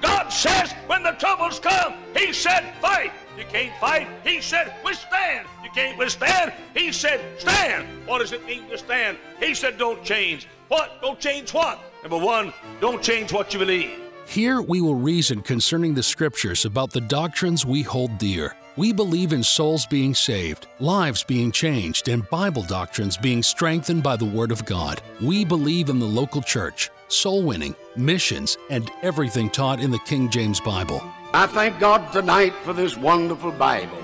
God 0.00 0.28
says 0.28 0.72
when 0.86 1.02
the 1.02 1.12
troubles 1.12 1.58
come, 1.60 1.94
He 2.16 2.32
said, 2.32 2.74
fight. 2.80 3.12
You 3.36 3.44
can't 3.44 3.72
fight. 3.80 4.08
He 4.24 4.40
said, 4.40 4.74
withstand. 4.84 5.46
You 5.62 5.70
can't 5.70 5.96
withstand. 5.96 6.52
He 6.74 6.90
said, 6.90 7.20
stand. 7.38 7.86
What 8.06 8.18
does 8.18 8.32
it 8.32 8.44
mean 8.44 8.68
to 8.68 8.76
stand? 8.76 9.16
He 9.40 9.54
said, 9.54 9.78
don't 9.78 10.02
change. 10.02 10.48
What? 10.68 11.00
Don't 11.00 11.20
change 11.20 11.54
what? 11.54 11.78
Number 12.02 12.18
one, 12.18 12.52
don't 12.80 13.02
change 13.02 13.32
what 13.32 13.52
you 13.52 13.60
believe. 13.60 13.90
Here 14.26 14.60
we 14.60 14.80
will 14.80 14.96
reason 14.96 15.40
concerning 15.40 15.94
the 15.94 16.02
scriptures 16.02 16.64
about 16.64 16.90
the 16.90 17.00
doctrines 17.00 17.64
we 17.64 17.82
hold 17.82 18.18
dear. 18.18 18.54
We 18.76 18.92
believe 18.92 19.32
in 19.32 19.42
souls 19.42 19.86
being 19.86 20.14
saved, 20.14 20.66
lives 20.78 21.24
being 21.24 21.50
changed, 21.50 22.08
and 22.08 22.28
Bible 22.30 22.62
doctrines 22.62 23.16
being 23.16 23.42
strengthened 23.42 24.02
by 24.02 24.16
the 24.16 24.24
Word 24.24 24.52
of 24.52 24.64
God. 24.64 25.00
We 25.20 25.44
believe 25.44 25.88
in 25.88 25.98
the 25.98 26.06
local 26.06 26.42
church, 26.42 26.90
soul 27.08 27.42
winning, 27.42 27.74
missions, 27.96 28.56
and 28.70 28.90
everything 29.02 29.50
taught 29.50 29.80
in 29.80 29.90
the 29.90 29.98
King 30.00 30.30
James 30.30 30.60
Bible. 30.60 31.02
I 31.32 31.46
thank 31.46 31.78
God 31.78 32.12
tonight 32.12 32.54
for 32.62 32.72
this 32.72 32.96
wonderful 32.96 33.52
Bible. 33.52 33.98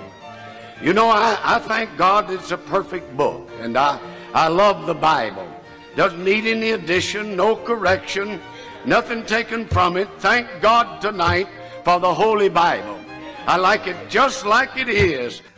You 0.82 0.92
know, 0.92 1.08
I, 1.08 1.38
I 1.42 1.58
thank 1.60 1.96
God 1.96 2.30
it's 2.30 2.50
a 2.50 2.58
perfect 2.58 3.16
book, 3.16 3.48
and 3.60 3.76
I, 3.76 3.98
I 4.34 4.48
love 4.48 4.86
the 4.86 4.94
Bible. 4.94 5.48
Doesn't 5.96 6.24
need 6.24 6.46
any 6.46 6.72
addition, 6.72 7.36
no 7.36 7.56
correction, 7.56 8.40
nothing 8.84 9.24
taken 9.24 9.66
from 9.66 9.96
it. 9.96 10.08
Thank 10.18 10.48
God 10.60 11.00
tonight 11.00 11.48
for 11.84 12.00
the 12.00 12.12
Holy 12.12 12.48
Bible. 12.48 12.98
I 13.46 13.56
like 13.56 13.86
it 13.86 13.96
just 14.08 14.44
like 14.44 14.76
it 14.76 14.88
is. 14.88 15.42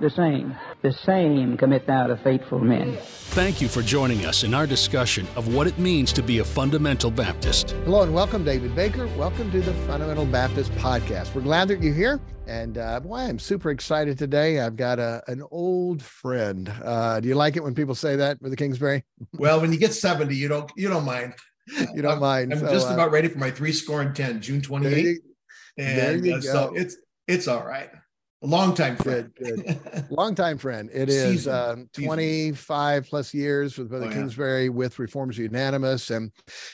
the 0.00 0.10
same. 0.10 0.54
The 0.82 0.92
same 0.92 1.56
commit 1.56 1.86
thou 1.86 2.06
to 2.08 2.16
faithful 2.18 2.58
men. 2.58 2.96
Thank 3.00 3.60
you 3.60 3.68
for 3.68 3.82
joining 3.82 4.26
us 4.26 4.44
in 4.44 4.52
our 4.54 4.66
discussion 4.66 5.26
of 5.36 5.54
what 5.54 5.66
it 5.66 5.78
means 5.78 6.12
to 6.14 6.22
be 6.22 6.38
a 6.38 6.44
fundamental 6.44 7.10
Baptist. 7.10 7.70
Hello 7.84 8.02
and 8.02 8.12
welcome, 8.14 8.44
David 8.44 8.74
Baker. 8.74 9.06
Welcome 9.16 9.50
to 9.52 9.60
the 9.60 9.72
Fundamental 9.86 10.26
Baptist 10.26 10.70
Podcast. 10.72 11.34
We're 11.34 11.40
glad 11.42 11.68
that 11.68 11.82
you're 11.82 11.94
here. 11.94 12.20
And 12.46 12.78
uh, 12.78 13.00
boy, 13.00 13.16
I'm 13.20 13.38
super 13.38 13.70
excited 13.70 14.18
today. 14.18 14.60
I've 14.60 14.76
got 14.76 14.98
a, 14.98 15.22
an 15.28 15.42
old 15.50 16.02
friend. 16.02 16.70
Uh, 16.84 17.18
do 17.20 17.28
you 17.28 17.34
like 17.34 17.56
it 17.56 17.64
when 17.64 17.74
people 17.74 17.94
say 17.94 18.16
that 18.16 18.40
with 18.42 18.52
the 18.52 18.56
Kingsbury? 18.56 19.02
Well, 19.32 19.60
when 19.60 19.72
you 19.72 19.78
get 19.78 19.92
70, 19.94 20.34
you 20.36 20.48
don't 20.48 20.70
you 20.76 20.88
don't 20.88 21.04
mind. 21.04 21.34
you 21.94 22.02
don't 22.02 22.12
I'm, 22.14 22.20
mind. 22.20 22.52
I'm 22.52 22.60
So, 22.60 22.70
just 22.72 22.88
uh, 22.88 22.94
about 22.94 23.10
ready 23.10 23.28
for 23.28 23.38
my 23.38 23.50
three 23.50 23.72
score 23.72 24.00
and 24.02 24.14
10, 24.14 24.40
June 24.42 24.60
28th. 24.60 24.82
there 24.82 24.98
you- 24.98 25.20
there 25.76 26.14
and 26.14 26.24
you 26.24 26.34
uh, 26.36 26.40
so 26.40 26.72
it's 26.74 26.96
it's 27.28 27.48
all 27.48 27.66
right. 27.66 27.90
A 28.42 28.46
long 28.46 28.74
time 28.74 28.96
friend. 28.96 29.32
Good, 29.34 29.64
good. 29.64 30.06
Longtime 30.10 30.58
friend. 30.58 30.90
It 30.92 31.08
is 31.08 31.48
um, 31.48 31.88
25 31.94 33.06
plus 33.06 33.32
years 33.32 33.78
with 33.78 33.88
Brother 33.88 34.06
Oh, 34.06 34.08
yeah. 34.10 34.14
Kingsbury 34.14 34.68
with 34.68 34.98
Reformers 34.98 35.38
Unanimous. 35.38 36.10
And 36.10 36.30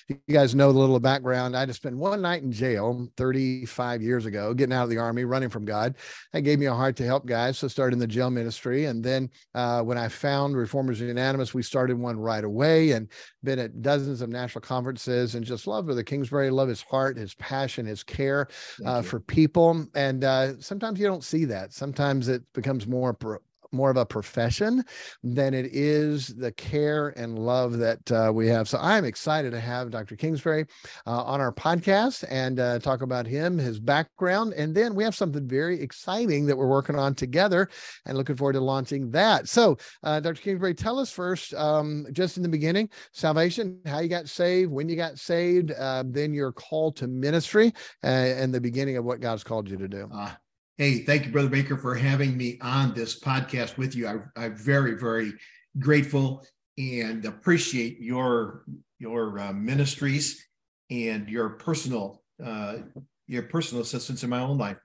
you 0.09 0.19
guys 0.29 0.57
know 0.57 0.73
the 0.73 0.79
little 0.81 0.99
background. 0.99 1.57
I 1.57 1.65
just 1.65 1.77
spent 1.81 1.97
one 1.97 2.21
night 2.21 2.43
in 2.43 2.51
jail 2.51 3.07
35 3.17 4.03
years 4.03 4.27
ago, 4.27 4.53
getting 4.55 4.73
out 4.73 4.83
of 4.83 4.91
the 4.91 4.99
army, 4.99 5.25
running 5.25 5.51
from 5.51 5.65
God. 5.65 5.95
That 6.33 6.41
gave 6.41 6.59
me 6.59 6.67
a 6.67 6.75
heart 6.75 6.97
to 6.97 7.07
help 7.07 7.27
guys. 7.27 7.59
So 7.59 7.69
started 7.69 7.95
in 7.95 8.01
the 8.01 8.09
jail 8.09 8.29
ministry. 8.31 8.87
And 8.87 9.05
then 9.05 9.31
uh, 9.55 9.83
when 9.83 9.99
I 9.99 10.09
found 10.09 10.57
Reformers 10.57 11.01
Unanimous, 11.01 11.55
we 11.55 11.63
started 11.63 11.97
one 11.97 12.19
right 12.19 12.43
away 12.43 12.91
and 12.91 13.09
been 13.45 13.61
at 13.61 13.83
dozens 13.83 14.21
of 14.21 14.31
national 14.31 14.63
conferences 14.63 15.37
and 15.37 15.45
just 15.45 15.69
love 15.69 15.87
Brother 15.87 16.03
Kingsbury, 16.03 16.51
love 16.51 16.69
his 16.69 16.83
heart, 16.83 17.17
his 17.17 17.35
passion, 17.35 17.87
his 17.87 18.03
care 18.03 18.49
uh, 18.85 19.01
for 19.01 19.21
people. 19.21 19.87
And 19.95 20.25
uh, 20.25 20.59
sometimes 20.61 20.99
you 20.99 21.07
don't 21.07 21.23
see 21.23 21.45
that. 21.45 21.52
Sometimes 21.73 22.29
it 22.29 22.43
becomes 22.53 22.87
more 22.87 23.15
pro- 23.15 23.39
more 23.73 23.91
of 23.91 23.97
a 23.97 24.07
profession 24.07 24.85
than 25.23 25.55
it 25.55 25.67
is 25.73 26.29
the 26.29 26.53
care 26.53 27.09
and 27.17 27.39
love 27.39 27.79
that 27.79 28.13
uh, 28.13 28.31
we 28.33 28.47
have. 28.49 28.69
So 28.69 28.79
I'm 28.79 29.05
excited 29.05 29.51
to 29.53 29.61
have 29.61 29.91
Dr. 29.91 30.15
Kingsbury 30.17 30.67
uh, 31.07 31.23
on 31.25 31.41
our 31.41 31.53
podcast 31.53 32.25
and 32.29 32.61
uh, 32.61 32.79
talk 32.79 33.03
about 33.03 33.27
him, 33.27 33.59
his 33.59 33.81
background, 33.81 34.53
and 34.55 34.75
then 34.75 34.95
we 34.95 35.05
have 35.05 35.15
something 35.15 35.49
very 35.49 35.81
exciting 35.81 36.47
that 36.47 36.57
we're 36.57 36.69
working 36.69 36.97
on 36.97 37.15
together, 37.15 37.69
and 38.07 38.17
looking 38.17 38.37
forward 38.37 38.55
to 38.55 38.61
launching 38.61 39.11
that. 39.11 39.49
So, 39.49 39.79
uh, 40.03 40.21
Dr. 40.21 40.41
Kingsbury, 40.41 40.75
tell 40.75 40.99
us 40.99 41.11
first, 41.11 41.55
um, 41.55 42.07
just 42.13 42.37
in 42.37 42.43
the 42.43 42.49
beginning, 42.49 42.91
salvation, 43.13 43.81
how 43.87 44.01
you 44.01 44.09
got 44.09 44.29
saved, 44.29 44.71
when 44.71 44.89
you 44.89 44.97
got 44.97 45.19
saved, 45.19 45.73
uh, 45.73 46.05
then 46.07 46.35
your 46.35 46.53
call 46.53 46.93
to 46.93 47.07
ministry, 47.07 47.73
uh, 48.05 48.07
and 48.07 48.53
the 48.53 48.61
beginning 48.61 48.97
of 48.97 49.05
what 49.05 49.21
God's 49.21 49.45
called 49.45 49.69
you 49.69 49.77
to 49.79 49.89
do. 49.89 50.09
Uh, 50.13 50.31
hey, 50.79 51.05
thank 51.05 51.27
you, 51.27 51.33
Brother 51.33 51.49
Baker, 51.49 51.77
for 51.77 51.95
having 51.95 52.37
me 52.37 52.59
on 52.61 52.95
this 52.95 53.19
podcast 53.19 53.77
with 53.77 53.95
you. 53.95 54.07
I, 54.09 54.17
I'm 54.37 54.57
very, 54.57 54.95
very 54.95 55.33
grateful 55.79 56.45
and 56.79 57.25
appreciate 57.25 58.01
your 58.01 58.65
your 58.99 59.39
uh, 59.39 59.53
ministries 59.53 60.47
and 60.91 61.29
your 61.29 61.51
personal 61.51 62.23
uh, 62.43 62.79
your 63.27 63.43
personal 63.45 63.83
assistance 63.83 64.23
in 64.23 64.31
my 64.31 64.41
own 64.41 64.59
life. 64.59 64.79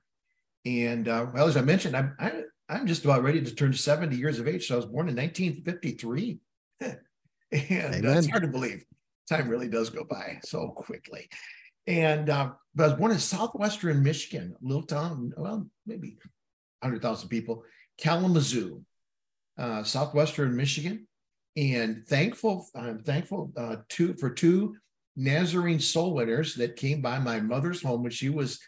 And 0.65 1.07
uh, 1.07 1.27
well, 1.33 1.47
as 1.47 1.57
I 1.57 1.61
mentioned, 1.61 1.95
I'm 1.95 2.15
I, 2.19 2.43
I'm 2.69 2.87
just 2.87 3.05
about 3.05 3.23
ready 3.23 3.41
to 3.41 3.55
turn 3.55 3.73
70 3.73 4.15
years 4.15 4.39
of 4.39 4.47
age. 4.47 4.67
So 4.67 4.75
I 4.75 4.77
was 4.77 4.85
born 4.85 5.07
in 5.07 5.15
1953, 5.15 6.39
and 6.81 6.95
uh, 8.05 8.09
it's 8.09 8.29
hard 8.29 8.43
to 8.43 8.49
believe. 8.49 8.83
Time 9.29 9.49
really 9.49 9.67
does 9.67 9.89
go 9.89 10.03
by 10.03 10.39
so 10.43 10.69
quickly. 10.69 11.29
And 11.87 12.29
uh, 12.29 12.51
but 12.75 12.83
I 12.83 12.87
was 12.89 12.99
born 12.99 13.11
in 13.11 13.19
southwestern 13.19 14.03
Michigan, 14.03 14.55
little 14.61 14.83
town, 14.83 15.33
well, 15.35 15.67
maybe 15.87 16.17
100,000 16.81 17.29
people, 17.29 17.63
Kalamazoo, 17.97 18.83
uh, 19.57 19.83
southwestern 19.83 20.55
Michigan. 20.55 21.07
And 21.55 22.05
thankful, 22.07 22.67
I'm 22.75 22.99
thankful 22.99 23.51
uh, 23.57 23.77
to, 23.89 24.13
for 24.15 24.29
two 24.29 24.75
Nazarene 25.15 25.79
soul 25.79 26.13
winners 26.13 26.53
that 26.55 26.75
came 26.75 27.01
by 27.01 27.17
my 27.17 27.39
mother's 27.39 27.81
home 27.81 28.03
when 28.03 28.11
she 28.11 28.29
was 28.29 28.59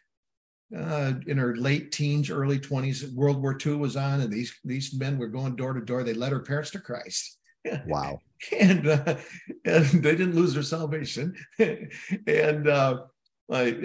uh, 0.75 1.13
in 1.27 1.37
her 1.37 1.55
late 1.55 1.91
teens, 1.91 2.31
early 2.31 2.57
20s. 2.57 3.13
World 3.13 3.41
War 3.41 3.55
II 3.63 3.75
was 3.75 3.95
on, 3.95 4.21
and 4.21 4.33
these, 4.33 4.55
these 4.63 4.93
men 4.95 5.19
were 5.19 5.27
going 5.27 5.55
door 5.55 5.73
to 5.73 5.81
door. 5.81 6.03
They 6.03 6.15
led 6.15 6.31
her 6.31 6.39
parents 6.39 6.71
to 6.71 6.79
Christ. 6.79 7.38
Wow. 7.87 8.21
and, 8.59 8.87
uh, 8.87 9.17
and 9.65 9.85
they 9.85 10.15
didn't 10.15 10.35
lose 10.35 10.53
their 10.53 10.63
salvation. 10.63 11.35
and 11.59 12.67
uh, 12.67 13.03
like 13.49 13.77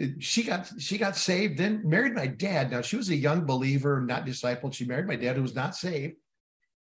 uh, 0.00 0.04
she 0.20 0.44
got 0.44 0.70
she 0.78 0.96
got 0.96 1.16
saved, 1.16 1.58
then 1.58 1.82
married 1.84 2.14
my 2.14 2.26
dad. 2.26 2.70
Now 2.70 2.82
she 2.82 2.96
was 2.96 3.10
a 3.10 3.16
young 3.16 3.44
believer, 3.44 4.00
not 4.00 4.24
discipled. 4.24 4.74
She 4.74 4.84
married 4.84 5.08
my 5.08 5.16
dad, 5.16 5.36
who 5.36 5.42
was 5.42 5.56
not 5.56 5.74
saved, 5.74 6.14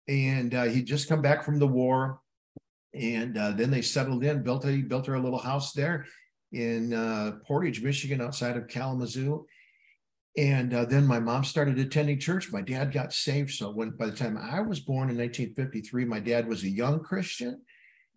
and 0.07 0.55
uh, 0.55 0.63
he'd 0.63 0.87
just 0.87 1.09
come 1.09 1.21
back 1.21 1.43
from 1.43 1.59
the 1.59 1.67
war. 1.67 2.21
And 2.93 3.37
uh, 3.37 3.51
then 3.51 3.69
they 3.69 3.81
settled 3.81 4.23
in, 4.23 4.43
built 4.43 4.65
a 4.65 4.77
built 4.77 5.07
her 5.07 5.15
a 5.15 5.21
little 5.21 5.39
house 5.39 5.73
there 5.73 6.05
in 6.53 6.93
uh, 6.93 7.33
Portage, 7.45 7.83
Michigan, 7.83 8.21
outside 8.21 8.55
of 8.55 8.69
Kalamazoo. 8.69 9.45
And 10.37 10.73
uh, 10.73 10.85
then 10.85 11.07
my 11.07 11.19
mom 11.19 11.45
started 11.45 11.79
attending 11.79 12.19
church. 12.19 12.51
My 12.51 12.61
dad 12.61 12.91
got 12.91 13.13
saved. 13.13 13.51
So 13.51 13.71
when 13.71 13.91
by 13.91 14.07
the 14.07 14.15
time 14.15 14.37
I 14.37 14.59
was 14.61 14.81
born 14.81 15.09
in 15.09 15.17
1953, 15.17 16.05
my 16.05 16.19
dad 16.19 16.47
was 16.47 16.63
a 16.63 16.69
young 16.69 16.99
Christian, 16.99 17.61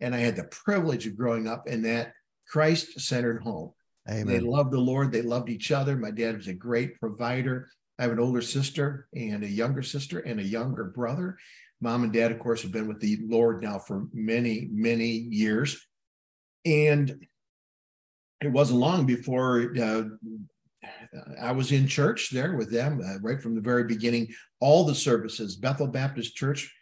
and 0.01 0.13
I 0.13 0.19
had 0.19 0.35
the 0.35 0.43
privilege 0.45 1.07
of 1.07 1.15
growing 1.15 1.47
up 1.47 1.67
in 1.67 1.81
that 1.83 2.13
Christ-centered 2.47 3.41
home. 3.41 3.71
Amen. 4.09 4.27
They 4.27 4.39
loved 4.39 4.71
the 4.71 4.79
Lord. 4.79 5.11
They 5.11 5.21
loved 5.21 5.49
each 5.49 5.71
other. 5.71 5.95
My 5.95 6.11
dad 6.11 6.35
was 6.35 6.47
a 6.47 6.53
great 6.53 6.99
provider. 6.99 7.69
I 7.97 8.03
have 8.03 8.11
an 8.11 8.19
older 8.19 8.41
sister 8.41 9.07
and 9.13 9.43
a 9.43 9.49
younger 9.49 9.83
sister 9.83 10.19
and 10.19 10.39
a 10.39 10.43
younger 10.43 10.85
brother. 10.85 11.37
Mom 11.81 12.03
and 12.03 12.11
dad, 12.11 12.31
of 12.31 12.39
course, 12.39 12.61
have 12.63 12.71
been 12.71 12.87
with 12.87 12.99
the 12.99 13.19
Lord 13.27 13.61
now 13.61 13.79
for 13.79 14.07
many, 14.13 14.67
many 14.71 15.07
years. 15.07 15.85
And 16.65 17.25
it 18.41 18.51
wasn't 18.51 18.79
long 18.79 19.05
before 19.05 19.73
uh, 19.79 20.03
I 21.41 21.51
was 21.51 21.71
in 21.71 21.87
church 21.87 22.29
there 22.29 22.55
with 22.55 22.71
them 22.71 23.01
uh, 23.03 23.19
right 23.19 23.41
from 23.41 23.55
the 23.55 23.61
very 23.61 23.83
beginning. 23.83 24.29
All 24.59 24.85
the 24.85 24.95
services, 24.95 25.55
Bethel 25.55 25.87
Baptist 25.87 26.35
Church 26.35 26.73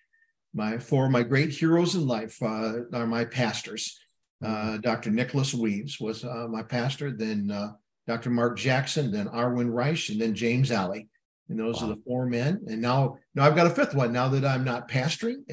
my 0.57 0.77
four 0.77 1.05
of 1.05 1.11
my 1.11 1.23
great 1.23 1.51
heroes 1.51 1.95
in 1.95 2.07
life 2.07 2.41
uh, 2.41 2.79
are 2.93 3.07
my 3.07 3.23
pastors. 3.23 3.99
Uh, 4.43 4.77
Dr. 4.77 5.11
Nicholas 5.11 5.53
Weaves 5.53 5.99
was 5.99 6.23
uh, 6.23 6.47
my 6.49 6.63
pastor, 6.63 7.11
then 7.11 7.51
uh, 7.51 7.71
Dr. 8.07 8.29
Mark 8.29 8.57
Jackson, 8.57 9.11
then 9.11 9.27
Arwin 9.27 9.71
Reich, 9.71 10.09
and 10.09 10.19
then 10.19 10.33
James 10.33 10.71
Alley. 10.71 11.09
And 11.49 11.59
those 11.59 11.81
wow. 11.81 11.87
are 11.87 11.95
the 11.95 12.01
four 12.05 12.25
men. 12.25 12.61
And 12.67 12.81
now, 12.81 13.17
now 13.35 13.45
I've 13.45 13.55
got 13.55 13.67
a 13.67 13.71
fifth 13.71 13.95
one. 13.95 14.11
Now 14.11 14.27
that 14.29 14.43
I'm 14.43 14.63
not 14.63 14.89
pastoring 14.89 15.43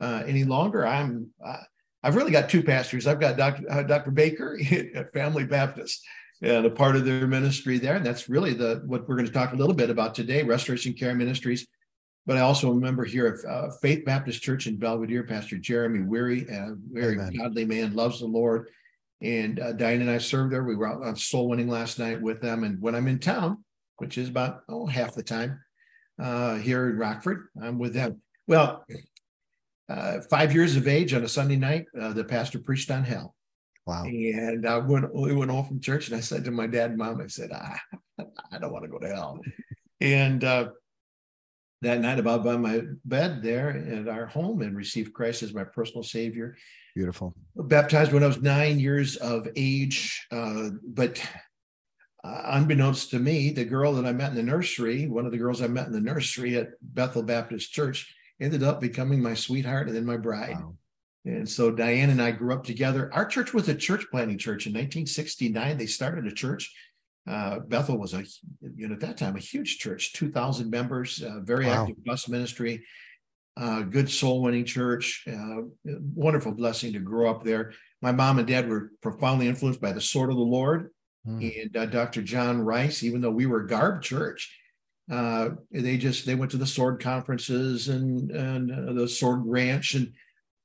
uh, 0.00 0.22
any 0.26 0.44
longer, 0.44 0.86
I'm 0.86 1.30
uh, 1.44 1.62
I've 2.02 2.16
really 2.16 2.32
got 2.32 2.50
two 2.50 2.62
pastors. 2.62 3.06
I've 3.06 3.20
got 3.20 3.36
Dr. 3.36 3.64
Uh, 3.70 3.82
Dr. 3.82 4.10
Baker 4.10 4.58
at 4.94 5.12
Family 5.12 5.44
Baptist 5.44 6.04
and 6.42 6.66
a 6.66 6.70
part 6.70 6.96
of 6.96 7.04
their 7.04 7.26
ministry 7.26 7.78
there. 7.78 7.96
And 7.96 8.04
that's 8.04 8.28
really 8.28 8.52
the 8.52 8.82
what 8.84 9.08
we're 9.08 9.16
going 9.16 9.26
to 9.26 9.32
talk 9.32 9.52
a 9.52 9.56
little 9.56 9.74
bit 9.74 9.90
about 9.90 10.14
today, 10.14 10.42
Restoration 10.42 10.92
Care 10.92 11.14
Ministries. 11.14 11.66
But 12.26 12.36
I 12.36 12.40
also 12.40 12.70
remember 12.70 13.04
here 13.04 13.26
at 13.26 13.50
uh, 13.50 13.70
Faith 13.80 14.04
Baptist 14.04 14.42
Church 14.42 14.66
in 14.66 14.76
Belvidere, 14.76 15.26
Pastor 15.26 15.58
Jeremy 15.58 16.02
Weary, 16.02 16.46
a 16.48 16.74
very 16.90 17.14
Amen. 17.14 17.32
godly 17.36 17.64
man, 17.64 17.94
loves 17.94 18.20
the 18.20 18.26
Lord. 18.26 18.68
And 19.20 19.58
uh, 19.60 19.72
Diane 19.72 20.00
and 20.00 20.10
I 20.10 20.18
served 20.18 20.52
there. 20.52 20.64
We 20.64 20.76
were 20.76 20.88
out 20.88 21.04
on 21.04 21.16
soul 21.16 21.48
winning 21.48 21.68
last 21.68 21.98
night 21.98 22.20
with 22.20 22.40
them. 22.40 22.64
And 22.64 22.80
when 22.80 22.94
I'm 22.94 23.08
in 23.08 23.18
town, 23.18 23.64
which 23.98 24.18
is 24.18 24.28
about 24.28 24.62
oh 24.68 24.86
half 24.86 25.14
the 25.14 25.22
time 25.22 25.60
uh, 26.20 26.56
here 26.56 26.90
in 26.90 26.98
Rockford, 26.98 27.48
I'm 27.60 27.78
with 27.78 27.94
them. 27.94 28.20
Well, 28.48 28.84
uh, 29.88 30.18
five 30.30 30.52
years 30.52 30.76
of 30.76 30.88
age 30.88 31.14
on 31.14 31.22
a 31.22 31.28
Sunday 31.28 31.56
night, 31.56 31.86
uh, 32.00 32.12
the 32.12 32.24
pastor 32.24 32.58
preached 32.58 32.90
on 32.90 33.04
hell. 33.04 33.34
Wow. 33.86 34.04
And 34.04 34.66
I 34.66 34.78
went, 34.78 35.12
we 35.14 35.34
went 35.34 35.50
home 35.50 35.66
from 35.66 35.80
church 35.80 36.08
and 36.08 36.16
I 36.16 36.20
said 36.20 36.44
to 36.44 36.50
my 36.50 36.66
dad 36.66 36.90
and 36.90 36.98
mom, 36.98 37.20
I 37.20 37.26
said, 37.26 37.50
ah, 37.52 37.80
I 38.52 38.58
don't 38.58 38.72
want 38.72 38.84
to 38.84 38.90
go 38.90 38.98
to 38.98 39.08
hell. 39.08 39.40
and 40.00 40.44
uh, 40.44 40.68
that 41.82 42.00
night, 42.00 42.20
about 42.20 42.44
by 42.44 42.56
my 42.56 42.82
bed 43.04 43.42
there 43.42 43.70
at 43.70 44.08
our 44.08 44.26
home 44.26 44.62
and 44.62 44.76
received 44.76 45.12
Christ 45.12 45.42
as 45.42 45.52
my 45.52 45.64
personal 45.64 46.04
savior. 46.04 46.56
Beautiful. 46.94 47.34
Baptized 47.56 48.12
when 48.12 48.22
I 48.22 48.28
was 48.28 48.40
nine 48.40 48.78
years 48.78 49.16
of 49.16 49.48
age. 49.56 50.26
Uh, 50.30 50.70
but 50.86 51.20
uh, 52.22 52.42
unbeknownst 52.44 53.10
to 53.10 53.18
me, 53.18 53.50
the 53.50 53.64
girl 53.64 53.94
that 53.94 54.06
I 54.06 54.12
met 54.12 54.30
in 54.30 54.36
the 54.36 54.44
nursery, 54.44 55.08
one 55.08 55.26
of 55.26 55.32
the 55.32 55.38
girls 55.38 55.60
I 55.60 55.66
met 55.66 55.88
in 55.88 55.92
the 55.92 56.00
nursery 56.00 56.56
at 56.56 56.68
Bethel 56.80 57.24
Baptist 57.24 57.72
Church, 57.72 58.14
ended 58.40 58.62
up 58.62 58.80
becoming 58.80 59.20
my 59.20 59.34
sweetheart 59.34 59.88
and 59.88 59.96
then 59.96 60.06
my 60.06 60.16
bride. 60.16 60.54
Wow. 60.54 60.76
And 61.24 61.48
so 61.48 61.70
Diane 61.70 62.10
and 62.10 62.20
I 62.20 62.32
grew 62.32 62.52
up 62.52 62.64
together. 62.64 63.12
Our 63.12 63.24
church 63.26 63.54
was 63.54 63.68
a 63.68 63.74
church 63.74 64.06
planting 64.10 64.38
church 64.38 64.66
in 64.66 64.72
1969. 64.72 65.78
They 65.78 65.86
started 65.86 66.26
a 66.26 66.34
church. 66.34 66.74
Uh, 67.28 67.60
Bethel 67.60 67.98
was 67.98 68.14
a, 68.14 68.24
you 68.74 68.88
know, 68.88 68.94
at 68.94 69.00
that 69.00 69.16
time, 69.16 69.36
a 69.36 69.40
huge 69.40 69.78
church, 69.78 70.12
2,000 70.14 70.68
members, 70.68 71.22
uh, 71.22 71.38
very 71.42 71.66
wow. 71.66 71.82
active 71.82 72.04
bus 72.04 72.28
ministry, 72.28 72.84
uh, 73.56 73.82
good 73.82 74.10
soul 74.10 74.42
winning 74.42 74.64
church, 74.64 75.24
uh, 75.30 75.62
wonderful 75.84 76.52
blessing 76.52 76.92
to 76.94 76.98
grow 76.98 77.30
up 77.30 77.44
there. 77.44 77.72
My 78.00 78.10
mom 78.10 78.38
and 78.40 78.48
dad 78.48 78.68
were 78.68 78.90
profoundly 79.00 79.46
influenced 79.46 79.80
by 79.80 79.92
the 79.92 80.00
sword 80.00 80.30
of 80.30 80.36
the 80.36 80.42
Lord 80.42 80.90
mm. 81.26 81.62
and 81.62 81.76
uh, 81.76 81.86
Dr. 81.86 82.22
John 82.22 82.60
Rice, 82.60 83.04
even 83.04 83.20
though 83.20 83.30
we 83.30 83.46
were 83.46 83.60
a 83.60 83.68
garb 83.68 84.02
church. 84.02 84.58
Uh, 85.10 85.50
they 85.70 85.98
just 85.98 86.24
they 86.26 86.34
went 86.34 86.50
to 86.52 86.56
the 86.56 86.66
sword 86.66 87.02
conferences 87.02 87.88
and 87.88 88.30
and 88.30 88.98
the 88.98 89.08
sword 89.08 89.40
ranch 89.44 89.94
and 89.94 90.12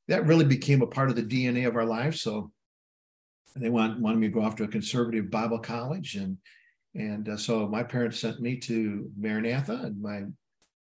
that 0.08 0.26
really 0.26 0.46
became 0.46 0.82
a 0.82 0.88
part 0.88 1.10
of 1.10 1.16
the 1.16 1.24
DNA 1.24 1.68
of 1.68 1.76
our 1.76 1.86
lives. 1.86 2.22
So 2.22 2.52
they 3.56 3.70
want, 3.70 4.00
wanted 4.00 4.20
me 4.20 4.28
to 4.28 4.34
go 4.34 4.42
off 4.42 4.56
to 4.58 4.64
a 4.64 4.68
conservative 4.68 5.30
Bible 5.30 5.60
college. 5.60 6.16
And, 6.16 6.38
and 6.96 7.30
uh, 7.30 7.38
so 7.38 7.68
my 7.68 7.84
parents 7.84 8.20
sent 8.20 8.40
me 8.40 8.58
to 8.58 9.10
Maranatha 9.18 9.74
and 9.74 10.02
my 10.02 10.24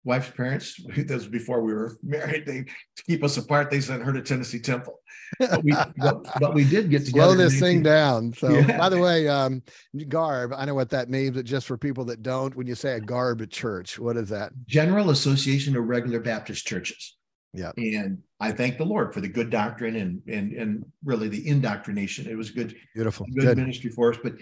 wife's 0.06 0.30
parents, 0.30 0.80
this 0.96 1.10
was 1.10 1.26
before 1.26 1.60
we 1.60 1.74
were 1.74 1.98
married, 2.02 2.46
they 2.46 2.62
to 2.62 3.02
keep 3.04 3.22
us 3.22 3.36
apart, 3.36 3.70
they 3.70 3.80
sent 3.80 4.02
her 4.02 4.12
to 4.12 4.22
Tennessee 4.22 4.60
Temple. 4.60 5.00
But 5.38 5.64
we, 5.64 5.72
but, 5.98 6.22
but 6.40 6.54
we 6.54 6.64
did 6.64 6.88
get 6.88 7.04
together. 7.04 7.34
Slow 7.34 7.34
this 7.34 7.60
thing 7.60 7.82
down. 7.82 8.32
So 8.32 8.50
yeah. 8.50 8.78
by 8.78 8.88
the 8.88 8.98
way, 8.98 9.28
um, 9.28 9.62
garb, 10.08 10.52
I 10.56 10.64
know 10.64 10.74
what 10.74 10.90
that 10.90 11.10
means, 11.10 11.36
but 11.36 11.44
just 11.44 11.66
for 11.66 11.76
people 11.76 12.04
that 12.06 12.22
don't, 12.22 12.54
when 12.54 12.66
you 12.66 12.76
say 12.76 12.92
a 12.92 13.00
garb 13.00 13.48
church, 13.50 13.98
what 13.98 14.16
is 14.16 14.28
that? 14.30 14.52
General 14.66 15.10
Association 15.10 15.76
of 15.76 15.84
Regular 15.84 16.20
Baptist 16.20 16.66
Churches. 16.66 17.15
Yeah. 17.56 17.72
And 17.76 18.22
I 18.38 18.52
thank 18.52 18.78
the 18.78 18.84
Lord 18.84 19.14
for 19.14 19.20
the 19.20 19.28
good 19.28 19.50
doctrine 19.50 19.96
and 19.96 20.22
and 20.28 20.52
and 20.52 20.84
really 21.04 21.28
the 21.28 21.48
indoctrination. 21.48 22.28
It 22.28 22.36
was 22.36 22.50
good, 22.50 22.76
beautiful, 22.94 23.26
good, 23.34 23.44
good. 23.44 23.58
ministry 23.58 23.90
for 23.90 24.12
us. 24.12 24.18
But 24.22 24.34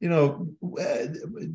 you 0.00 0.08
know, 0.08 0.48
uh, 0.80 1.06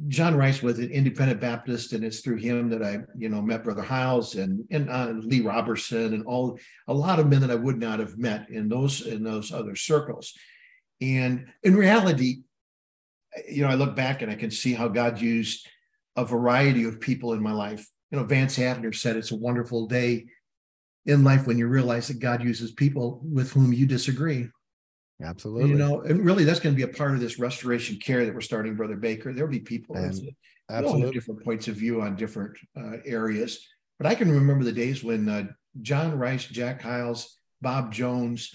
John 0.07 0.35
Rice 0.35 0.61
was 0.61 0.77
an 0.77 0.91
independent 0.91 1.41
Baptist, 1.41 1.93
and 1.93 2.03
it's 2.05 2.19
through 2.19 2.37
him 2.37 2.69
that 2.69 2.83
I, 2.83 2.99
you 3.17 3.27
know, 3.27 3.41
met 3.41 3.63
Brother 3.63 3.81
Hyles 3.81 4.35
and 4.35 4.63
and 4.69 4.89
uh, 4.89 5.13
Lee 5.17 5.41
Roberson 5.41 6.13
and 6.13 6.23
all 6.25 6.59
a 6.87 6.93
lot 6.93 7.19
of 7.19 7.27
men 7.27 7.41
that 7.41 7.51
I 7.51 7.55
would 7.55 7.79
not 7.79 7.99
have 7.99 8.17
met 8.17 8.49
in 8.49 8.69
those 8.69 9.01
in 9.01 9.23
those 9.23 9.51
other 9.51 9.75
circles. 9.75 10.33
And 11.01 11.47
in 11.63 11.75
reality, 11.75 12.43
you 13.49 13.63
know, 13.63 13.69
I 13.69 13.75
look 13.75 13.95
back 13.95 14.21
and 14.21 14.31
I 14.31 14.35
can 14.35 14.51
see 14.51 14.73
how 14.73 14.87
God 14.87 15.19
used 15.19 15.67
a 16.15 16.23
variety 16.23 16.85
of 16.85 17.01
people 17.01 17.33
in 17.33 17.41
my 17.41 17.51
life. 17.51 17.89
You 18.11 18.19
know, 18.19 18.25
Vance 18.25 18.57
Havner 18.57 18.95
said 18.95 19.17
it's 19.17 19.31
a 19.31 19.35
wonderful 19.35 19.87
day 19.87 20.27
in 21.05 21.23
life 21.23 21.45
when 21.47 21.57
you 21.57 21.67
realize 21.67 22.07
that 22.07 22.19
God 22.19 22.43
uses 22.43 22.71
people 22.71 23.21
with 23.23 23.51
whom 23.51 23.73
you 23.73 23.85
disagree. 23.85 24.49
Absolutely. 25.23 25.69
You 25.69 25.75
know, 25.77 26.01
and 26.01 26.25
really 26.25 26.43
that's 26.43 26.59
going 26.59 26.75
to 26.75 26.77
be 26.77 26.89
a 26.89 26.93
part 26.93 27.13
of 27.13 27.19
this 27.19 27.39
restoration 27.39 27.97
care 27.97 28.25
that 28.25 28.33
we're 28.33 28.41
starting, 28.41 28.75
Brother 28.75 28.97
Baker. 28.97 29.33
There'll 29.33 29.49
be 29.49 29.59
people 29.59 29.95
absolutely 30.69 31.11
different 31.11 31.43
points 31.43 31.67
of 31.67 31.75
view 31.75 32.01
on 32.01 32.15
different 32.15 32.57
uh, 32.77 32.97
areas. 33.05 33.65
But 33.97 34.07
I 34.07 34.15
can 34.15 34.31
remember 34.31 34.65
the 34.65 34.73
days 34.73 35.03
when 35.03 35.29
uh, 35.29 35.43
John 35.81 36.17
Rice, 36.17 36.45
Jack 36.45 36.81
Hyles, 36.81 37.37
Bob 37.61 37.93
Jones, 37.93 38.53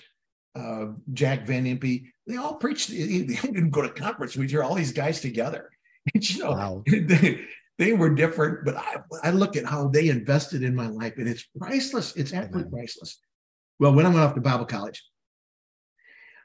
uh, 0.54 0.86
Jack 1.12 1.46
Van 1.46 1.64
Impe, 1.64 2.04
they 2.26 2.36
all 2.36 2.54
preached. 2.54 2.90
They 2.90 3.24
didn't 3.24 3.70
go 3.70 3.82
to 3.82 3.88
conference. 3.88 4.36
We'd 4.36 4.50
hear 4.50 4.62
all 4.62 4.74
these 4.74 4.92
guys 4.92 5.20
together. 5.20 5.70
And, 6.14 6.30
you 6.30 6.42
know, 6.42 6.52
wow. 6.52 6.82
they, 6.90 7.42
they 7.80 7.94
were 7.94 8.10
different, 8.10 8.62
but 8.62 8.76
I, 8.76 8.96
I 9.22 9.30
look 9.30 9.56
at 9.56 9.64
how 9.64 9.88
they 9.88 10.10
invested 10.10 10.62
in 10.62 10.74
my 10.74 10.86
life 10.86 11.14
and 11.16 11.26
it's 11.26 11.46
priceless. 11.58 12.14
It's 12.14 12.34
absolutely 12.34 12.70
priceless. 12.70 13.18
Well, 13.78 13.94
when 13.94 14.04
I 14.04 14.10
went 14.10 14.20
off 14.20 14.34
to 14.34 14.40
Bible 14.42 14.66
college, 14.66 15.02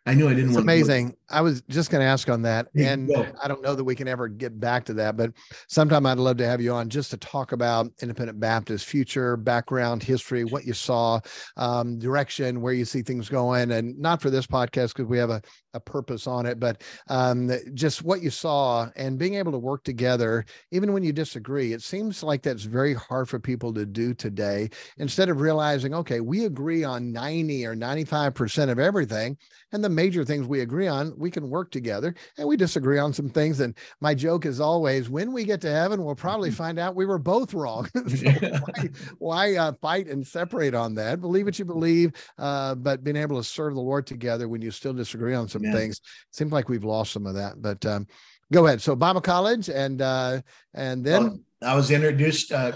I 0.05 0.13
knew 0.13 0.27
I 0.27 0.29
didn't 0.29 0.51
it's 0.51 0.53
want 0.53 0.65
amazing. 0.65 1.15
I 1.29 1.41
was 1.41 1.61
just 1.67 1.89
going 1.89 2.01
to 2.01 2.05
ask 2.05 2.29
on 2.29 2.43
that. 2.43 2.67
And 2.77 3.11
I 3.41 3.47
don't 3.47 3.63
know 3.63 3.73
that 3.73 3.83
we 3.83 3.95
can 3.95 4.07
ever 4.07 4.27
get 4.27 4.59
back 4.59 4.85
to 4.85 4.93
that, 4.93 5.17
but 5.17 5.31
sometime 5.67 6.05
I'd 6.05 6.19
love 6.19 6.37
to 6.37 6.47
have 6.47 6.61
you 6.61 6.71
on 6.71 6.89
just 6.89 7.09
to 7.11 7.17
talk 7.17 7.53
about 7.53 7.91
Independent 8.01 8.39
Baptist 8.39 8.85
future, 8.85 9.35
background, 9.35 10.03
history, 10.03 10.45
what 10.45 10.63
you 10.63 10.73
saw, 10.73 11.19
um, 11.57 11.97
direction, 11.97 12.61
where 12.61 12.73
you 12.73 12.85
see 12.85 13.01
things 13.01 13.27
going. 13.27 13.71
And 13.71 13.97
not 13.97 14.21
for 14.21 14.29
this 14.29 14.45
podcast 14.45 14.89
because 14.89 15.07
we 15.07 15.17
have 15.17 15.31
a, 15.31 15.41
a 15.75 15.79
purpose 15.79 16.25
on 16.25 16.45
it, 16.45 16.59
but 16.59 16.81
um, 17.09 17.51
just 17.73 18.03
what 18.03 18.21
you 18.21 18.29
saw 18.29 18.89
and 18.95 19.19
being 19.19 19.35
able 19.35 19.51
to 19.51 19.57
work 19.57 19.83
together, 19.83 20.45
even 20.71 20.93
when 20.93 21.03
you 21.03 21.13
disagree. 21.13 21.73
It 21.73 21.81
seems 21.81 22.23
like 22.23 22.41
that's 22.41 22.63
very 22.63 22.93
hard 22.93 23.29
for 23.29 23.39
people 23.39 23.73
to 23.73 23.85
do 23.85 24.13
today. 24.13 24.69
Instead 24.97 25.29
of 25.29 25.41
realizing, 25.41 25.93
okay, 25.93 26.21
we 26.21 26.45
agree 26.45 26.83
on 26.83 27.11
90 27.11 27.65
or 27.65 27.75
95% 27.75 28.69
of 28.69 28.79
everything 28.79 29.37
and 29.71 29.83
the 29.83 29.89
major 29.89 30.23
things 30.23 30.47
we 30.47 30.61
agree 30.61 30.87
on, 30.87 31.13
we 31.17 31.29
can 31.29 31.49
work 31.49 31.71
together 31.71 32.15
and 32.37 32.47
we 32.47 32.55
disagree 32.55 32.97
on 32.97 33.11
some 33.11 33.29
things. 33.29 33.59
And 33.59 33.75
my 33.99 34.15
joke 34.15 34.45
is 34.45 34.59
always 34.59 35.09
when 35.09 35.33
we 35.33 35.43
get 35.43 35.59
to 35.61 35.71
heaven, 35.71 36.03
we'll 36.03 36.15
probably 36.15 36.49
mm-hmm. 36.49 36.57
find 36.57 36.79
out 36.79 36.95
we 36.95 37.05
were 37.05 37.19
both 37.19 37.53
wrong. 37.53 37.89
so 38.07 38.31
why, 38.31 38.89
why 39.19 39.55
uh, 39.55 39.73
fight 39.81 40.07
and 40.07 40.25
separate 40.25 40.73
on 40.73 40.95
that? 40.95 41.19
Believe 41.19 41.45
what 41.45 41.59
you 41.59 41.65
believe, 41.65 42.13
uh, 42.37 42.75
but 42.75 43.03
being 43.03 43.17
able 43.17 43.37
to 43.37 43.43
serve 43.43 43.75
the 43.75 43.81
Lord 43.81 44.07
together 44.07 44.47
when 44.47 44.61
you 44.61 44.71
still 44.71 44.93
disagree 44.93 45.35
on 45.35 45.47
some 45.47 45.61
yeah. 45.65 45.73
things 45.73 46.01
seems 46.31 46.51
like 46.51 46.69
we've 46.69 46.83
lost 46.83 47.11
some 47.11 47.25
of 47.25 47.35
that. 47.35 47.61
But 47.61 47.85
um, 47.85 48.07
go 48.51 48.65
ahead. 48.65 48.81
So 48.81 48.95
Bible 48.95 49.21
college 49.21 49.69
and 49.69 50.01
uh, 50.01 50.41
and 50.73 51.03
then 51.03 51.23
well, 51.23 51.39
I 51.63 51.75
was 51.75 51.91
introduced. 51.91 52.51
Uh, 52.51 52.73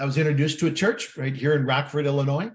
I 0.00 0.04
was 0.04 0.18
introduced 0.18 0.58
to 0.60 0.66
a 0.66 0.72
church 0.72 1.16
right 1.16 1.34
here 1.34 1.54
in 1.54 1.66
Rockford, 1.66 2.06
Illinois 2.06 2.50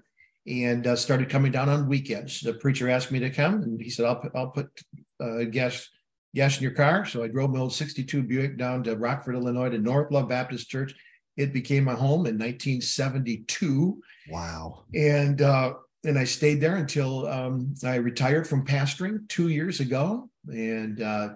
and 0.48 0.86
uh, 0.86 0.96
started 0.96 1.28
coming 1.28 1.52
down 1.52 1.68
on 1.68 1.88
weekends. 1.88 2.40
The 2.40 2.54
preacher 2.54 2.88
asked 2.88 3.12
me 3.12 3.18
to 3.20 3.30
come, 3.30 3.62
and 3.62 3.80
he 3.80 3.90
said, 3.90 4.06
"I'll 4.06 4.16
put, 4.16 4.32
I'll 4.34 4.50
put 4.50 4.82
uh, 5.20 5.44
gas 5.44 5.88
gas 6.34 6.56
in 6.56 6.62
your 6.62 6.72
car." 6.72 7.04
So 7.04 7.22
I 7.22 7.28
drove 7.28 7.50
my 7.50 7.60
old 7.60 7.74
'62 7.74 8.22
Buick 8.22 8.56
down 8.56 8.82
to 8.84 8.96
Rockford, 8.96 9.34
Illinois, 9.34 9.68
to 9.70 9.78
North 9.78 10.10
Love 10.10 10.28
Baptist 10.28 10.70
Church. 10.70 10.94
It 11.36 11.52
became 11.52 11.84
my 11.84 11.94
home 11.94 12.26
in 12.26 12.38
1972. 12.38 14.00
Wow! 14.30 14.84
And 14.94 15.42
uh, 15.42 15.74
and 16.04 16.18
I 16.18 16.24
stayed 16.24 16.60
there 16.60 16.76
until 16.76 17.26
um, 17.26 17.74
I 17.84 17.96
retired 17.96 18.46
from 18.46 18.64
pastoring 18.64 19.28
two 19.28 19.48
years 19.48 19.80
ago, 19.80 20.30
and 20.48 21.02
uh, 21.02 21.30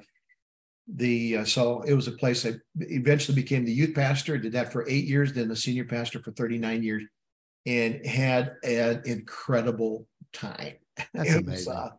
the 0.87 1.38
uh, 1.38 1.45
so 1.45 1.83
it 1.83 1.95
was 1.95 2.09
a 2.09 2.12
place 2.12 2.47
I 2.47 2.54
eventually 2.76 3.35
became 3.35 3.64
the 3.64 3.73
youth 3.73 3.95
pastor. 3.95 4.38
Did 4.38 4.52
that 4.52 4.73
for 4.73 4.88
eight 4.88 5.04
years, 5.04 5.33
then 5.33 5.49
the 5.49 5.57
senior 5.57 5.85
pastor 5.85 6.21
for 6.23 6.33
39 6.33 6.83
years 6.83 7.04
and 7.66 8.04
had 8.04 8.57
an 8.64 9.02
incredible 9.04 10.07
time. 10.33 10.75
That's 11.14 11.31
amazing. 11.31 11.45
Was, 11.47 11.69
uh, 11.69 11.90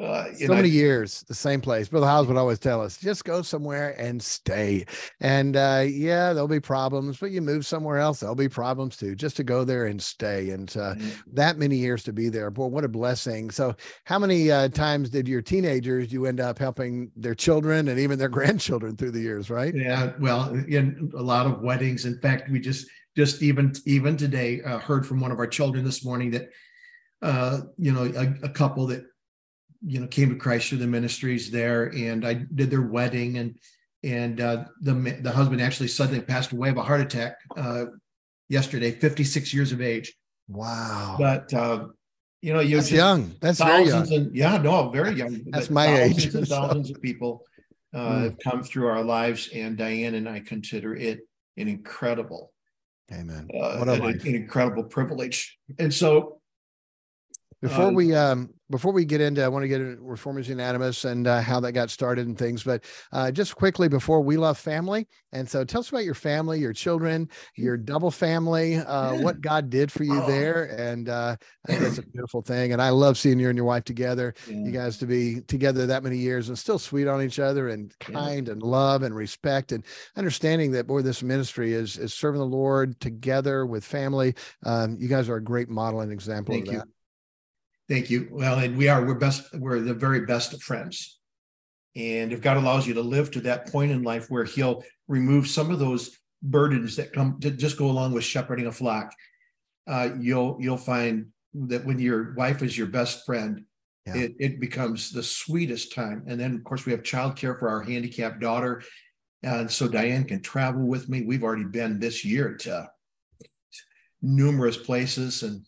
Uh, 0.00 0.32
so 0.32 0.46
know, 0.46 0.54
many 0.54 0.68
years, 0.68 1.22
the 1.28 1.34
same 1.34 1.60
place. 1.60 1.88
Brother 1.88 2.06
Howes 2.06 2.26
would 2.26 2.36
always 2.36 2.58
tell 2.58 2.80
us, 2.80 2.96
just 2.96 3.24
go 3.24 3.42
somewhere 3.42 3.94
and 4.00 4.22
stay. 4.22 4.86
And 5.20 5.56
uh, 5.56 5.84
yeah, 5.86 6.32
there'll 6.32 6.48
be 6.48 6.60
problems, 6.60 7.18
but 7.18 7.30
you 7.30 7.42
move 7.42 7.66
somewhere 7.66 7.98
else, 7.98 8.20
there'll 8.20 8.34
be 8.34 8.48
problems 8.48 8.96
too. 8.96 9.14
Just 9.14 9.36
to 9.36 9.44
go 9.44 9.64
there 9.64 9.86
and 9.86 10.02
stay, 10.02 10.50
and 10.50 10.70
uh, 10.76 10.94
mm-hmm. 10.94 11.34
that 11.34 11.58
many 11.58 11.76
years 11.76 12.02
to 12.04 12.12
be 12.12 12.28
there, 12.28 12.50
boy, 12.50 12.66
what 12.66 12.84
a 12.84 12.88
blessing. 12.88 13.50
So, 13.50 13.76
how 14.04 14.18
many 14.18 14.50
uh, 14.50 14.68
times 14.68 15.10
did 15.10 15.28
your 15.28 15.42
teenagers 15.42 16.12
you 16.12 16.26
end 16.26 16.40
up 16.40 16.58
helping 16.58 17.10
their 17.14 17.34
children 17.34 17.88
and 17.88 18.00
even 18.00 18.18
their 18.18 18.28
grandchildren 18.40 18.96
through 18.96 19.12
the 19.12 19.20
years? 19.20 19.50
Right? 19.50 19.74
Yeah. 19.74 20.12
Well, 20.18 20.54
in 20.68 21.10
a 21.14 21.22
lot 21.22 21.46
of 21.46 21.60
weddings. 21.60 22.06
In 22.06 22.18
fact, 22.20 22.50
we 22.50 22.60
just 22.60 22.86
just 23.16 23.42
even 23.42 23.74
even 23.86 24.16
today 24.16 24.62
uh, 24.62 24.78
heard 24.78 25.06
from 25.06 25.20
one 25.20 25.32
of 25.32 25.38
our 25.38 25.46
children 25.46 25.84
this 25.84 26.04
morning 26.04 26.30
that 26.30 26.48
uh, 27.22 27.60
you 27.76 27.92
know 27.92 28.04
a, 28.04 28.46
a 28.46 28.48
couple 28.48 28.86
that 28.86 29.04
you 29.86 30.00
know 30.00 30.06
came 30.06 30.30
to 30.30 30.36
Christ 30.36 30.68
through 30.68 30.78
the 30.78 30.86
ministries 30.86 31.50
there, 31.50 31.86
and 31.94 32.26
I 32.26 32.34
did 32.34 32.70
their 32.70 32.82
wedding, 32.82 33.38
and 33.38 33.58
and 34.02 34.40
uh, 34.40 34.64
the 34.80 34.94
the 35.22 35.30
husband 35.30 35.60
actually 35.60 35.88
suddenly 35.88 36.20
passed 36.20 36.52
away 36.52 36.70
of 36.70 36.76
a 36.76 36.82
heart 36.82 37.00
attack 37.00 37.36
uh, 37.56 37.86
yesterday, 38.48 38.90
56 38.90 39.54
years 39.54 39.72
of 39.72 39.80
age. 39.80 40.14
Wow! 40.48 41.16
But 41.18 41.52
uh, 41.54 41.86
you 42.42 42.52
know, 42.52 42.60
you 42.60 42.76
that's 42.76 42.90
young. 42.90 43.34
That's 43.40 43.58
very 43.58 43.84
young. 43.86 44.12
And, 44.12 44.34
yeah, 44.34 44.56
no, 44.58 44.90
very 44.90 45.14
young. 45.14 45.42
That's 45.48 45.70
my 45.70 45.86
thousands 45.86 46.26
age. 46.26 46.34
and 46.34 46.48
thousands 46.48 46.90
of 46.90 47.00
people 47.02 47.44
uh, 47.94 47.98
mm. 47.98 48.24
have 48.24 48.38
come 48.38 48.62
through 48.62 48.88
our 48.88 49.02
lives, 49.02 49.48
and 49.54 49.76
Diane 49.76 50.14
and 50.14 50.28
I 50.28 50.40
consider 50.40 50.94
it 50.96 51.20
an 51.56 51.68
incredible, 51.68 52.52
amen, 53.12 53.48
uh, 53.54 53.76
what 53.76 53.88
a 53.88 53.94
an, 53.94 54.02
an 54.02 54.34
incredible 54.34 54.84
privilege. 54.84 55.58
And 55.78 55.92
so 55.92 56.40
before 57.60 57.86
um, 57.86 57.94
we 57.94 58.14
um, 58.14 58.50
before 58.70 58.92
we 58.92 59.04
get 59.04 59.20
into, 59.20 59.42
I 59.42 59.48
want 59.48 59.64
to 59.64 59.68
get 59.68 59.80
into 59.80 60.00
Reformers 60.02 60.48
Unanimous 60.48 61.04
and 61.04 61.26
uh, 61.26 61.40
how 61.40 61.60
that 61.60 61.72
got 61.72 61.90
started 61.90 62.26
and 62.26 62.38
things. 62.38 62.62
But 62.62 62.84
uh, 63.12 63.30
just 63.30 63.56
quickly 63.56 63.88
before 63.88 64.20
we 64.20 64.36
love 64.36 64.58
family, 64.58 65.08
and 65.32 65.48
so 65.48 65.64
tell 65.64 65.80
us 65.80 65.88
about 65.90 66.04
your 66.04 66.14
family, 66.14 66.58
your 66.60 66.72
children, 66.72 67.28
your 67.56 67.76
double 67.76 68.10
family, 68.10 68.76
uh, 68.76 69.14
what 69.16 69.40
God 69.40 69.70
did 69.70 69.90
for 69.90 70.04
you 70.04 70.22
oh. 70.22 70.26
there, 70.26 70.64
and 70.78 71.08
uh, 71.08 71.36
I 71.66 71.68
think 71.68 71.80
that's 71.80 71.98
a 71.98 72.02
beautiful 72.12 72.42
thing. 72.42 72.72
And 72.72 72.80
I 72.80 72.90
love 72.90 73.18
seeing 73.18 73.38
you 73.38 73.48
and 73.48 73.56
your 73.56 73.66
wife 73.66 73.84
together. 73.84 74.34
Yeah. 74.48 74.56
You 74.56 74.70
guys 74.70 74.98
to 74.98 75.06
be 75.06 75.40
together 75.42 75.86
that 75.86 76.02
many 76.02 76.16
years 76.16 76.48
and 76.48 76.58
still 76.58 76.78
sweet 76.78 77.08
on 77.08 77.22
each 77.22 77.38
other 77.38 77.68
and 77.68 77.96
kind 77.98 78.46
yeah. 78.46 78.52
and 78.52 78.62
love 78.62 79.02
and 79.02 79.14
respect 79.14 79.72
and 79.72 79.84
understanding 80.16 80.72
that 80.72 80.86
boy, 80.86 81.02
this 81.02 81.22
ministry 81.22 81.72
is 81.72 81.98
is 81.98 82.14
serving 82.14 82.40
the 82.40 82.46
Lord 82.46 83.00
together 83.00 83.66
with 83.66 83.84
family. 83.84 84.34
Um, 84.64 84.96
you 85.00 85.08
guys 85.08 85.28
are 85.28 85.36
a 85.36 85.42
great 85.42 85.68
model 85.68 86.00
and 86.00 86.12
example 86.12 86.54
Thank 86.54 86.68
of 86.68 86.74
that. 86.74 86.86
You. 86.86 86.92
Thank 87.90 88.08
you. 88.08 88.28
Well, 88.30 88.60
and 88.60 88.78
we 88.78 88.86
are, 88.86 89.04
we're 89.04 89.16
best, 89.16 89.52
we're 89.52 89.80
the 89.80 89.92
very 89.92 90.24
best 90.24 90.54
of 90.54 90.62
friends. 90.62 91.18
And 91.96 92.32
if 92.32 92.40
God 92.40 92.56
allows 92.56 92.86
you 92.86 92.94
to 92.94 93.00
live 93.00 93.32
to 93.32 93.40
that 93.40 93.66
point 93.72 93.90
in 93.90 94.04
life 94.04 94.30
where 94.30 94.44
He'll 94.44 94.84
remove 95.08 95.48
some 95.48 95.72
of 95.72 95.80
those 95.80 96.16
burdens 96.40 96.94
that 96.96 97.12
come 97.12 97.40
to 97.40 97.50
just 97.50 97.76
go 97.76 97.86
along 97.86 98.12
with 98.12 98.22
shepherding 98.22 98.68
a 98.68 98.72
flock, 98.72 99.12
uh, 99.88 100.10
you'll 100.20 100.56
you'll 100.60 100.76
find 100.76 101.26
that 101.52 101.84
when 101.84 101.98
your 101.98 102.32
wife 102.34 102.62
is 102.62 102.78
your 102.78 102.86
best 102.86 103.26
friend, 103.26 103.64
yeah. 104.06 104.14
it, 104.14 104.34
it 104.38 104.60
becomes 104.60 105.10
the 105.10 105.22
sweetest 105.24 105.92
time. 105.92 106.22
And 106.28 106.38
then, 106.38 106.54
of 106.54 106.62
course, 106.62 106.86
we 106.86 106.92
have 106.92 107.02
childcare 107.02 107.58
for 107.58 107.68
our 107.68 107.82
handicapped 107.82 108.38
daughter. 108.38 108.84
And 109.42 109.68
so 109.68 109.88
Diane 109.88 110.24
can 110.24 110.42
travel 110.42 110.86
with 110.86 111.08
me. 111.08 111.22
We've 111.22 111.42
already 111.42 111.64
been 111.64 111.98
this 111.98 112.24
year 112.24 112.54
to 112.58 112.88
numerous 114.22 114.76
places 114.76 115.42
and 115.42 115.66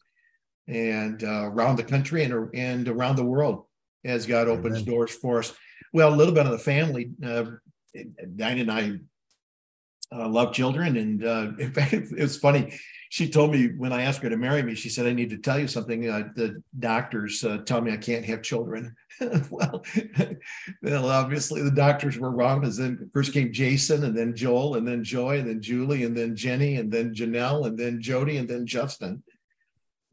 and 0.68 1.22
uh, 1.24 1.50
around 1.50 1.76
the 1.76 1.84
country 1.84 2.24
and, 2.24 2.50
and 2.54 2.88
around 2.88 3.16
the 3.16 3.24
world 3.24 3.64
as 4.04 4.26
God 4.26 4.48
opens 4.48 4.78
Amen. 4.78 4.84
doors 4.84 5.12
for 5.12 5.38
us. 5.40 5.52
Well, 5.92 6.12
a 6.12 6.16
little 6.16 6.34
bit 6.34 6.46
of 6.46 6.52
the 6.52 6.58
family. 6.58 7.10
Uh, 7.24 7.44
Diane 8.36 8.58
and 8.58 8.72
I 8.72 8.98
uh, 10.14 10.28
love 10.28 10.52
children. 10.52 10.96
And 10.96 11.24
uh, 11.24 11.52
in 11.58 11.72
fact, 11.72 11.92
it 11.92 12.12
was 12.12 12.36
funny. 12.36 12.78
She 13.10 13.28
told 13.28 13.52
me 13.52 13.68
when 13.76 13.92
I 13.92 14.02
asked 14.02 14.22
her 14.22 14.30
to 14.30 14.36
marry 14.36 14.62
me, 14.62 14.74
she 14.74 14.88
said, 14.88 15.06
I 15.06 15.12
need 15.12 15.30
to 15.30 15.38
tell 15.38 15.58
you 15.58 15.68
something. 15.68 16.08
Uh, 16.08 16.28
the 16.34 16.62
doctors 16.78 17.44
uh, 17.44 17.58
tell 17.58 17.82
me 17.82 17.92
I 17.92 17.98
can't 17.98 18.24
have 18.24 18.42
children. 18.42 18.94
well, 19.50 19.84
well, 20.82 21.10
obviously 21.10 21.62
the 21.62 21.70
doctors 21.70 22.18
were 22.18 22.30
wrong 22.30 22.60
because 22.60 22.78
then 22.78 23.10
first 23.12 23.34
came 23.34 23.52
Jason 23.52 24.04
and 24.04 24.16
then 24.16 24.34
Joel 24.34 24.76
and 24.76 24.88
then 24.88 25.04
Joy 25.04 25.38
and 25.38 25.48
then 25.48 25.60
Julie 25.60 26.04
and 26.04 26.16
then 26.16 26.34
Jenny 26.34 26.76
and 26.76 26.90
then 26.90 27.14
Janelle 27.14 27.66
and 27.66 27.78
then 27.78 28.00
Jody 28.00 28.38
and 28.38 28.48
then 28.48 28.66
Justin. 28.66 29.22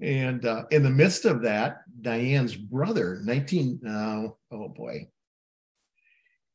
And 0.01 0.45
uh, 0.45 0.63
in 0.71 0.83
the 0.83 0.89
midst 0.89 1.25
of 1.25 1.43
that, 1.43 1.81
Diane's 2.01 2.55
brother, 2.55 3.19
19, 3.23 3.81
uh, 3.85 4.27
oh 4.51 4.69
boy, 4.69 5.09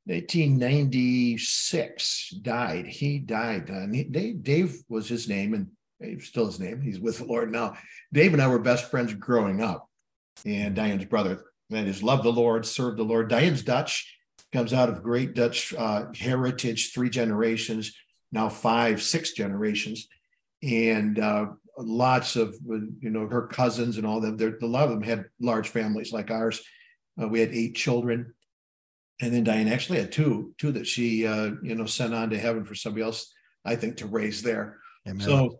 1996 0.06 2.30
died. 2.42 2.86
He 2.86 3.18
died. 3.18 3.70
Uh, 3.70 3.86
Dave, 3.86 4.42
Dave 4.42 4.82
was 4.88 5.08
his 5.08 5.28
name, 5.28 5.54
and 5.54 5.68
still 6.22 6.46
his 6.46 6.58
name. 6.60 6.80
He's 6.80 7.00
with 7.00 7.18
the 7.18 7.24
Lord 7.24 7.52
now. 7.52 7.76
Dave 8.12 8.32
and 8.32 8.42
I 8.42 8.48
were 8.48 8.58
best 8.58 8.90
friends 8.90 9.14
growing 9.14 9.62
up. 9.62 9.88
And 10.44 10.74
Diane's 10.74 11.06
brother, 11.06 11.44
that 11.70 11.86
is, 11.86 12.02
loved 12.02 12.24
the 12.24 12.32
Lord, 12.32 12.66
served 12.66 12.98
the 12.98 13.04
Lord. 13.04 13.28
Diane's 13.28 13.62
Dutch, 13.62 14.10
comes 14.52 14.72
out 14.72 14.88
of 14.88 15.02
great 15.02 15.34
Dutch 15.34 15.74
uh, 15.74 16.06
heritage, 16.14 16.92
three 16.92 17.10
generations, 17.10 17.92
now 18.30 18.48
five, 18.48 19.02
six 19.02 19.32
generations. 19.32 20.06
And 20.62 21.18
uh, 21.18 21.46
lots 21.78 22.36
of 22.36 22.56
you 22.64 23.10
know 23.10 23.28
her 23.28 23.46
cousins 23.46 23.96
and 23.96 24.06
all 24.06 24.20
them. 24.20 24.36
There, 24.36 24.56
a 24.60 24.66
lot 24.66 24.84
of 24.84 24.90
them 24.90 25.02
had 25.02 25.26
large 25.40 25.68
families 25.68 26.12
like 26.12 26.30
ours. 26.30 26.62
Uh, 27.20 27.28
we 27.28 27.40
had 27.40 27.52
eight 27.52 27.74
children, 27.74 28.34
and 29.20 29.32
then 29.32 29.44
Diane 29.44 29.68
actually 29.68 29.98
had 29.98 30.12
two, 30.12 30.54
two 30.58 30.72
that 30.72 30.86
she 30.86 31.26
uh, 31.26 31.52
you 31.62 31.74
know 31.74 31.86
sent 31.86 32.14
on 32.14 32.30
to 32.30 32.38
heaven 32.38 32.64
for 32.64 32.74
somebody 32.74 33.04
else, 33.04 33.32
I 33.64 33.76
think, 33.76 33.98
to 33.98 34.06
raise 34.06 34.42
there. 34.42 34.78
Amen. 35.06 35.20
So 35.20 35.58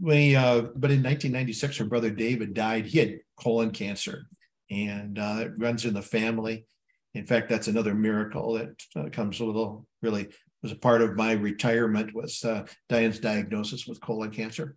we, 0.00 0.36
uh, 0.36 0.62
but 0.74 0.90
in 0.90 1.02
1996, 1.02 1.78
her 1.78 1.84
brother 1.84 2.10
David 2.10 2.54
died. 2.54 2.86
He 2.86 2.98
had 2.98 3.18
colon 3.36 3.70
cancer, 3.70 4.26
and 4.70 5.18
uh, 5.18 5.38
it 5.40 5.52
runs 5.58 5.84
in 5.84 5.94
the 5.94 6.02
family. 6.02 6.66
In 7.14 7.26
fact, 7.26 7.48
that's 7.48 7.68
another 7.68 7.94
miracle 7.94 8.54
that 8.54 8.82
uh, 8.94 9.08
comes 9.10 9.40
a 9.40 9.44
little 9.44 9.86
really 10.00 10.28
was 10.62 10.72
a 10.72 10.76
part 10.76 11.02
of 11.02 11.16
my 11.16 11.32
retirement 11.32 12.14
was 12.14 12.44
uh, 12.44 12.66
Diane's 12.88 13.18
diagnosis 13.18 13.86
with 13.86 14.00
colon 14.00 14.30
cancer. 14.30 14.76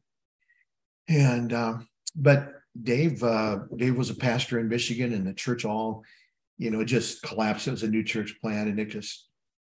And 1.07 1.53
um, 1.53 1.87
but 2.15 2.53
Dave, 2.81 3.23
uh, 3.23 3.59
Dave 3.75 3.97
was 3.97 4.09
a 4.09 4.15
pastor 4.15 4.59
in 4.59 4.69
Michigan, 4.69 5.13
and 5.13 5.27
the 5.27 5.33
church 5.33 5.65
all, 5.65 6.03
you 6.57 6.71
know, 6.71 6.83
just 6.83 7.21
collapsed. 7.21 7.67
It 7.67 7.71
was 7.71 7.83
a 7.83 7.87
new 7.87 8.03
church 8.03 8.35
plant, 8.41 8.69
and 8.69 8.79
it 8.79 8.89
just. 8.89 9.27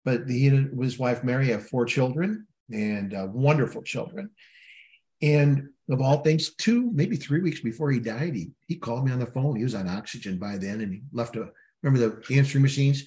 But 0.04 0.28
he 0.28 0.46
and 0.46 0.82
his 0.82 0.98
wife 0.98 1.22
Mary 1.22 1.48
have 1.48 1.68
four 1.68 1.84
children 1.84 2.46
and 2.72 3.12
uh, 3.12 3.26
wonderful 3.30 3.82
children. 3.82 4.30
And 5.20 5.68
of 5.90 6.00
all 6.00 6.18
things, 6.18 6.54
two 6.54 6.90
maybe 6.92 7.16
three 7.16 7.40
weeks 7.40 7.60
before 7.60 7.90
he 7.90 7.98
died, 7.98 8.34
he 8.34 8.52
he 8.66 8.76
called 8.76 9.04
me 9.04 9.12
on 9.12 9.18
the 9.18 9.26
phone. 9.26 9.56
He 9.56 9.64
was 9.64 9.74
on 9.74 9.88
oxygen 9.88 10.38
by 10.38 10.56
then, 10.56 10.80
and 10.80 10.92
he 10.92 11.02
left 11.12 11.36
a 11.36 11.50
remember 11.82 12.08
the 12.08 12.36
answering 12.36 12.62
machines 12.62 13.04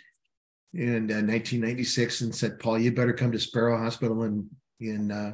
in 0.73 1.11
uh, 1.11 1.19
1996 1.23 2.21
and 2.21 2.35
said, 2.35 2.59
"Paul, 2.59 2.79
you 2.79 2.91
better 2.91 3.13
come 3.13 3.31
to 3.31 3.39
Sparrow 3.39 3.77
Hospital 3.77 4.23
in 4.23 4.49
in 4.79 5.11
uh, 5.11 5.33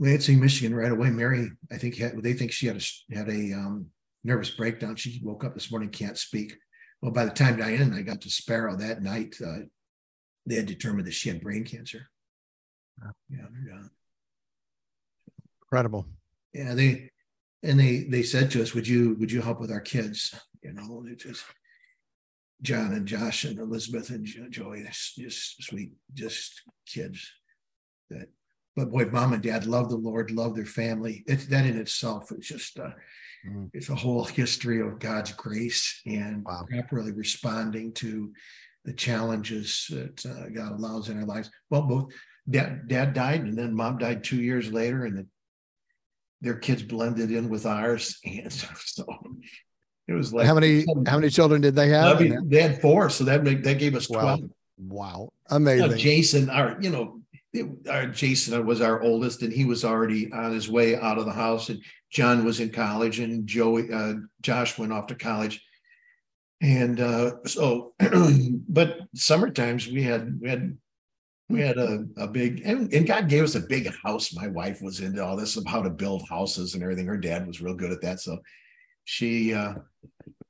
Lansing, 0.00 0.40
Michigan, 0.40 0.74
right 0.74 0.90
away. 0.90 1.10
Mary, 1.10 1.50
I 1.70 1.76
think 1.76 1.96
had, 1.96 2.20
they 2.22 2.32
think 2.32 2.52
she 2.52 2.66
had 2.66 2.76
a 2.76 3.14
had 3.14 3.28
a 3.28 3.52
um, 3.52 3.86
nervous 4.24 4.50
breakdown. 4.50 4.96
She 4.96 5.20
woke 5.22 5.44
up 5.44 5.54
this 5.54 5.70
morning, 5.70 5.90
can't 5.90 6.16
speak. 6.16 6.56
Well, 7.02 7.12
by 7.12 7.26
the 7.26 7.30
time 7.30 7.58
Diane 7.58 7.82
and 7.82 7.94
I 7.94 8.00
got 8.00 8.22
to 8.22 8.30
Sparrow 8.30 8.76
that 8.76 9.02
night, 9.02 9.36
uh, 9.46 9.58
they 10.46 10.54
had 10.54 10.66
determined 10.66 11.06
that 11.06 11.12
she 11.12 11.28
had 11.28 11.42
brain 11.42 11.64
cancer. 11.64 12.08
Yeah, 13.30 13.46
yeah. 13.66 13.82
Incredible. 15.62 16.06
Yeah, 16.54 16.74
they 16.74 17.10
and 17.62 17.78
they 17.78 18.04
they 18.04 18.22
said 18.22 18.50
to 18.52 18.62
us, 18.62 18.74
"Would 18.74 18.88
you 18.88 19.16
would 19.20 19.30
you 19.30 19.42
help 19.42 19.60
with 19.60 19.70
our 19.70 19.80
kids?" 19.80 20.34
You 20.62 20.72
know, 20.72 21.04
it 21.06 21.18
just 21.18 21.44
John 22.62 22.92
and 22.92 23.06
Josh 23.06 23.44
and 23.44 23.58
Elizabeth 23.58 24.10
and 24.10 24.26
Joey, 24.50 24.84
just 24.90 25.62
sweet, 25.62 25.92
just 26.14 26.62
kids 26.86 27.30
that 28.08 28.28
but 28.76 28.90
boy, 28.90 29.06
mom 29.06 29.32
and 29.32 29.42
dad 29.42 29.66
love 29.66 29.90
the 29.90 29.96
Lord, 29.96 30.30
love 30.30 30.54
their 30.54 30.64
family. 30.64 31.24
It's 31.26 31.46
that 31.46 31.66
in 31.66 31.78
itself 31.78 32.30
is 32.32 32.46
just 32.46 32.78
uh, 32.78 32.90
mm. 33.46 33.70
it's 33.72 33.88
a 33.88 33.94
whole 33.94 34.24
history 34.24 34.80
of 34.80 34.98
God's 34.98 35.32
grace 35.32 36.00
and 36.06 36.44
wow. 36.44 36.64
properly 36.70 37.12
responding 37.12 37.92
to 37.94 38.32
the 38.84 38.92
challenges 38.92 39.86
that 39.90 40.24
uh, 40.24 40.48
God 40.48 40.72
allows 40.72 41.08
in 41.08 41.18
our 41.18 41.26
lives. 41.26 41.50
Well, 41.68 41.82
both 41.82 42.12
dad, 42.48 42.88
dad 42.88 43.12
died, 43.12 43.42
and 43.42 43.58
then 43.58 43.74
mom 43.74 43.98
died 43.98 44.24
two 44.24 44.40
years 44.40 44.72
later, 44.72 45.04
and 45.04 45.18
the, 45.18 45.26
their 46.40 46.56
kids 46.56 46.82
blended 46.82 47.30
in 47.30 47.48
with 47.48 47.66
ours, 47.66 48.18
and 48.24 48.52
so 48.52 49.04
it 50.08 50.14
was 50.14 50.32
like 50.32 50.46
how 50.46 50.54
many 50.54 50.84
how 51.06 51.16
many 51.16 51.30
children 51.30 51.60
did 51.60 51.74
they 51.74 51.88
have? 51.88 52.16
I 52.16 52.20
mean, 52.20 52.48
they 52.48 52.62
had 52.62 52.80
four, 52.80 53.10
so 53.10 53.24
that 53.24 53.42
make, 53.42 53.62
that 53.64 53.78
gave 53.78 53.94
us 53.94 54.06
twelve. 54.06 54.40
Wow, 54.40 54.48
wow. 54.78 55.32
amazing. 55.50 55.98
Jason, 55.98 56.50
our 56.50 56.76
you 56.80 56.90
know 56.90 57.19
it, 57.52 57.66
our 57.88 58.06
Jason 58.06 58.64
was 58.66 58.80
our 58.80 59.02
oldest, 59.02 59.42
and 59.42 59.52
he 59.52 59.64
was 59.64 59.84
already 59.84 60.32
on 60.32 60.52
his 60.52 60.68
way 60.68 60.96
out 60.96 61.18
of 61.18 61.26
the 61.26 61.32
house. 61.32 61.68
And 61.68 61.82
John 62.10 62.44
was 62.44 62.60
in 62.60 62.70
college, 62.70 63.18
and 63.18 63.46
Joey, 63.46 63.92
uh, 63.92 64.14
Josh 64.40 64.78
went 64.78 64.92
off 64.92 65.06
to 65.08 65.14
college. 65.14 65.64
and 66.60 67.00
uh, 67.00 67.32
so, 67.46 67.94
but 68.68 68.98
summer 69.14 69.50
times 69.50 69.88
we 69.88 70.02
had 70.02 70.38
we 70.40 70.48
had 70.48 70.76
we 71.48 71.60
had 71.60 71.78
a, 71.78 72.06
a 72.16 72.28
big 72.28 72.62
and, 72.64 72.92
and 72.94 73.06
God 73.06 73.28
gave 73.28 73.42
us 73.42 73.56
a 73.56 73.60
big 73.60 73.92
house. 74.04 74.34
My 74.34 74.46
wife 74.46 74.80
was 74.80 75.00
into 75.00 75.24
all 75.24 75.36
this 75.36 75.56
of 75.56 75.66
how 75.66 75.82
to 75.82 75.90
build 75.90 76.28
houses 76.28 76.74
and 76.74 76.82
everything. 76.82 77.06
Her 77.06 77.16
dad 77.16 77.46
was 77.46 77.60
real 77.60 77.74
good 77.74 77.90
at 77.90 78.00
that. 78.02 78.20
So 78.20 78.38
she 79.04 79.52
uh, 79.52 79.74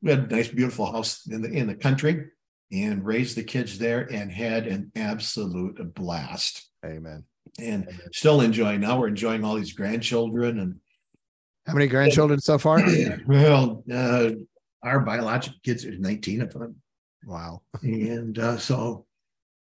we 0.03 0.11
had 0.11 0.31
a 0.31 0.35
nice, 0.35 0.49
beautiful 0.49 0.93
house 0.93 1.27
in 1.29 1.41
the 1.41 1.51
in 1.51 1.67
the 1.67 1.75
country 1.75 2.27
and 2.73 3.05
raised 3.05 3.37
the 3.37 3.43
kids 3.43 3.79
there 3.79 4.07
and 4.13 4.31
had 4.31 4.67
an 4.67 4.93
absolute 4.95 5.95
blast. 5.95 6.70
Amen. 6.85 7.25
And 7.59 7.89
still 8.13 8.41
enjoying. 8.41 8.81
Now 8.81 8.99
we're 8.99 9.09
enjoying 9.09 9.45
all 9.45 9.55
these 9.55 9.73
grandchildren 9.73 10.61
and 10.61 10.77
how 11.67 11.75
many 11.75 11.87
grandchildren 11.87 12.41
so 12.41 12.59
far? 12.59 12.83
well, 13.27 13.85
uh, 13.93 14.31
our 14.83 15.01
biological 15.01 15.59
kids 15.65 15.85
are 15.85 15.97
19 15.97 16.43
of 16.43 16.53
them. 16.53 16.77
Wow. 17.25 17.63
And 17.83 18.39
uh, 18.39 18.57
so 18.57 19.07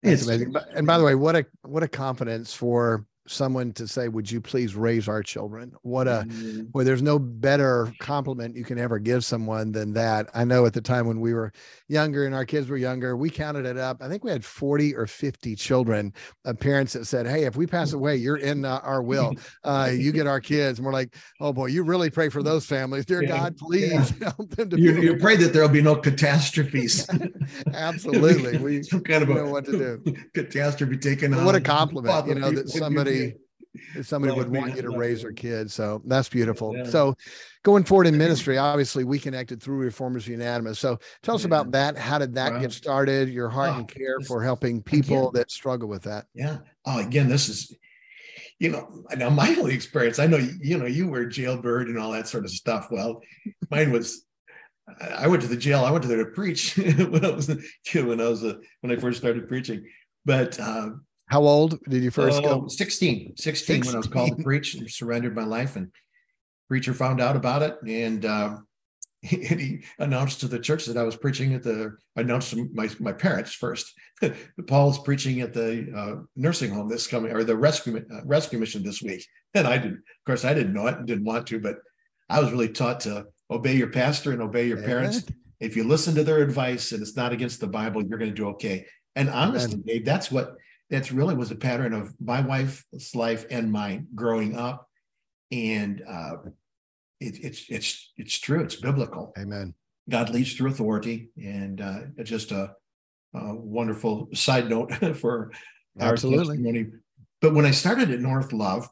it's 0.04 0.26
amazing. 0.26 0.54
And 0.76 0.86
by 0.86 0.98
the 0.98 1.04
way, 1.04 1.16
what 1.16 1.36
a 1.36 1.46
what 1.64 1.84
a 1.84 1.88
confidence 1.88 2.54
for 2.54 3.06
someone 3.28 3.74
to 3.74 3.88
say, 3.88 4.08
"Would 4.08 4.30
you 4.30 4.42
please 4.42 4.76
raise 4.76 5.08
our 5.08 5.24
children?" 5.24 5.74
What 5.82 6.08
a 6.08 6.26
mm-hmm. 6.28 6.66
well, 6.74 6.86
there's 6.86 7.02
no 7.02 7.20
better 7.20 7.94
compliment 8.00 8.56
you 8.56 8.64
can 8.64 8.78
ever 8.78 9.00
give 9.00 9.26
someone 9.26 9.72
than 9.72 9.94
that. 9.94 10.30
I 10.34 10.44
know 10.44 10.66
at 10.66 10.74
the 10.74 10.82
time 10.82 11.08
when 11.08 11.20
we 11.20 11.34
were 11.34 11.52
younger 11.88 12.26
and 12.26 12.36
our 12.36 12.46
kids 12.46 12.70
were 12.70 12.78
younger, 12.78 13.16
we 13.16 13.30
counted 13.30 13.66
it 13.66 13.78
up. 13.78 14.02
I 14.02 14.08
think 14.08 14.24
we 14.24 14.32
had 14.32 14.44
40 14.44 14.96
or 14.96 15.08
50 15.08 15.56
children 15.56 16.14
of 16.46 16.60
parents 16.60 16.94
that 16.94 17.06
said, 17.06 17.26
"Hey, 17.26 17.46
if 17.46 17.56
we 17.56 17.66
pass 17.66 17.94
away, 17.94 18.16
you're 18.16 18.38
in 18.38 18.66
uh, 18.66 18.80
our 18.84 19.02
will. 19.02 19.34
Uh, 19.64 19.90
you 19.92 20.12
get 20.12 20.28
our 20.28 20.40
kids." 20.40 20.80
And 20.80 20.86
we're 20.86 20.94
like, 20.94 21.16
"Oh 21.40 21.52
boy, 21.52 21.68
you 21.68 21.84
really 21.84 22.10
pray 22.10 22.30
for 22.30 22.44
those 22.44 22.66
families, 22.66 23.06
dear 23.06 23.24
yeah. 23.24 23.30
God, 23.30 23.58
please 23.58 24.14
yeah. 24.20 24.32
help 24.38 24.50
them 24.52 24.70
to." 24.70 24.80
You, 24.80 25.02
you 25.02 25.18
pray 25.18 25.36
that 25.38 25.54
there'll 25.54 25.70
be 25.70 25.82
no 25.82 25.96
catastrophes. 25.96 27.08
Absolutely, 27.74 28.58
we 28.58 28.84
some 28.84 29.02
kind 29.02 29.24
of 29.24 29.30
know 29.30 29.48
what 29.48 29.66
to 29.66 29.72
do. 29.72 30.16
Catastrophe 30.34 30.98
taken 30.98 31.34
on. 31.34 31.46
What 31.46 31.56
a 31.56 31.62
compliment, 31.62 32.28
you 32.28 32.36
know, 32.36 32.52
that 32.52 32.70
somebody 32.70 33.15
somebody 34.02 34.34
would 34.34 34.50
want 34.50 34.76
you 34.76 34.82
to 34.82 34.98
raise 34.98 35.22
their 35.22 35.34
kids. 35.34 35.74
So 35.74 36.02
that's 36.06 36.30
beautiful. 36.30 36.76
Yeah. 36.76 36.86
So 36.86 37.16
going 37.64 37.84
forward 37.84 38.08
in 38.08 38.18
ministry, 38.18 38.58
obviously 38.58 39.04
we 39.04 39.20
connected 39.20 39.62
through 39.62 39.78
Reformers 39.78 40.28
Unanimous. 40.28 40.80
So 40.80 41.00
tell 41.24 41.36
us 41.36 41.42
yeah. 41.42 41.48
about 41.48 41.72
that. 41.72 41.98
How 41.98 42.18
did 42.18 42.36
that 42.36 42.62
get 42.62 42.72
started? 42.72 43.30
Your 43.30 43.50
heart 43.50 43.72
oh, 43.74 43.80
and 43.80 43.88
care 43.88 44.20
for 44.22 44.44
helping 44.44 44.82
people 44.82 45.30
again, 45.30 45.42
that 45.42 45.52
struggle 45.52 45.90
with 45.90 46.04
that. 46.04 46.26
Yeah. 46.34 46.60
Oh, 46.86 47.00
again, 47.00 47.30
this 47.30 47.50
is, 47.50 47.76
you 48.60 48.70
know, 48.70 49.04
now 49.18 49.30
my 49.30 49.50
only 49.60 49.74
experience, 49.74 50.20
I 50.20 50.28
know, 50.28 50.38
you 50.38 50.78
know, 50.78 50.86
you 50.86 51.08
were 51.08 51.26
jailbird 51.26 51.88
and 51.88 51.98
all 51.98 52.12
that 52.12 52.28
sort 52.28 52.46
of 52.46 52.52
stuff. 52.52 52.88
Well, 52.92 53.22
mine 53.70 53.92
was, 53.92 54.26
I 55.02 55.28
went 55.28 55.42
to 55.42 55.48
the 55.48 55.58
jail. 55.58 55.84
I 55.84 55.92
went 55.92 56.04
to 56.04 56.08
there 56.08 56.24
to 56.24 56.32
preach 56.32 56.78
when 56.78 57.26
I 57.26 57.32
was, 57.32 57.50
a 57.50 57.58
kid, 57.86 58.06
when 58.06 58.22
I 58.22 58.30
was, 58.30 58.44
uh, 58.44 58.56
when 58.82 58.92
I 58.92 58.96
first 59.00 59.18
started 59.18 59.48
preaching. 59.48 59.86
But 60.26 60.60
um, 60.60 61.06
how 61.28 61.42
old 61.42 61.80
did 61.86 62.04
you 62.04 62.12
first 62.12 62.40
uh, 62.40 62.42
go? 62.42 62.68
16, 62.68 63.34
16, 63.36 63.84
16, 63.84 63.86
when 63.86 63.96
I 63.96 63.98
was 63.98 64.08
called 64.08 64.38
to 64.38 64.44
preach 64.44 64.76
and 64.76 64.90
surrendered 64.90 65.36
my 65.36 65.44
life. 65.44 65.76
And 65.76 65.92
preacher 66.68 66.94
found 66.94 67.20
out 67.20 67.36
about 67.36 67.64
it. 67.64 67.78
And 67.88 68.26
um, 68.26 68.68
he, 69.22 69.46
he, 69.46 69.84
announced 69.98 70.42
to 70.42 70.48
the 70.48 70.60
church 70.60 70.86
that 70.86 70.98
I 70.98 71.04
was 71.04 71.16
preaching 71.16 71.54
at 71.54 71.64
the, 71.64 71.96
I 72.16 72.22
announced 72.22 72.52
to 72.52 72.70
my, 72.74 72.90
my 73.00 73.12
parents 73.12 73.54
first. 73.54 73.92
Paul's 74.68 75.00
preaching 75.00 75.42
at 75.42 75.54
the 75.54 75.92
uh, 75.96 76.24
nursing 76.36 76.72
home 76.72 76.90
this 76.90 77.08
coming, 77.08 77.32
or 77.32 77.44
the 77.44 77.58
rescue, 77.58 77.98
uh, 77.98 78.22
rescue 78.24 78.60
mission 78.60 78.84
this 78.84 79.02
week. 79.02 79.26
And 79.56 79.68
I 79.68 79.78
didn't, 79.78 80.00
of 80.00 80.26
course, 80.26 80.44
I 80.44 80.54
didn't 80.54 80.74
know 80.74 80.88
it 80.88 80.98
and 80.98 81.08
didn't 81.08 81.24
want 81.24 81.48
to, 81.48 81.62
but 81.62 81.78
I 82.30 82.42
was 82.42 82.52
really 82.52 82.68
taught 82.68 83.00
to 83.02 83.28
obey 83.50 83.74
your 83.74 83.88
pastor 83.88 84.34
and 84.34 84.42
obey 84.42 84.68
your 84.68 84.84
parents. 84.84 85.24
If 85.62 85.78
you 85.78 85.86
listen 85.86 86.14
to 86.16 86.26
their 86.26 86.44
advice 86.44 86.92
and 86.92 87.02
it's 87.02 87.16
not 87.16 87.32
against 87.32 87.62
the 87.62 87.68
Bible, 87.68 88.04
you're 88.04 88.20
going 88.20 88.32
to 88.32 88.36
do 88.36 88.50
okay. 88.50 88.86
And 89.16 89.30
honestly, 89.30 89.78
Dave, 89.78 90.04
that's 90.04 90.30
what 90.30 90.58
that's 90.90 91.12
really 91.12 91.36
was 91.36 91.52
a 91.52 91.56
pattern 91.56 91.94
of 91.94 92.14
my 92.20 92.42
wife's 92.42 93.16
life 93.16 93.46
and 93.50 93.72
mine 93.72 94.08
growing 94.14 94.56
up. 94.56 94.88
And 95.52 96.04
uh, 96.08 96.36
it, 97.20 97.44
it's 97.44 97.66
it's 97.70 98.12
it's 98.18 98.38
true. 98.40 98.62
It's 98.62 98.76
biblical. 98.76 99.34
Amen. 99.38 99.74
God 100.10 100.30
leads 100.30 100.54
through 100.54 100.70
authority, 100.72 101.30
and 101.38 101.82
uh, 101.82 102.00
just 102.24 102.52
a, 102.52 102.74
a 103.34 103.56
wonderful 103.56 104.30
side 104.34 104.70
note 104.70 104.94
for 105.16 105.52
Absolutely. 106.00 106.40
our 106.40 106.46
testimony. 106.46 106.88
But 107.42 107.54
when 107.54 107.66
I 107.66 107.72
started 107.72 108.12
at 108.12 108.20
North 108.20 108.54
Love, 108.54 108.88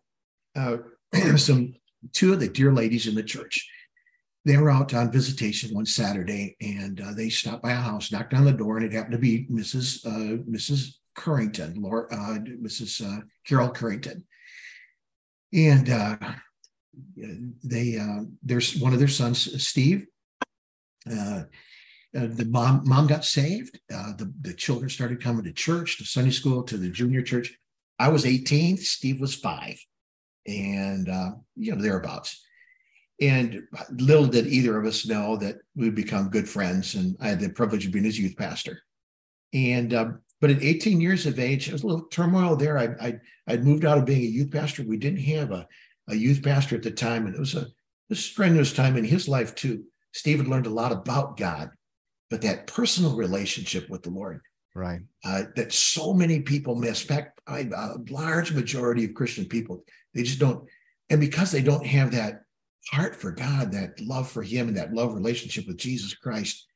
uh, 0.55 0.77
some 1.37 1.73
two 2.11 2.33
of 2.33 2.39
the 2.39 2.47
dear 2.47 2.73
ladies 2.73 3.07
in 3.07 3.15
the 3.15 3.23
church, 3.23 3.67
they 4.45 4.57
were 4.57 4.71
out 4.71 4.93
on 4.93 5.11
visitation 5.11 5.73
one 5.73 5.85
Saturday, 5.85 6.55
and 6.61 6.99
uh, 7.01 7.13
they 7.13 7.29
stopped 7.29 7.63
by 7.63 7.71
a 7.71 7.75
house, 7.75 8.11
knocked 8.11 8.33
on 8.33 8.45
the 8.45 8.51
door, 8.51 8.77
and 8.77 8.85
it 8.85 8.93
happened 8.93 9.13
to 9.13 9.19
be 9.19 9.47
Mrs. 9.51 10.05
Uh, 10.05 10.37
Mrs. 10.49 10.95
Curington, 11.15 11.77
uh, 11.77 12.39
Mrs. 12.61 13.01
Uh, 13.05 13.21
Carol 13.45 13.69
Curington, 13.69 14.23
and 15.53 15.89
uh, 15.89 16.17
they 17.63 17.97
uh, 17.97 18.23
there's 18.41 18.75
one 18.77 18.93
of 18.93 18.99
their 18.99 19.07
sons, 19.07 19.65
Steve. 19.65 20.07
The 21.05 22.45
mom 22.47 22.87
mom 22.87 23.07
got 23.07 23.25
saved. 23.25 23.79
the 23.89 24.33
the 24.41 24.53
children 24.53 24.89
started 24.89 25.21
coming 25.21 25.43
to 25.45 25.53
church, 25.53 25.97
to 25.97 26.05
Sunday 26.05 26.31
school, 26.31 26.63
to 26.63 26.77
the 26.77 26.89
junior 26.89 27.21
church. 27.21 27.53
I 27.99 28.09
was 28.09 28.25
18. 28.25 28.77
Steve 28.77 29.21
was 29.21 29.35
five, 29.35 29.79
and 30.47 31.07
you 31.55 31.75
know 31.75 31.81
thereabouts. 31.81 32.43
And 33.21 33.63
little 33.91 34.25
did 34.25 34.47
either 34.47 34.77
of 34.77 34.85
us 34.85 35.05
know 35.05 35.37
that 35.37 35.57
we'd 35.75 35.95
become 35.95 36.29
good 36.29 36.49
friends. 36.49 36.95
And 36.95 37.15
I 37.21 37.29
had 37.29 37.39
the 37.39 37.49
privilege 37.49 37.85
of 37.85 37.91
being 37.91 38.05
his 38.05 38.19
youth 38.19 38.35
pastor. 38.35 38.81
And 39.53 39.93
um, 39.93 40.21
but 40.43 40.51
at 40.51 40.61
18 40.61 40.99
years 40.99 41.25
of 41.25 41.39
age, 41.39 41.67
there 41.67 41.73
was 41.73 41.83
a 41.83 41.87
little 41.87 42.07
turmoil 42.07 42.57
there. 42.57 42.77
I, 42.77 42.89
I, 42.99 43.19
I'd 43.47 43.63
moved 43.63 43.85
out 43.85 43.97
of 43.97 44.03
being 44.03 44.23
a 44.23 44.25
youth 44.25 44.51
pastor. 44.51 44.83
We 44.83 44.97
didn't 44.97 45.21
have 45.21 45.51
a, 45.51 45.65
a 46.09 46.15
youth 46.15 46.43
pastor 46.43 46.75
at 46.75 46.83
the 46.83 46.91
time, 46.91 47.25
and 47.25 47.33
it 47.33 47.39
was 47.39 47.55
a, 47.55 47.67
a 48.11 48.15
strenuous 48.15 48.73
time 48.73 48.97
in 48.97 49.05
his 49.05 49.29
life 49.29 49.55
too. 49.55 49.85
Steve 50.11 50.39
had 50.39 50.49
learned 50.49 50.65
a 50.65 50.69
lot 50.69 50.91
about 50.91 51.37
God, 51.37 51.69
but 52.29 52.41
that 52.41 52.67
personal 52.67 53.15
relationship 53.15 53.89
with 53.89 54.03
the 54.03 54.09
Lord, 54.09 54.41
right? 54.75 54.99
Uh, 55.23 55.43
that 55.55 55.71
so 55.71 56.13
many 56.13 56.41
people 56.41 56.75
miss. 56.75 57.03
In 57.03 57.07
fact, 57.07 57.39
I, 57.47 57.59
a 57.73 57.95
large 58.09 58.51
majority 58.51 59.05
of 59.05 59.13
Christian 59.13 59.45
people 59.45 59.85
they 60.13 60.23
just 60.23 60.39
don't, 60.39 60.67
and 61.09 61.21
because 61.21 61.53
they 61.53 61.61
don't 61.61 61.85
have 61.85 62.11
that 62.11 62.41
heart 62.91 63.15
for 63.15 63.31
God, 63.31 63.71
that 63.71 63.97
love 64.01 64.29
for 64.29 64.43
Him, 64.43 64.67
and 64.67 64.75
that 64.75 64.93
love 64.93 65.13
relationship 65.13 65.67
with 65.67 65.77
Jesus 65.77 66.13
Christ, 66.13 66.67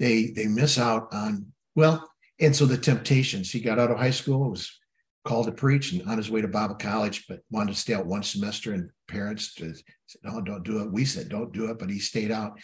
they 0.00 0.32
they 0.34 0.48
miss 0.48 0.80
out 0.80 1.06
on 1.12 1.52
well 1.76 2.04
and 2.40 2.54
so 2.54 2.66
the 2.66 2.78
temptations, 2.78 3.50
he 3.50 3.60
got 3.60 3.78
out 3.78 3.90
of 3.90 3.98
high 3.98 4.10
school, 4.10 4.50
was 4.50 4.70
called 5.24 5.46
to 5.46 5.52
preach 5.52 5.92
and 5.92 6.08
on 6.08 6.16
his 6.16 6.30
way 6.30 6.40
to 6.40 6.48
Bible 6.48 6.76
college, 6.76 7.26
but 7.28 7.40
wanted 7.50 7.74
to 7.74 7.78
stay 7.78 7.94
out 7.94 8.06
one 8.06 8.22
semester. 8.22 8.72
And 8.72 8.90
parents 9.08 9.54
said, 9.54 9.74
no, 10.22 10.40
don't 10.40 10.64
do 10.64 10.82
it. 10.82 10.92
We 10.92 11.04
said, 11.04 11.28
don't 11.28 11.52
do 11.52 11.70
it. 11.70 11.78
But 11.78 11.90
he 11.90 11.98
stayed 11.98 12.30
out, 12.30 12.58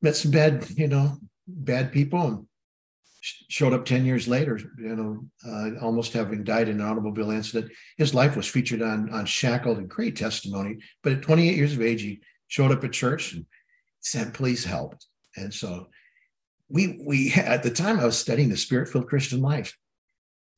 met 0.00 0.16
some 0.16 0.30
bad, 0.30 0.66
you 0.76 0.88
know, 0.88 1.16
bad 1.46 1.90
people 1.92 2.26
and 2.26 2.46
showed 3.22 3.72
up 3.72 3.84
10 3.84 4.04
years 4.04 4.28
later, 4.28 4.60
you 4.78 4.96
know, 4.96 5.24
uh, 5.46 5.84
almost 5.84 6.12
having 6.12 6.44
died 6.44 6.68
in 6.68 6.80
an 6.80 6.86
automobile 6.86 7.30
incident. 7.30 7.72
His 7.96 8.14
life 8.14 8.36
was 8.36 8.46
featured 8.46 8.82
on, 8.82 9.08
Unshackled 9.12 9.78
and 9.78 9.88
great 9.88 10.16
testimony. 10.16 10.78
But 11.02 11.12
at 11.12 11.22
28 11.22 11.56
years 11.56 11.72
of 11.72 11.82
age, 11.82 12.02
he 12.02 12.20
showed 12.48 12.72
up 12.72 12.84
at 12.84 12.92
church 12.92 13.32
and 13.32 13.46
said, 14.00 14.34
please 14.34 14.64
help. 14.64 14.96
And 15.36 15.54
so 15.54 15.86
we 16.72 16.98
we 17.04 17.32
at 17.34 17.62
the 17.62 17.70
time 17.70 18.00
I 18.00 18.06
was 18.06 18.18
studying 18.18 18.48
the 18.48 18.56
spirit-filled 18.56 19.06
Christian 19.06 19.42
life, 19.42 19.76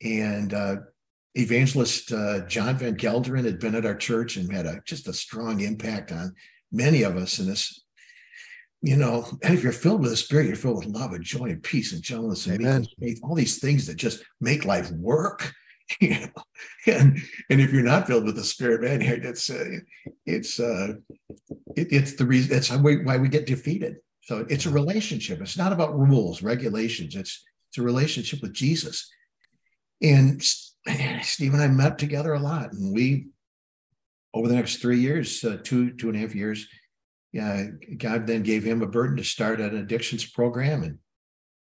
and 0.01 0.55
uh, 0.55 0.77
evangelist 1.35 2.13
uh, 2.13 2.47
John 2.47 2.79
Van 2.79 2.97
Gelderen 2.97 3.45
had 3.45 3.59
been 3.59 3.75
at 3.75 3.85
our 3.85 3.97
church 3.97 4.37
and 4.37 4.51
had 4.51 4.65
a 4.65 4.81
just 4.87 5.09
a 5.09 5.13
strong 5.13 5.61
impact 5.61 6.13
on 6.13 6.35
many 6.71 7.03
of 7.03 7.17
us 7.17 7.41
in 7.41 7.47
this. 7.47 7.81
You 8.81 8.97
know, 8.97 9.27
and 9.43 9.55
if 9.55 9.63
you're 9.63 9.73
filled 9.73 10.03
with 10.03 10.11
the 10.11 10.17
Spirit, 10.17 10.47
you're 10.47 10.57
filled 10.57 10.85
with 10.85 10.95
love 10.95 11.13
and 11.13 11.25
joy 11.25 11.47
and 11.47 11.63
peace 11.63 11.93
and 11.93 12.03
gentleness 12.03 12.47
and 12.47 12.61
Amen. 12.61 12.87
faith, 13.01 13.19
all 13.23 13.35
these 13.35 13.59
things 13.59 13.87
that 13.87 13.97
just 13.97 14.23
make 14.41 14.65
life 14.65 14.91
work. 14.93 15.53
You 16.01 16.19
know, 16.19 16.29
and 16.87 17.19
and 17.51 17.61
if 17.61 17.71
you're 17.71 17.83
not 17.83 18.07
filled 18.07 18.25
with 18.25 18.37
the 18.37 18.43
Spirit, 18.43 18.81
man, 18.81 19.03
it's 19.03 19.51
uh, 19.51 19.81
it's 20.25 20.59
uh, 20.59 20.95
it, 21.77 21.89
it's 21.91 22.15
the 22.15 22.25
reason. 22.25 22.51
That's 22.51 22.71
why 22.71 22.79
we, 22.79 23.05
why 23.05 23.19
we 23.19 23.29
get 23.29 23.45
defeated 23.45 23.97
so 24.25 24.47
it's 24.49 24.65
a 24.65 24.71
relationship. 24.71 25.41
It's 25.43 25.59
not 25.59 25.73
about 25.73 25.99
rules, 25.99 26.43
regulations. 26.43 27.15
It's 27.15 27.45
it's 27.69 27.79
a 27.79 27.83
relationship 27.83 28.41
with 28.41 28.55
Jesus. 28.55 29.11
And 30.01 30.43
Steve 31.23 31.53
and 31.53 31.63
I 31.63 31.69
met 31.69 31.99
together 31.99 32.33
a 32.33 32.41
lot, 32.41 32.73
and 32.73 32.95
we 32.95 33.27
over 34.33 34.49
the 34.49 34.55
next 34.55 34.77
three 34.77 34.99
years, 34.99 35.45
uh, 35.45 35.59
two 35.63 35.93
two 35.93 36.09
and 36.09 36.17
a 36.17 36.21
half 36.21 36.35
years, 36.35 36.67
yeah, 37.33 37.67
God 37.99 38.27
then 38.27 38.43
gave 38.43 38.65
him 38.65 38.83
a 38.83 38.87
burden 38.87 39.19
to 39.19 39.25
start 39.25 39.61
an 39.61 39.77
addictions 39.77 40.25
program, 40.25 40.83
and 40.83 40.99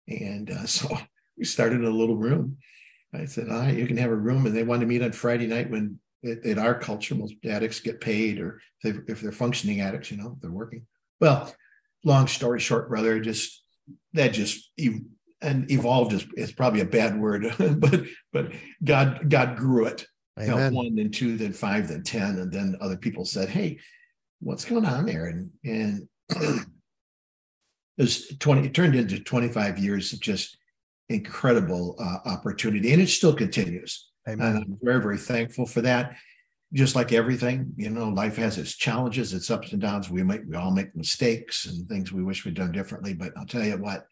and 0.08 0.50
uh, 0.50 0.66
so 0.66 0.98
we 1.38 1.44
started 1.44 1.82
in 1.82 1.86
a 1.86 1.90
little 1.90 2.16
room. 2.16 2.58
I 3.14 3.26
said, 3.26 3.50
"All 3.50 3.60
right, 3.60 3.76
you 3.76 3.86
can 3.86 3.98
have 3.98 4.12
a 4.12 4.16
room," 4.16 4.46
and 4.46 4.56
they 4.56 4.64
wanted 4.64 4.82
to 4.82 4.88
meet 4.88 5.02
on 5.02 5.12
Friday 5.12 5.48
night 5.48 5.70
when 5.70 6.00
in 6.24 6.58
our 6.58 6.74
culture 6.74 7.16
most 7.16 7.36
addicts 7.44 7.82
get 7.82 8.00
paid, 8.00 8.40
or 8.40 8.62
if, 8.82 8.96
they, 8.96 9.12
if 9.12 9.22
they're 9.22 9.32
functioning 9.32 9.82
addicts, 9.82 10.10
you 10.10 10.18
know, 10.18 10.38
they're 10.42 10.50
working. 10.52 10.86
Well, 11.20 11.54
long 12.06 12.28
story 12.28 12.62
short, 12.62 12.88
brother, 12.88 13.20
just 13.20 13.62
that 14.14 14.30
just 14.30 14.72
and 15.42 15.70
evolved 15.70 16.14
is, 16.14 16.26
is 16.38 16.52
probably 16.52 16.80
a 16.80 16.86
bad 16.86 17.20
word, 17.20 17.54
but 17.80 18.04
but 18.32 18.54
God 18.84 19.30
God 19.30 19.58
grew 19.58 19.86
it. 19.86 20.08
Amen. 20.40 20.74
One, 20.74 20.96
then 20.96 21.12
two, 21.12 21.38
then 21.38 21.54
five, 21.54 21.88
then 21.88 22.04
ten, 22.04 22.38
and 22.40 22.52
then 22.52 22.78
other 22.80 22.98
people 22.98 23.26
said, 23.26 23.50
"Hey, 23.50 23.80
what's 24.40 24.66
going 24.66 24.86
on 24.86 25.06
there?" 25.06 25.28
And 25.28 25.52
and 25.64 26.08
it 26.30 26.68
was 27.98 28.28
twenty. 28.40 28.68
It 28.68 28.74
turned 28.74 28.96
into 28.96 29.20
twenty 29.20 29.50
five 29.50 29.78
years 29.80 30.14
of 30.14 30.20
just 30.20 30.58
incredible 31.10 31.96
uh, 32.00 32.30
opportunity, 32.30 32.92
and 32.92 33.02
it 33.02 33.10
still 33.10 33.34
continues. 33.34 34.10
Amen. 34.28 34.48
And 34.48 34.58
I'm 34.58 34.80
very 34.82 35.02
very 35.02 35.18
thankful 35.18 35.66
for 35.66 35.82
that. 35.82 36.16
Just 36.74 36.96
like 36.96 37.14
everything, 37.14 37.74
you 37.78 37.90
know, 37.90 38.10
life 38.10 38.36
has 38.38 38.58
its 38.58 38.76
challenges, 38.76 39.34
its 39.34 39.50
ups 39.50 39.72
and 39.72 39.82
downs. 39.82 40.10
We 40.10 40.24
make 40.24 40.42
we 40.48 40.56
all 40.56 40.72
make 40.72 40.96
mistakes 40.96 41.66
and 41.68 41.88
things 41.88 42.12
we 42.12 42.24
wish 42.24 42.44
we'd 42.44 42.56
done 42.56 42.72
differently. 42.72 43.14
But 43.14 43.32
I'll 43.38 43.46
tell 43.46 43.64
you 43.64 43.78
what, 43.78 44.08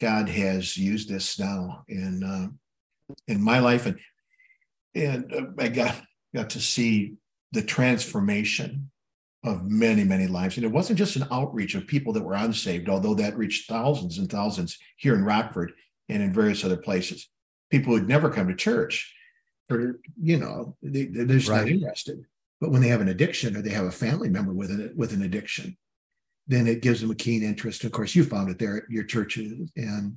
God 0.00 0.28
has 0.28 0.76
used 0.76 1.08
this 1.08 1.38
now 1.38 1.84
in 1.88 2.22
uh, 2.22 3.14
in 3.28 3.40
my 3.40 3.60
life, 3.60 3.86
and 3.86 3.98
and 4.94 5.32
uh, 5.32 5.46
I 5.58 5.68
got 5.68 6.02
got 6.34 6.50
to 6.50 6.60
see 6.60 7.14
the 7.52 7.62
transformation 7.62 8.90
of 9.44 9.64
many 9.64 10.04
many 10.04 10.26
lives. 10.26 10.56
And 10.56 10.64
it 10.64 10.72
wasn't 10.72 10.98
just 10.98 11.16
an 11.16 11.28
outreach 11.30 11.74
of 11.74 11.86
people 11.86 12.12
that 12.14 12.24
were 12.24 12.34
unsaved, 12.34 12.88
although 12.88 13.14
that 13.14 13.38
reached 13.38 13.68
thousands 13.68 14.18
and 14.18 14.28
thousands 14.28 14.78
here 14.96 15.14
in 15.14 15.24
Rockford 15.24 15.72
and 16.08 16.22
in 16.22 16.32
various 16.32 16.64
other 16.64 16.76
places. 16.76 17.28
People 17.70 17.96
who'd 17.96 18.08
never 18.08 18.30
come 18.30 18.48
to 18.48 18.54
church, 18.54 19.13
or 19.70 20.00
you 20.20 20.38
know, 20.38 20.76
they, 20.82 21.02
are 21.02 21.26
just 21.26 21.48
right. 21.48 21.62
not 21.62 21.68
interested. 21.68 22.24
But 22.60 22.70
when 22.70 22.82
they 22.82 22.88
have 22.88 23.00
an 23.00 23.08
addiction 23.08 23.56
or 23.56 23.62
they 23.62 23.70
have 23.70 23.86
a 23.86 23.90
family 23.90 24.28
member 24.28 24.52
with 24.52 24.70
an 24.70 24.92
with 24.96 25.12
an 25.12 25.22
addiction, 25.22 25.76
then 26.46 26.66
it 26.66 26.82
gives 26.82 27.00
them 27.00 27.10
a 27.10 27.14
keen 27.14 27.42
interest. 27.42 27.84
Of 27.84 27.92
course, 27.92 28.14
you 28.14 28.24
found 28.24 28.50
it 28.50 28.58
there 28.58 28.78
at 28.78 28.90
your 28.90 29.04
churches, 29.04 29.70
and 29.76 30.16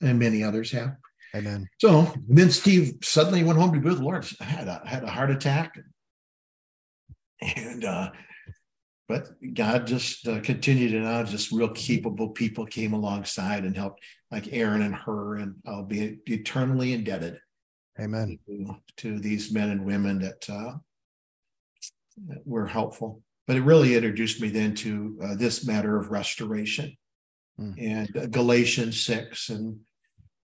and 0.00 0.18
many 0.18 0.42
others 0.42 0.70
have. 0.72 0.96
Amen. 1.34 1.68
So 1.78 2.12
then 2.28 2.50
Steve 2.50 2.94
suddenly 3.02 3.44
went 3.44 3.58
home 3.58 3.72
to 3.72 3.80
be 3.80 3.88
with 3.88 3.98
the 3.98 4.04
Lord. 4.04 4.26
Had 4.40 4.68
a 4.68 4.82
had 4.84 5.04
a 5.04 5.10
heart 5.10 5.30
attack, 5.30 5.78
and 7.40 7.84
uh, 7.84 8.10
but 9.08 9.28
God 9.54 9.86
just 9.86 10.26
uh, 10.26 10.40
continued 10.40 10.94
and 10.94 11.06
on. 11.06 11.26
Just 11.26 11.52
real 11.52 11.70
capable 11.70 12.30
people 12.30 12.66
came 12.66 12.92
alongside 12.92 13.64
and 13.64 13.76
helped, 13.76 14.02
like 14.30 14.52
Aaron 14.52 14.82
and 14.82 14.94
her, 14.94 15.36
and 15.36 15.56
I'll 15.66 15.84
be 15.84 16.18
eternally 16.26 16.92
indebted. 16.92 17.40
Amen. 17.98 18.38
To, 18.98 19.18
these 19.18 19.52
men 19.52 19.70
and 19.70 19.84
women 19.84 20.20
that, 20.20 20.48
uh, 20.48 20.76
that 22.28 22.46
were 22.46 22.66
helpful 22.66 23.22
but 23.50 23.56
it 23.56 23.62
really 23.62 23.96
introduced 23.96 24.40
me 24.40 24.48
then 24.48 24.76
to 24.76 25.18
uh, 25.24 25.34
this 25.34 25.66
matter 25.66 25.96
of 25.98 26.12
restoration 26.12 26.96
mm. 27.58 27.74
and 27.78 28.16
uh, 28.16 28.26
Galatians 28.26 29.04
6 29.04 29.48
and 29.48 29.80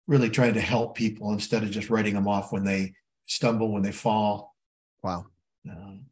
really 0.06 0.30
trying 0.30 0.54
to 0.54 0.60
help 0.62 0.96
people 0.96 1.34
instead 1.34 1.62
of 1.62 1.70
just 1.70 1.90
writing 1.90 2.14
them 2.14 2.26
off 2.26 2.50
when 2.50 2.64
they 2.64 2.94
stumble, 3.26 3.70
when 3.70 3.82
they 3.82 3.92
fall. 3.92 4.54
Wow. 5.02 5.26
Um, 5.70 6.06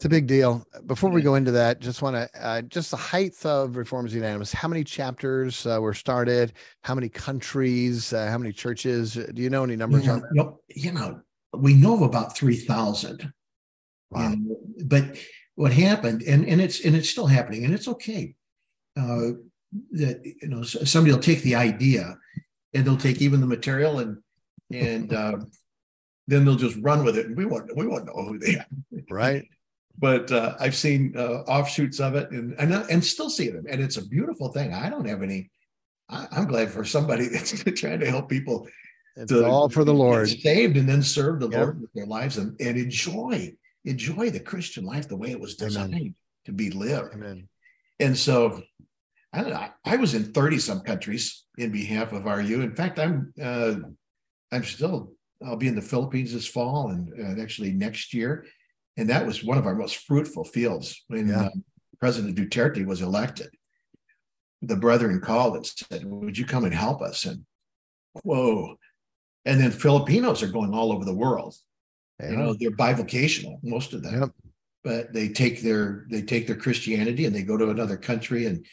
it's 0.00 0.06
a 0.06 0.08
big 0.08 0.26
deal. 0.26 0.66
Before 0.86 1.10
we 1.10 1.20
go 1.20 1.34
into 1.34 1.50
that, 1.50 1.78
just 1.78 2.00
want 2.00 2.16
to 2.16 2.26
uh, 2.42 2.62
just 2.62 2.90
the 2.90 2.96
height 2.96 3.36
of 3.44 3.76
Reformers 3.76 4.14
Unanimous. 4.14 4.50
How 4.50 4.66
many 4.66 4.82
chapters 4.82 5.66
uh, 5.66 5.78
were 5.78 5.92
started? 5.92 6.54
How 6.80 6.94
many 6.94 7.10
countries? 7.10 8.10
Uh, 8.14 8.26
how 8.30 8.38
many 8.38 8.50
churches? 8.50 9.12
Do 9.12 9.42
you 9.42 9.50
know 9.50 9.62
any 9.62 9.76
numbers 9.76 10.06
yeah, 10.06 10.12
on 10.12 10.20
that? 10.20 10.28
You 10.32 10.42
know, 10.42 10.60
you 10.68 10.92
know, 10.92 11.20
we 11.52 11.74
know 11.74 11.92
of 11.92 12.00
about 12.00 12.34
three 12.34 12.56
thousand. 12.56 13.30
Wow. 14.10 14.36
but 14.86 15.18
what 15.56 15.74
happened, 15.74 16.22
and 16.22 16.46
and 16.46 16.62
it's 16.62 16.82
and 16.82 16.96
it's 16.96 17.10
still 17.10 17.26
happening, 17.26 17.66
and 17.66 17.74
it's 17.74 17.86
okay. 17.86 18.34
Uh, 18.98 19.36
that 19.90 20.22
you 20.24 20.48
know 20.48 20.62
somebody 20.62 21.12
will 21.12 21.20
take 21.20 21.42
the 21.42 21.56
idea, 21.56 22.16
and 22.72 22.86
they'll 22.86 22.96
take 22.96 23.20
even 23.20 23.42
the 23.42 23.46
material, 23.46 23.98
and 23.98 24.16
and 24.72 25.12
uh, 25.22 25.36
then 26.26 26.46
they'll 26.46 26.56
just 26.56 26.78
run 26.80 27.04
with 27.04 27.18
it, 27.18 27.26
and 27.26 27.36
we 27.36 27.44
won't 27.44 27.76
we 27.76 27.86
won't 27.86 28.06
know 28.06 28.24
who 28.24 28.38
they 28.38 28.56
are. 28.56 28.66
Right. 29.10 29.44
But 30.00 30.32
uh, 30.32 30.56
I've 30.58 30.74
seen 30.74 31.14
uh, 31.16 31.42
offshoots 31.46 32.00
of 32.00 32.14
it, 32.14 32.30
and 32.30 32.54
and 32.58 32.72
and 32.72 33.04
still 33.04 33.28
see 33.28 33.50
them, 33.50 33.66
and 33.68 33.82
it's 33.82 33.98
a 33.98 34.06
beautiful 34.06 34.50
thing. 34.50 34.72
I 34.72 34.88
don't 34.88 35.06
have 35.06 35.22
any. 35.22 35.50
I, 36.08 36.26
am 36.32 36.46
glad 36.46 36.70
for 36.70 36.84
somebody 36.84 37.28
that's 37.32 37.62
trying 37.74 38.00
to 38.00 38.10
help 38.10 38.28
people. 38.28 38.66
It's 39.16 39.30
to, 39.30 39.44
all 39.44 39.68
for 39.68 39.84
the 39.84 39.94
Lord. 39.94 40.28
Saved 40.28 40.78
and 40.78 40.88
then 40.88 41.02
serve 41.02 41.40
the 41.40 41.50
yep. 41.50 41.60
Lord 41.60 41.80
with 41.82 41.92
their 41.92 42.06
lives 42.06 42.38
and, 42.38 42.58
and 42.60 42.78
enjoy 42.78 43.52
enjoy 43.84 44.30
the 44.30 44.40
Christian 44.40 44.84
life 44.84 45.08
the 45.08 45.16
way 45.16 45.30
it 45.30 45.40
was 45.40 45.56
designed 45.56 45.94
Amen. 45.94 46.14
to 46.46 46.52
be 46.52 46.70
lived. 46.70 47.14
Amen. 47.14 47.48
And 47.98 48.16
so 48.16 48.62
I 49.32 49.42
don't 49.42 49.50
know, 49.50 49.66
I 49.84 49.96
was 49.96 50.14
in 50.14 50.32
30 50.32 50.58
some 50.58 50.80
countries 50.80 51.44
in 51.56 51.70
behalf 51.70 52.12
of 52.12 52.24
RU. 52.24 52.62
In 52.62 52.74
fact, 52.74 52.98
I'm 52.98 53.32
uh, 53.42 53.76
I'm 54.50 54.64
still 54.64 55.12
I'll 55.44 55.56
be 55.56 55.68
in 55.68 55.76
the 55.76 55.82
Philippines 55.82 56.32
this 56.32 56.46
fall 56.46 56.90
and 56.90 57.38
uh, 57.38 57.40
actually 57.40 57.72
next 57.72 58.12
year. 58.12 58.46
And 59.00 59.10
that 59.10 59.26
was 59.26 59.42
one 59.42 59.58
of 59.58 59.66
our 59.66 59.74
most 59.74 60.06
fruitful 60.06 60.44
fields 60.44 61.04
when 61.08 61.28
yeah. 61.28 61.46
uh, 61.46 61.50
President 61.98 62.36
Duterte 62.36 62.86
was 62.86 63.02
elected. 63.02 63.48
The 64.62 64.76
brethren 64.76 65.20
called 65.20 65.56
and 65.56 65.66
said, 65.66 66.04
Would 66.04 66.38
you 66.38 66.44
come 66.44 66.64
and 66.64 66.74
help 66.74 67.02
us? 67.02 67.24
And 67.24 67.44
whoa. 68.22 68.76
And 69.44 69.60
then 69.60 69.70
Filipinos 69.70 70.42
are 70.42 70.48
going 70.48 70.72
all 70.74 70.92
over 70.92 71.04
the 71.04 71.14
world 71.14 71.56
you 72.28 72.36
know, 72.36 72.54
they're 72.54 72.70
bivocational, 72.70 73.58
most 73.62 73.92
of 73.92 74.02
them. 74.02 74.20
Yep. 74.20 74.30
But 74.82 75.12
they 75.12 75.28
take 75.28 75.60
their 75.62 76.06
they 76.10 76.22
take 76.22 76.46
their 76.46 76.56
Christianity 76.56 77.26
and 77.26 77.34
they 77.34 77.42
go 77.42 77.56
to 77.56 77.70
another 77.70 77.96
country. 77.96 78.46
And 78.46 78.64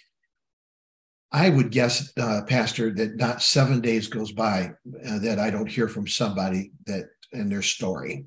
I 1.31 1.49
would 1.49 1.69
guess, 1.69 2.13
uh, 2.17 2.41
Pastor, 2.47 2.93
that 2.93 3.17
not 3.17 3.41
seven 3.41 3.81
days 3.81 4.07
goes 4.07 4.31
by 4.31 4.71
uh, 5.05 5.19
that 5.19 5.37
I 5.39 5.49
don't 5.49 5.69
hear 5.69 5.89
from 5.89 6.07
somebody 6.07 6.71
that 6.85 7.09
in 7.33 7.49
their 7.49 7.61
story. 7.61 8.25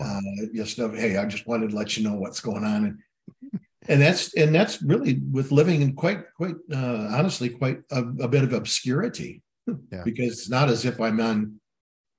Uh, 0.00 0.20
just 0.54 0.78
know, 0.78 0.90
hey, 0.90 1.16
I 1.16 1.26
just 1.26 1.46
wanted 1.46 1.70
to 1.70 1.76
let 1.76 1.96
you 1.96 2.08
know 2.08 2.14
what's 2.14 2.40
going 2.40 2.64
on, 2.64 2.84
and 2.84 3.60
and 3.88 4.00
that's 4.00 4.34
and 4.34 4.54
that's 4.54 4.82
really 4.82 5.20
with 5.30 5.52
living 5.52 5.82
in 5.82 5.94
quite 5.94 6.22
quite 6.36 6.56
uh, 6.72 7.08
honestly 7.10 7.48
quite 7.48 7.80
a, 7.90 8.00
a, 8.20 8.28
bit 8.28 8.44
of 8.44 8.52
obscurity, 8.52 9.42
yeah. 9.92 10.02
because 10.04 10.32
it's 10.32 10.50
not 10.50 10.68
as 10.68 10.84
if 10.84 11.00
I'm 11.00 11.20
on 11.20 11.60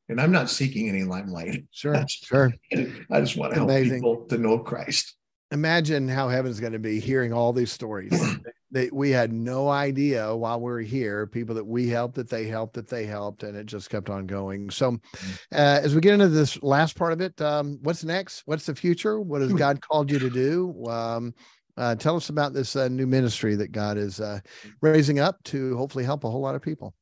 and 0.10 0.20
I'm 0.20 0.32
not 0.32 0.50
seeking 0.50 0.90
any 0.90 1.04
limelight. 1.04 1.66
Sure, 1.72 2.04
sure. 2.08 2.52
I 2.74 3.22
just 3.22 3.38
want 3.38 3.54
to 3.54 3.60
help 3.60 3.70
Amazing. 3.70 4.00
people 4.00 4.26
to 4.26 4.38
know 4.38 4.60
Christ. 4.60 5.16
Imagine 5.52 6.08
how 6.08 6.30
heaven's 6.30 6.60
going 6.60 6.74
to 6.74 6.80
be 6.80 7.00
hearing 7.00 7.32
all 7.32 7.54
these 7.54 7.72
stories. 7.72 8.12
that 8.72 8.94
we 8.94 9.10
had 9.10 9.34
no 9.34 9.70
idea 9.70 10.36
while 10.36 10.60
we 10.60 10.72
are 10.72 10.80
here, 10.80 11.26
people 11.28 11.56
that 11.56 11.66
we 11.66 11.88
helped, 11.88 12.16
that 12.16 12.30
they 12.30 12.46
helped, 12.46 12.76
that 12.76 12.88
they 12.88 13.06
helped, 13.06 13.44
and 13.44 13.58
it 13.58 13.66
just 13.66 13.90
kept 13.90 14.10
on 14.10 14.28
going. 14.28 14.70
So, 14.70 14.92
mm. 14.92 15.38
uh, 15.52 15.82
as 15.84 15.96
we 15.96 16.02
get 16.02 16.14
into 16.14 16.30
this 16.30 16.62
last 16.62 16.96
part 16.96 17.14
of 17.14 17.22
it, 17.22 17.40
um, 17.42 17.80
what's 17.82 18.04
next? 18.04 18.44
What's 18.46 18.66
the 18.66 18.76
future? 18.76 19.20
What 19.20 19.42
has 19.42 19.54
God 19.54 19.82
called 19.82 20.12
you 20.12 20.20
to 20.20 20.30
do? 20.30 20.86
Um, 20.88 21.34
uh, 21.78 21.96
tell 21.96 22.16
us 22.16 22.30
about 22.30 22.54
this 22.54 22.76
uh, 22.76 22.90
new 22.90 23.08
ministry 23.08 23.56
that 23.56 23.72
God 23.72 23.98
is 23.98 24.20
uh, 24.20 24.40
raising 24.82 25.20
up 25.20 25.42
to 25.46 25.78
hopefully 25.78 26.04
help 26.04 26.24
a 26.24 26.30
whole 26.30 26.42
lot 26.42 26.56
of 26.56 26.62
people 26.62 26.94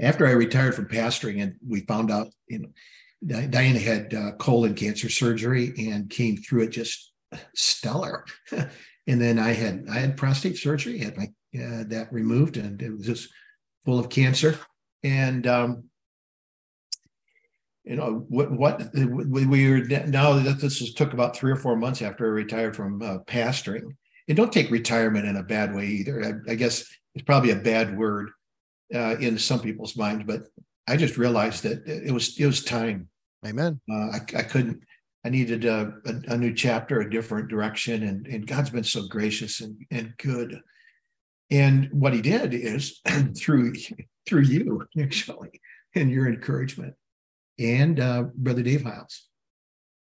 after 0.00 0.26
I 0.26 0.32
retired 0.32 0.74
from 0.74 0.86
pastoring, 0.86 1.42
and 1.42 1.56
we 1.66 1.80
found 1.80 2.10
out, 2.10 2.28
you 2.48 2.60
know, 2.60 3.46
Diana 3.48 3.78
had 3.78 4.14
uh, 4.14 4.32
colon 4.32 4.74
cancer 4.74 5.08
surgery 5.08 5.72
and 5.78 6.10
came 6.10 6.36
through 6.36 6.62
it 6.62 6.70
just 6.70 7.12
stellar. 7.54 8.24
and 9.06 9.20
then 9.20 9.38
I 9.38 9.52
had 9.52 9.86
I 9.90 9.98
had 9.98 10.16
prostate 10.16 10.58
surgery, 10.58 10.98
had 10.98 11.16
my 11.16 11.24
uh, 11.54 11.84
that 11.88 12.08
removed, 12.12 12.56
and 12.56 12.80
it 12.80 12.90
was 12.90 13.06
just 13.06 13.28
full 13.84 13.98
of 13.98 14.08
cancer. 14.08 14.58
And 15.02 15.46
um, 15.46 15.84
you 17.84 17.96
know 17.96 18.24
what 18.28 18.52
what 18.52 18.94
we, 18.94 19.46
we 19.46 19.68
were 19.68 19.80
now 20.06 20.34
that 20.34 20.60
this 20.60 20.80
was, 20.80 20.94
took 20.94 21.12
about 21.12 21.36
three 21.36 21.50
or 21.50 21.56
four 21.56 21.76
months 21.76 22.00
after 22.00 22.26
I 22.26 22.30
retired 22.30 22.76
from 22.76 23.02
uh, 23.02 23.18
pastoring. 23.26 23.96
And 24.28 24.36
don't 24.36 24.52
take 24.52 24.70
retirement 24.70 25.26
in 25.26 25.36
a 25.36 25.42
bad 25.42 25.74
way 25.74 25.86
either. 25.86 26.24
I, 26.24 26.52
I 26.52 26.54
guess 26.54 26.86
it's 27.14 27.24
probably 27.24 27.50
a 27.50 27.56
bad 27.56 27.98
word 27.98 28.30
uh, 28.94 29.16
in 29.18 29.36
some 29.36 29.60
people's 29.60 29.96
minds, 29.96 30.24
but 30.24 30.42
I 30.86 30.96
just 30.96 31.16
realized 31.16 31.64
that 31.64 31.86
it 31.86 32.12
was 32.12 32.38
it 32.38 32.46
was 32.46 32.62
time. 32.62 33.08
Amen. 33.44 33.80
Uh, 33.90 33.94
I, 34.12 34.20
I 34.36 34.42
couldn't. 34.42 34.84
I 35.24 35.28
needed 35.28 35.64
a, 35.64 35.94
a, 36.04 36.32
a, 36.32 36.36
new 36.36 36.52
chapter, 36.52 37.00
a 37.00 37.10
different 37.10 37.48
direction, 37.48 38.02
and 38.02 38.26
and 38.26 38.46
God's 38.46 38.70
been 38.70 38.84
so 38.84 39.06
gracious 39.06 39.60
and 39.60 39.76
and 39.90 40.14
good. 40.18 40.60
And 41.50 41.88
what 41.92 42.14
He 42.14 42.22
did 42.22 42.54
is 42.54 43.00
through 43.36 43.74
through 44.26 44.42
you 44.42 44.86
actually, 45.00 45.60
and 45.94 46.10
your 46.10 46.28
encouragement, 46.28 46.94
and 47.58 48.00
uh, 48.00 48.24
Brother 48.34 48.62
Dave 48.62 48.82
Hyles, 48.82 49.28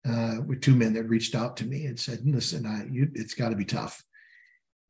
uh, 0.09 0.37
with 0.47 0.61
two 0.61 0.75
men 0.75 0.95
that 0.95 1.05
reached 1.05 1.35
out 1.35 1.57
to 1.59 1.67
me 1.67 1.87
and 1.87 1.99
said, 1.99 2.21
"Listen, 2.25 2.67
I, 2.67 2.87
you, 2.93 3.11
it's 3.15 3.35
got 3.35 3.51
to 3.51 3.57
be 3.57 3.65
tough, 3.65 4.03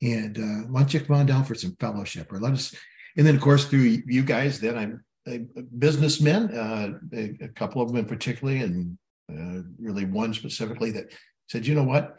and 0.01 0.39
uh, 0.39 0.67
why 0.69 0.81
don't 0.81 0.95
you 0.95 1.01
come 1.01 1.17
on 1.17 1.27
down 1.27 1.45
for 1.45 1.55
some 1.55 1.77
fellowship, 1.79 2.33
or 2.33 2.41
let 2.41 2.53
us 2.55 2.75
and 3.17 3.27
then, 3.27 3.37
of 3.37 3.41
course, 3.41 3.67
through 3.67 4.03
you 4.07 4.23
guys, 4.23 4.61
then 4.61 4.77
I'm 4.77 5.05
a 5.27 5.39
businessmen, 5.79 6.51
uh, 6.55 6.99
a, 7.13 7.37
a, 7.45 7.49
couple 7.49 7.81
of 7.81 7.93
them 7.93 8.05
particularly, 8.05 8.61
and 8.61 8.99
uh, 9.33 9.63
really 9.79 10.05
one 10.05 10.35
specifically 10.35 10.91
that 10.93 11.13
said, 11.49 11.67
you 11.67 11.75
know 11.75 11.85
what, 11.85 12.17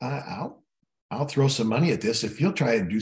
I, 0.00 0.38
will 0.40 0.62
I'll 1.10 1.26
throw 1.26 1.48
some 1.48 1.68
money 1.68 1.92
at 1.92 2.00
this 2.00 2.24
if 2.24 2.40
you'll 2.40 2.52
try 2.52 2.74
and 2.74 2.88
do 2.90 3.00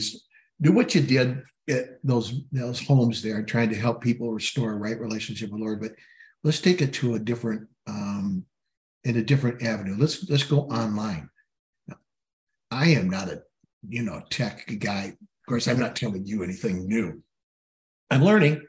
do 0.61 0.71
what 0.71 0.95
you 0.95 1.01
did 1.01 1.43
at 1.69 1.99
those 2.03 2.41
those 2.51 2.85
homes 2.85 3.21
there, 3.21 3.43
trying 3.43 3.69
to 3.69 3.75
help 3.75 4.01
people 4.01 4.31
restore 4.31 4.73
a 4.73 4.77
right 4.77 4.99
relationship 4.99 5.51
with 5.51 5.59
the 5.59 5.65
Lord. 5.65 5.81
But 5.81 5.91
let's 6.43 6.61
take 6.61 6.81
it 6.81 6.93
to 6.93 7.15
a 7.15 7.19
different 7.19 7.67
um, 7.87 8.45
in 9.03 9.17
a 9.17 9.23
different 9.23 9.61
avenue. 9.63 9.95
Let's 9.97 10.27
let's 10.29 10.43
go 10.43 10.61
online. 10.61 11.29
Now, 11.87 11.97
I 12.71 12.89
am 12.89 13.09
not 13.09 13.29
a 13.29 13.43
you 13.87 14.03
know 14.03 14.21
tech 14.29 14.65
guy. 14.79 15.13
Of 15.19 15.49
course, 15.49 15.67
I'm 15.67 15.79
not 15.79 15.95
telling 15.95 16.25
you 16.25 16.43
anything 16.43 16.87
new. 16.87 17.21
I'm 18.09 18.23
learning. 18.23 18.65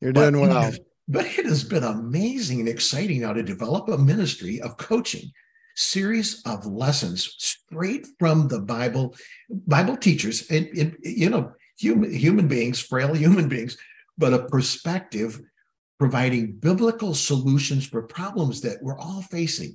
You're 0.00 0.12
doing 0.12 0.40
well. 0.40 0.72
But 1.08 1.26
it 1.26 1.46
has 1.46 1.62
been 1.62 1.84
amazing 1.84 2.60
and 2.60 2.68
exciting 2.68 3.20
now 3.20 3.32
to 3.32 3.42
develop 3.42 3.88
a 3.88 3.98
ministry 3.98 4.60
of 4.60 4.76
coaching 4.76 5.30
series 5.76 6.42
of 6.46 6.66
lessons 6.66 7.34
straight 7.38 8.06
from 8.18 8.48
the 8.48 8.60
Bible, 8.60 9.14
Bible 9.50 9.96
teachers, 9.96 10.50
and, 10.50 10.66
and 10.76 10.96
you 11.02 11.30
know, 11.30 11.52
human 11.78 12.12
human 12.12 12.48
beings, 12.48 12.80
frail 12.80 13.14
human 13.14 13.48
beings, 13.48 13.76
but 14.18 14.32
a 14.32 14.46
perspective 14.46 15.40
providing 15.98 16.52
biblical 16.52 17.14
solutions 17.14 17.86
for 17.86 18.02
problems 18.02 18.60
that 18.62 18.82
we're 18.82 18.98
all 18.98 19.22
facing. 19.22 19.74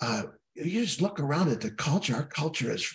Uh, 0.00 0.24
you 0.54 0.82
just 0.82 1.00
look 1.00 1.20
around 1.20 1.48
at 1.50 1.60
the 1.60 1.70
culture. 1.70 2.14
Our 2.14 2.26
culture 2.26 2.72
is 2.72 2.94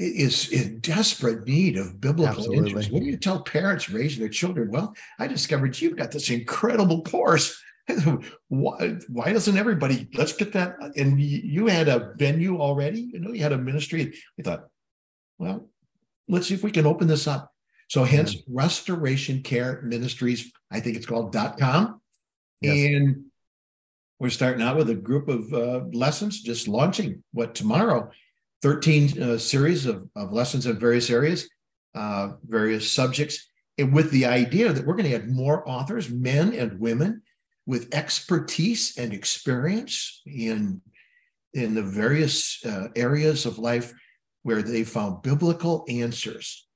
is 0.00 0.50
in 0.50 0.80
desperate 0.80 1.46
need 1.46 1.76
of 1.76 2.00
biblical 2.00 2.38
Absolutely. 2.38 2.70
interest. 2.70 2.90
What 2.90 3.00
do 3.00 3.06
you 3.06 3.16
tell 3.16 3.42
parents 3.42 3.90
raising 3.90 4.20
their 4.20 4.28
children? 4.28 4.70
Well, 4.70 4.94
I 5.18 5.26
discovered 5.26 5.78
you've 5.80 5.96
got 5.96 6.10
this 6.10 6.30
incredible 6.30 7.02
course. 7.02 7.60
why, 8.48 8.96
why 9.08 9.32
doesn't 9.32 9.56
everybody? 9.56 10.08
Let's 10.14 10.32
get 10.32 10.52
that. 10.54 10.76
And 10.96 11.20
you 11.20 11.66
had 11.66 11.88
a 11.88 12.14
venue 12.16 12.58
already. 12.58 13.10
You 13.12 13.20
know, 13.20 13.32
you 13.32 13.42
had 13.42 13.52
a 13.52 13.58
ministry. 13.58 14.14
We 14.38 14.44
thought, 14.44 14.68
well, 15.38 15.68
let's 16.28 16.46
see 16.46 16.54
if 16.54 16.62
we 16.62 16.70
can 16.70 16.86
open 16.86 17.06
this 17.06 17.26
up. 17.26 17.52
So, 17.88 18.04
hence, 18.04 18.36
Restoration 18.48 19.42
Care 19.42 19.82
Ministries. 19.82 20.52
I 20.70 20.80
think 20.80 20.96
it's 20.96 21.06
called 21.06 21.32
dot 21.32 21.58
.com, 21.58 22.00
Yes. 22.60 22.94
and 22.94 23.24
we're 24.20 24.30
starting 24.30 24.62
out 24.62 24.76
with 24.76 24.90
a 24.90 24.94
group 24.94 25.28
of 25.28 25.52
uh, 25.52 25.80
lessons, 25.92 26.40
just 26.40 26.68
launching 26.68 27.24
what 27.32 27.54
tomorrow 27.56 28.10
13 28.62 29.22
uh, 29.22 29.38
series 29.38 29.86
of, 29.86 30.08
of 30.16 30.32
lessons 30.32 30.66
in 30.66 30.78
various 30.78 31.10
areas, 31.10 31.48
uh, 31.94 32.32
various 32.46 32.90
subjects, 32.92 33.48
and 33.78 33.92
with 33.92 34.10
the 34.10 34.26
idea 34.26 34.72
that 34.72 34.86
we're 34.86 34.94
going 34.94 35.10
to 35.10 35.18
have 35.18 35.28
more 35.28 35.66
authors, 35.68 36.10
men 36.10 36.52
and 36.54 36.78
women, 36.78 37.22
with 37.66 37.94
expertise 37.94 38.98
and 38.98 39.12
experience 39.12 40.22
in 40.26 40.80
in 41.54 41.74
the 41.74 41.82
various 41.82 42.64
uh, 42.64 42.88
areas 42.94 43.44
of 43.44 43.58
life 43.58 43.92
where 44.42 44.62
they 44.62 44.84
found 44.84 45.22
biblical 45.22 45.84
answers 45.88 46.68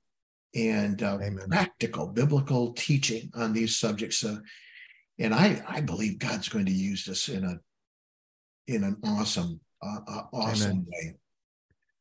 and 0.55 1.03
uh, 1.03 1.19
practical 1.49 2.07
biblical 2.07 2.73
teaching 2.73 3.31
on 3.35 3.53
these 3.53 3.77
subjects. 3.77 4.25
And 5.19 5.35
I, 5.35 5.63
I 5.69 5.81
believe 5.81 6.19
God's 6.19 6.49
going 6.49 6.67
to 6.67 6.73
use 6.73 7.05
this 7.05 7.29
in 7.29 7.45
a 7.45 7.59
in 8.67 8.83
an 8.83 8.97
awesome, 9.05 9.61
uh, 9.83 10.01
uh, 10.09 10.23
awesome 10.33 10.71
Amen. 10.71 10.87
way. 10.89 11.15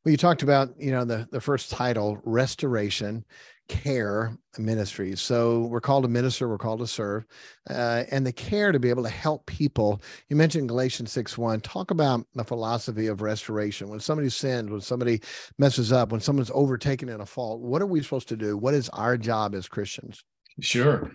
Well, 0.04 0.12
you 0.12 0.18
talked 0.18 0.42
about, 0.42 0.74
you 0.78 0.90
know, 0.90 1.04
the, 1.04 1.26
the 1.30 1.40
first 1.40 1.70
title, 1.70 2.20
restoration 2.24 3.24
care 3.68 4.36
ministries. 4.58 5.22
So 5.22 5.62
we're 5.62 5.80
called 5.80 6.04
to 6.04 6.08
minister, 6.08 6.48
we're 6.48 6.58
called 6.58 6.80
to 6.80 6.86
serve, 6.86 7.24
uh, 7.70 8.04
and 8.10 8.26
the 8.26 8.32
care 8.32 8.72
to 8.72 8.78
be 8.78 8.90
able 8.90 9.04
to 9.04 9.08
help 9.08 9.46
people. 9.46 10.02
You 10.28 10.36
mentioned 10.36 10.68
Galatians 10.68 11.10
6 11.12 11.38
1. 11.38 11.62
Talk 11.62 11.90
about 11.90 12.26
the 12.34 12.44
philosophy 12.44 13.06
of 13.06 13.22
restoration. 13.22 13.88
When 13.88 14.00
somebody 14.00 14.28
sins, 14.28 14.70
when 14.70 14.82
somebody 14.82 15.22
messes 15.58 15.92
up, 15.92 16.12
when 16.12 16.20
someone's 16.20 16.50
overtaken 16.52 17.08
in 17.08 17.22
a 17.22 17.26
fault, 17.26 17.60
what 17.60 17.80
are 17.80 17.86
we 17.86 18.02
supposed 18.02 18.28
to 18.28 18.36
do? 18.36 18.58
What 18.58 18.74
is 18.74 18.90
our 18.90 19.16
job 19.16 19.54
as 19.54 19.68
Christians? 19.68 20.22
Sure. 20.60 21.10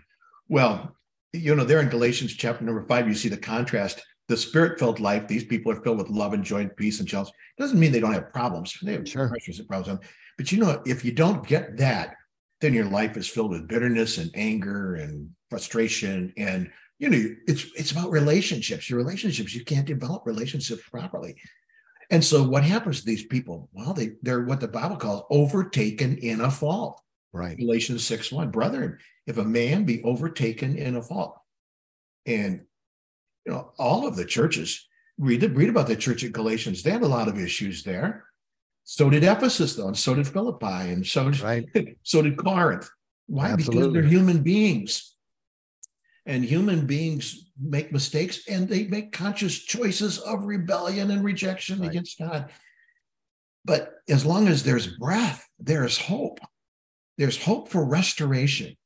Well, 0.47 0.95
you 1.31 1.53
know, 1.53 1.63
there 1.63 1.79
in 1.79 1.89
Galatians 1.89 2.33
chapter 2.33 2.65
number 2.65 2.85
five, 2.87 3.07
you 3.07 3.13
see 3.13 3.29
the 3.29 3.37
contrast. 3.37 4.01
The 4.29 4.37
spirit-filled 4.37 4.99
life, 4.99 5.27
these 5.27 5.43
people 5.43 5.71
are 5.71 5.81
filled 5.81 5.97
with 5.97 6.09
love 6.09 6.33
and 6.33 6.43
joy 6.43 6.61
and 6.61 6.75
peace 6.77 6.99
and 6.99 7.07
jealousy. 7.07 7.33
Doesn't 7.57 7.79
mean 7.79 7.91
they 7.91 7.99
don't 7.99 8.13
have 8.13 8.31
problems. 8.31 8.77
They 8.81 8.93
have 8.93 9.09
Sure. 9.09 9.27
pressures 9.27 9.59
and 9.59 9.67
problems. 9.67 9.99
But 10.37 10.51
you 10.51 10.59
know, 10.59 10.81
if 10.85 11.03
you 11.03 11.11
don't 11.11 11.45
get 11.45 11.77
that, 11.77 12.15
then 12.61 12.73
your 12.73 12.85
life 12.85 13.17
is 13.17 13.27
filled 13.27 13.51
with 13.51 13.67
bitterness 13.67 14.19
and 14.19 14.29
anger 14.35 14.95
and 14.95 15.31
frustration. 15.49 16.31
And 16.37 16.71
you 16.99 17.09
know, 17.09 17.35
it's 17.47 17.65
it's 17.75 17.91
about 17.91 18.11
relationships. 18.11 18.89
Your 18.89 18.99
relationships, 18.99 19.55
you 19.55 19.65
can't 19.65 19.87
develop 19.87 20.25
relationships 20.25 20.83
properly. 20.89 21.35
And 22.11 22.23
so 22.23 22.43
what 22.43 22.63
happens 22.63 22.99
to 22.99 23.05
these 23.05 23.25
people? 23.25 23.69
Well, 23.71 23.93
they, 23.93 24.11
they're 24.21 24.43
what 24.43 24.59
the 24.59 24.67
Bible 24.67 24.97
calls 24.97 25.23
overtaken 25.29 26.17
in 26.17 26.41
a 26.41 26.51
fault. 26.51 27.01
Right. 27.33 27.57
Galatians 27.57 28.03
6 28.05 28.31
1. 28.31 28.51
Brethren, 28.51 28.97
if 29.27 29.37
a 29.37 29.43
man 29.43 29.85
be 29.85 30.03
overtaken 30.03 30.75
in 30.75 30.95
a 30.95 31.01
fault, 31.01 31.35
and 32.25 32.65
you 33.49 33.55
know, 33.55 33.71
all 33.79 34.05
of 34.05 34.15
the 34.15 34.25
churches, 34.25 34.87
read, 35.17 35.41
read 35.55 35.69
about 35.69 35.87
the 35.87 35.95
church 35.95 36.23
at 36.23 36.31
Galatians, 36.31 36.83
they 36.83 36.91
had 36.91 37.01
a 37.01 37.07
lot 37.07 37.27
of 37.27 37.39
issues 37.39 37.81
there. 37.83 38.25
So 38.83 39.09
did 39.09 39.23
Ephesus, 39.23 39.75
though, 39.75 39.87
and 39.87 39.97
so 39.97 40.13
did 40.13 40.27
Philippi, 40.27 40.91
and 40.93 41.05
so 41.05 41.31
did, 41.31 41.41
Right. 41.41 41.65
so 42.03 42.21
did 42.21 42.37
Corinth. 42.37 42.87
Why? 43.25 43.55
Because 43.55 43.91
they're 43.91 44.03
human 44.03 44.43
beings. 44.43 45.15
And 46.27 46.45
human 46.45 46.85
beings 46.85 47.49
make 47.59 47.91
mistakes 47.91 48.47
and 48.47 48.69
they 48.69 48.83
make 48.85 49.11
conscious 49.11 49.57
choices 49.57 50.19
of 50.19 50.45
rebellion 50.45 51.09
and 51.09 51.23
rejection 51.23 51.79
Right. 51.79 51.89
against 51.89 52.19
God. 52.19 52.51
But 53.65 53.93
as 54.07 54.27
long 54.27 54.47
as 54.47 54.61
there's 54.61 54.85
breath, 54.85 55.43
there's 55.57 55.97
hope. 55.97 56.39
There's 57.17 57.41
hope 57.41 57.69
for 57.69 57.83
restoration. 57.83 58.77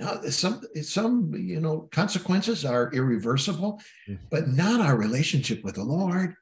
Now, 0.00 0.22
some 0.30 0.62
some 0.82 1.34
you 1.34 1.60
know 1.60 1.88
consequences 1.92 2.64
are 2.64 2.90
irreversible, 2.92 3.82
but 4.30 4.48
not 4.48 4.80
our 4.80 4.96
relationship 4.96 5.62
with 5.62 5.74
the 5.74 5.84
Lord. 5.84 6.34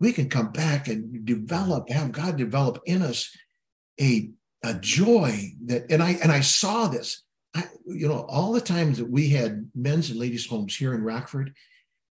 We 0.00 0.12
can 0.12 0.28
come 0.28 0.50
back 0.50 0.88
and 0.88 1.24
develop, 1.24 1.88
have 1.90 2.10
God 2.10 2.36
develop 2.36 2.80
in 2.86 3.02
us 3.02 3.30
a 4.00 4.32
a 4.64 4.74
joy 4.74 5.52
that, 5.66 5.90
and 5.90 6.02
I 6.02 6.18
and 6.22 6.32
I 6.32 6.40
saw 6.40 6.88
this. 6.88 7.22
I, 7.54 7.64
you 7.86 8.08
know, 8.08 8.26
all 8.28 8.52
the 8.52 8.60
times 8.60 8.98
that 8.98 9.10
we 9.10 9.28
had 9.30 9.70
men's 9.74 10.10
and 10.10 10.18
ladies' 10.18 10.46
homes 10.46 10.76
here 10.76 10.92
in 10.92 11.02
Rockford, 11.02 11.54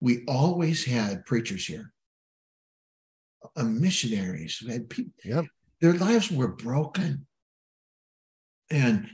we 0.00 0.24
always 0.28 0.84
had 0.84 1.26
preachers 1.26 1.66
here, 1.66 1.92
uh, 3.56 3.64
missionaries, 3.64 4.62
we 4.64 4.72
had 4.72 4.88
people. 4.88 5.12
Yep. 5.24 5.46
Their 5.80 5.94
lives 5.94 6.30
were 6.30 6.48
broken, 6.48 7.26
and 8.70 9.08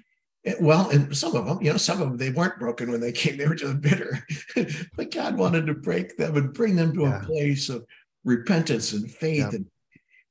well, 0.61 0.89
and 0.91 1.17
some 1.17 1.35
of 1.35 1.47
them, 1.47 1.61
you 1.63 1.71
know, 1.73 1.77
some 1.77 2.01
of 2.01 2.09
them 2.09 2.17
they 2.17 2.31
weren't 2.31 2.59
broken 2.59 2.91
when 2.91 3.01
they 3.01 3.13
came; 3.13 3.37
they 3.37 3.47
were 3.49 3.55
just 3.55 3.81
bitter. 3.81 4.25
but 4.97 5.11
God 5.11 5.37
wanted 5.37 5.67
to 5.67 5.75
break 5.75 6.17
them 6.17 6.37
and 6.37 6.53
bring 6.55 6.77
them 6.77 6.95
to 6.95 7.03
Yeah. 7.03 7.23
a 7.23 7.25
place 7.27 7.69
of 7.69 7.85
repentance 8.25 8.93
and 8.93 9.11
faith, 9.11 9.39
Yeah. 9.39 9.51
and 9.53 9.67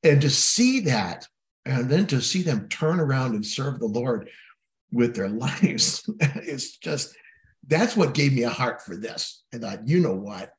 and 0.04 0.22
to 0.22 0.30
see 0.30 0.82
that, 0.82 1.28
and 1.66 1.90
then 1.90 2.08
to 2.08 2.22
see 2.22 2.42
them 2.44 2.70
turn 2.70 3.00
around 3.00 3.36
and 3.36 3.46
serve 3.46 3.80
the 3.80 3.88
Lord 3.88 4.30
with 4.92 5.16
their 5.16 5.30
lives 5.46 6.08
is 6.44 6.78
just 6.78 7.14
that's 7.68 7.98
what 7.98 8.14
gave 8.14 8.34
me 8.34 8.44
a 8.44 8.50
heart 8.50 8.82
for 8.84 8.96
this. 8.96 9.44
I 9.54 9.58
thought, 9.58 9.88
you 9.88 10.00
know 10.00 10.14
what, 10.16 10.52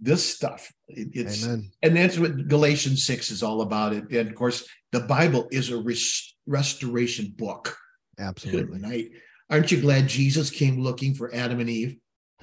this 0.00 0.24
stuff, 0.34 0.72
it- 0.88 1.08
it's 1.14 1.44
Amen. 1.46 1.70
and 1.82 1.96
that's 1.96 2.18
what 2.18 2.48
Galatians 2.48 3.04
6 3.06 3.30
is 3.30 3.42
all 3.42 3.62
about. 3.62 3.92
And 3.92 4.10
and 4.12 4.28
of 4.28 4.34
course, 4.34 4.68
the 4.92 5.00
Bible 5.00 5.48
is 5.52 5.70
a 5.70 5.76
res- 5.78 6.34
restoration 6.46 7.32
book. 7.36 7.76
Good 8.18 8.24
Absolutely. 8.24 8.78
night. 8.80 9.10
Aren't 9.48 9.72
you 9.72 9.80
glad 9.80 10.08
Jesus 10.08 10.50
came 10.50 10.80
looking 10.80 11.14
for 11.14 11.34
Adam 11.34 11.60
and 11.60 11.70
Eve? 11.70 11.96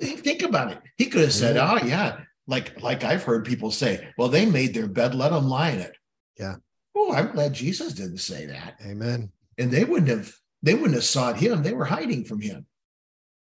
Think 0.00 0.42
about 0.42 0.72
it. 0.72 0.78
He 0.96 1.06
could 1.06 1.22
have 1.22 1.32
said, 1.32 1.56
Yeah. 1.56 1.78
"Oh 1.80 1.86
yeah," 1.86 2.20
like 2.46 2.80
like 2.82 3.02
I've 3.04 3.22
heard 3.22 3.44
people 3.44 3.70
say, 3.70 4.08
"Well, 4.18 4.28
they 4.28 4.46
made 4.46 4.74
their 4.74 4.88
bed, 4.88 5.14
let 5.14 5.30
them 5.30 5.46
lie 5.46 5.70
in 5.70 5.80
it." 5.80 5.96
Yeah. 6.38 6.56
Oh, 6.94 7.12
I'm 7.12 7.32
glad 7.32 7.52
Jesus 7.52 7.92
didn't 7.94 8.18
say 8.18 8.46
that. 8.46 8.74
Amen. 8.84 9.30
And 9.58 9.70
they 9.70 9.84
wouldn't 9.84 10.08
have 10.08 10.34
they 10.62 10.74
wouldn't 10.74 10.94
have 10.94 11.04
sought 11.04 11.38
him. 11.38 11.62
They 11.62 11.72
were 11.72 11.84
hiding 11.84 12.24
from 12.24 12.40
him. 12.40 12.66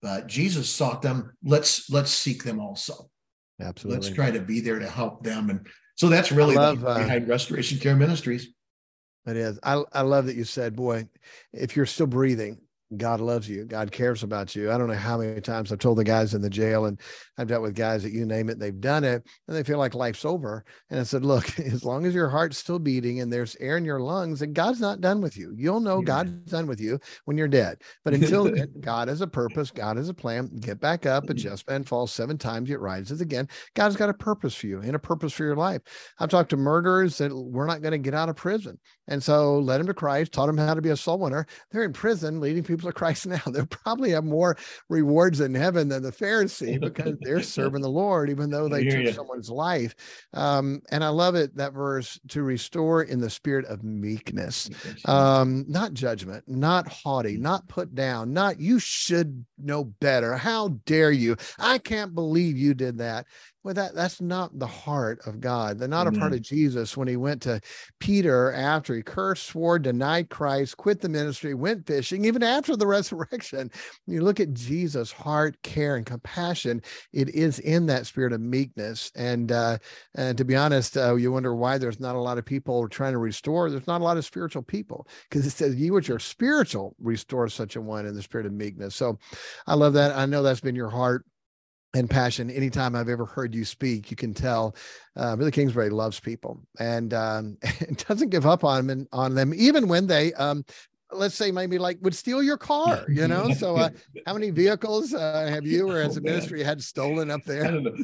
But 0.02 0.26
Jesus 0.26 0.68
sought 0.68 1.02
them. 1.02 1.32
Let's 1.42 1.88
let's 1.90 2.10
seek 2.10 2.42
them 2.44 2.60
also. 2.60 3.10
Absolutely. 3.60 4.02
Let's 4.02 4.14
try 4.14 4.30
to 4.30 4.40
be 4.40 4.60
there 4.60 4.78
to 4.78 4.88
help 4.88 5.22
them. 5.24 5.48
And 5.50 5.66
so 5.94 6.08
that's 6.08 6.32
really 6.32 6.56
love, 6.56 6.80
the- 6.80 6.88
uh, 6.88 6.98
behind 6.98 7.28
Restoration 7.28 7.78
Care 7.78 7.96
Ministries. 7.96 8.48
It 9.26 9.36
is. 9.36 9.58
I, 9.62 9.82
I 9.92 10.02
love 10.02 10.26
that 10.26 10.36
you 10.36 10.44
said, 10.44 10.76
boy, 10.76 11.08
if 11.52 11.76
you're 11.76 11.86
still 11.86 12.06
breathing, 12.06 12.60
God 12.98 13.20
loves 13.20 13.48
you. 13.48 13.64
God 13.64 13.92
cares 13.92 14.22
about 14.22 14.54
you. 14.54 14.70
I 14.70 14.78
don't 14.78 14.88
know 14.88 14.94
how 14.94 15.18
many 15.18 15.40
times 15.40 15.72
I've 15.72 15.78
told 15.78 15.98
the 15.98 16.04
guys 16.04 16.34
in 16.34 16.42
the 16.42 16.50
jail, 16.50 16.86
and 16.86 17.00
I've 17.38 17.48
dealt 17.48 17.62
with 17.62 17.74
guys 17.74 18.02
that 18.02 18.12
you 18.12 18.24
name 18.24 18.48
it, 18.48 18.58
they've 18.58 18.80
done 18.80 19.04
it, 19.04 19.26
and 19.48 19.56
they 19.56 19.62
feel 19.62 19.78
like 19.78 19.94
life's 19.94 20.24
over. 20.24 20.64
And 20.90 21.00
I 21.00 21.02
said, 21.02 21.24
look, 21.24 21.58
as 21.58 21.84
long 21.84 22.06
as 22.06 22.14
your 22.14 22.28
heart's 22.28 22.58
still 22.58 22.78
beating 22.78 23.20
and 23.20 23.32
there's 23.32 23.56
air 23.60 23.76
in 23.76 23.84
your 23.84 24.00
lungs, 24.00 24.42
and 24.42 24.54
God's 24.54 24.80
not 24.80 25.00
done 25.00 25.20
with 25.20 25.36
you. 25.36 25.52
You'll 25.56 25.80
know 25.80 25.98
yeah. 25.98 26.06
God's 26.06 26.50
done 26.50 26.66
with 26.66 26.80
you 26.80 26.98
when 27.24 27.36
you're 27.36 27.48
dead. 27.48 27.78
But 28.04 28.14
until 28.14 28.44
then, 28.54 28.72
God 28.80 29.08
has 29.08 29.20
a 29.20 29.26
purpose, 29.26 29.70
God 29.70 29.96
has 29.96 30.08
a 30.08 30.14
plan. 30.14 30.50
Get 30.60 30.80
back 30.80 31.06
up, 31.06 31.28
adjust 31.28 31.68
and 31.68 31.86
fall 31.86 32.06
seven 32.06 32.38
times, 32.38 32.70
it 32.70 32.80
rises 32.80 33.20
again. 33.20 33.48
God's 33.74 33.96
got 33.96 34.10
a 34.10 34.14
purpose 34.14 34.54
for 34.54 34.66
you 34.66 34.80
and 34.80 34.94
a 34.94 34.98
purpose 34.98 35.32
for 35.32 35.44
your 35.44 35.56
life. 35.56 35.82
I've 36.18 36.30
talked 36.30 36.50
to 36.50 36.56
murderers 36.56 37.18
that 37.18 37.34
we're 37.34 37.66
not 37.66 37.82
going 37.82 37.92
to 37.92 37.98
get 37.98 38.14
out 38.14 38.28
of 38.28 38.36
prison. 38.36 38.78
And 39.08 39.22
so 39.22 39.58
led 39.58 39.78
them 39.78 39.86
to 39.86 39.94
Christ, 39.94 40.32
taught 40.32 40.46
them 40.46 40.56
how 40.56 40.74
to 40.74 40.80
be 40.80 40.90
a 40.90 40.96
soul 40.96 41.18
winner. 41.18 41.46
They're 41.70 41.84
in 41.84 41.92
prison 41.92 42.40
leading 42.40 42.62
people 42.62 42.83
to 42.84 42.92
Christ 42.92 43.26
now. 43.26 43.40
They'll 43.52 43.66
probably 43.66 44.10
have 44.10 44.24
more 44.24 44.56
rewards 44.88 45.40
in 45.40 45.54
heaven 45.54 45.88
than 45.88 46.02
the 46.02 46.12
Pharisee 46.12 46.80
because 46.80 47.16
they're 47.20 47.42
serving 47.42 47.82
the 47.82 47.88
Lord, 47.88 48.30
even 48.30 48.50
though 48.50 48.68
they 48.68 48.84
took 48.84 49.00
you. 49.00 49.12
someone's 49.12 49.50
life. 49.50 49.94
Um, 50.32 50.80
and 50.90 51.02
I 51.04 51.08
love 51.08 51.34
it, 51.34 51.56
that 51.56 51.72
verse, 51.72 52.18
to 52.28 52.42
restore 52.42 53.02
in 53.02 53.20
the 53.20 53.30
spirit 53.30 53.66
of 53.66 53.82
meekness, 53.82 54.70
um, 55.06 55.64
not 55.68 55.94
judgment, 55.94 56.44
not 56.46 56.88
haughty, 56.88 57.36
not 57.36 57.66
put 57.68 57.94
down, 57.94 58.32
not 58.32 58.60
you 58.60 58.78
should 58.78 59.44
know 59.58 59.84
better. 59.84 60.36
How 60.36 60.68
dare 60.86 61.12
you? 61.12 61.36
I 61.58 61.78
can't 61.78 62.14
believe 62.14 62.56
you 62.56 62.74
did 62.74 62.98
that. 62.98 63.26
Well, 63.64 63.72
that 63.72 63.94
that's 63.94 64.20
not 64.20 64.58
the 64.58 64.66
heart 64.66 65.20
of 65.26 65.40
God. 65.40 65.78
They're 65.78 65.88
not 65.88 66.06
mm-hmm. 66.06 66.16
a 66.16 66.20
part 66.20 66.34
of 66.34 66.42
Jesus 66.42 66.98
when 66.98 67.08
he 67.08 67.16
went 67.16 67.40
to 67.42 67.62
Peter 67.98 68.52
after 68.52 68.94
he 68.94 69.02
cursed, 69.02 69.46
swore, 69.46 69.78
denied 69.78 70.28
Christ, 70.28 70.76
quit 70.76 71.00
the 71.00 71.08
ministry, 71.08 71.54
went 71.54 71.86
fishing, 71.86 72.26
even 72.26 72.42
after 72.42 72.76
the 72.76 72.86
resurrection. 72.94 73.70
You 74.06 74.20
look 74.20 74.38
at 74.38 74.52
Jesus' 74.52 75.10
heart, 75.10 75.56
care, 75.62 75.96
and 75.96 76.04
compassion. 76.04 76.82
It 77.14 77.30
is 77.30 77.58
in 77.58 77.86
that 77.86 78.06
spirit 78.06 78.34
of 78.34 78.42
meekness. 78.42 79.10
And 79.16 79.50
uh, 79.50 79.78
and 80.14 80.36
to 80.36 80.44
be 80.44 80.56
honest, 80.56 80.98
uh, 80.98 81.14
you 81.14 81.32
wonder 81.32 81.54
why 81.54 81.78
there's 81.78 82.00
not 82.00 82.16
a 82.16 82.20
lot 82.20 82.36
of 82.36 82.44
people 82.44 82.86
trying 82.90 83.12
to 83.12 83.18
restore. 83.18 83.70
There's 83.70 83.86
not 83.86 84.02
a 84.02 84.04
lot 84.04 84.18
of 84.18 84.26
spiritual 84.26 84.62
people 84.62 85.08
because 85.30 85.46
it 85.46 85.50
says, 85.50 85.74
"You 85.76 85.94
which 85.94 86.10
are 86.10 86.18
spiritual, 86.18 86.96
restore 87.00 87.48
such 87.48 87.76
a 87.76 87.80
one 87.80 88.04
in 88.04 88.14
the 88.14 88.22
spirit 88.22 88.44
of 88.44 88.52
meekness." 88.52 88.94
So, 88.94 89.18
I 89.66 89.72
love 89.72 89.94
that. 89.94 90.14
I 90.14 90.26
know 90.26 90.42
that's 90.42 90.60
been 90.60 90.76
your 90.76 90.90
heart 90.90 91.24
and 91.94 92.10
passion. 92.10 92.50
Anytime 92.50 92.94
I've 92.94 93.08
ever 93.08 93.24
heard 93.24 93.54
you 93.54 93.64
speak, 93.64 94.10
you 94.10 94.16
can 94.16 94.34
tell 94.34 94.74
uh, 95.16 95.36
Billy 95.36 95.50
Kingsbury 95.50 95.90
loves 95.90 96.20
people 96.20 96.60
and 96.78 97.14
um, 97.14 97.56
doesn't 98.08 98.30
give 98.30 98.46
up 98.46 98.64
on 98.64 98.86
them, 98.86 99.08
on 99.12 99.34
them, 99.34 99.52
even 99.54 99.88
when 99.88 100.06
they, 100.06 100.32
um, 100.34 100.64
let's 101.12 101.34
say, 101.34 101.50
maybe 101.50 101.78
like 101.78 101.98
would 102.02 102.14
steal 102.14 102.42
your 102.42 102.58
car. 102.58 103.04
You 103.08 103.28
know, 103.28 103.52
so 103.52 103.76
uh, 103.76 103.90
how 104.26 104.34
many 104.34 104.50
vehicles 104.50 105.14
uh, 105.14 105.48
have 105.48 105.66
you 105.66 105.88
or 105.88 106.00
as 106.00 106.16
a 106.16 106.20
oh, 106.20 106.24
ministry 106.24 106.62
had 106.62 106.82
stolen 106.82 107.30
up 107.30 107.44
there? 107.44 107.64
I 107.66 107.70
don't 107.70 107.84
know. 107.84 107.96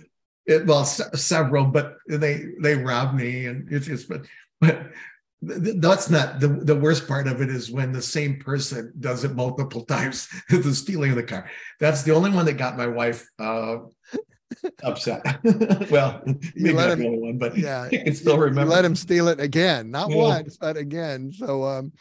It, 0.47 0.67
well, 0.67 0.85
several, 0.85 1.67
but 1.67 1.97
they 2.09 2.47
they 2.63 2.75
robbed 2.75 3.15
me, 3.15 3.47
and 3.47 3.71
it's 3.71 3.87
just 3.87 4.09
but 4.09 4.23
but 4.61 4.91
that's 5.43 6.11
not 6.11 6.39
the, 6.39 6.49
the 6.49 6.75
worst 6.75 7.09
part 7.09 7.27
of 7.27 7.41
it 7.41 7.49
is 7.49 7.71
when 7.71 7.93
the 7.93 8.03
same 8.03 8.39
person 8.39 8.93
does 9.01 9.25
it 9.25 9.35
multiple 9.35 9.85
times 9.87 10.29
the 10.49 10.75
stealing 10.75 11.11
of 11.11 11.17
the 11.17 11.23
car. 11.23 11.49
That's 11.79 12.03
the 12.03 12.15
only 12.15 12.31
one 12.31 12.45
that 12.47 12.55
got 12.55 12.77
my 12.77 12.87
wife 12.87 13.27
uh, 13.39 13.79
upset. 14.83 15.23
Well 15.91 16.23
maybe 16.55 16.75
not 16.75 16.91
him, 16.91 16.99
the 16.99 17.07
only 17.07 17.19
one 17.19 17.39
but 17.39 17.57
yeah. 17.57 17.83
I 17.83 17.89
can 17.89 18.15
still 18.15 18.39
remember. 18.39 18.71
let 18.71 18.85
him 18.85 18.95
steal 18.95 19.29
it 19.29 19.41
again 19.41 19.91
not 19.91 20.11
yeah. 20.11 20.17
once 20.17 20.57
but 20.57 20.77
again. 20.77 21.33
So 21.33 21.65
um 21.65 21.93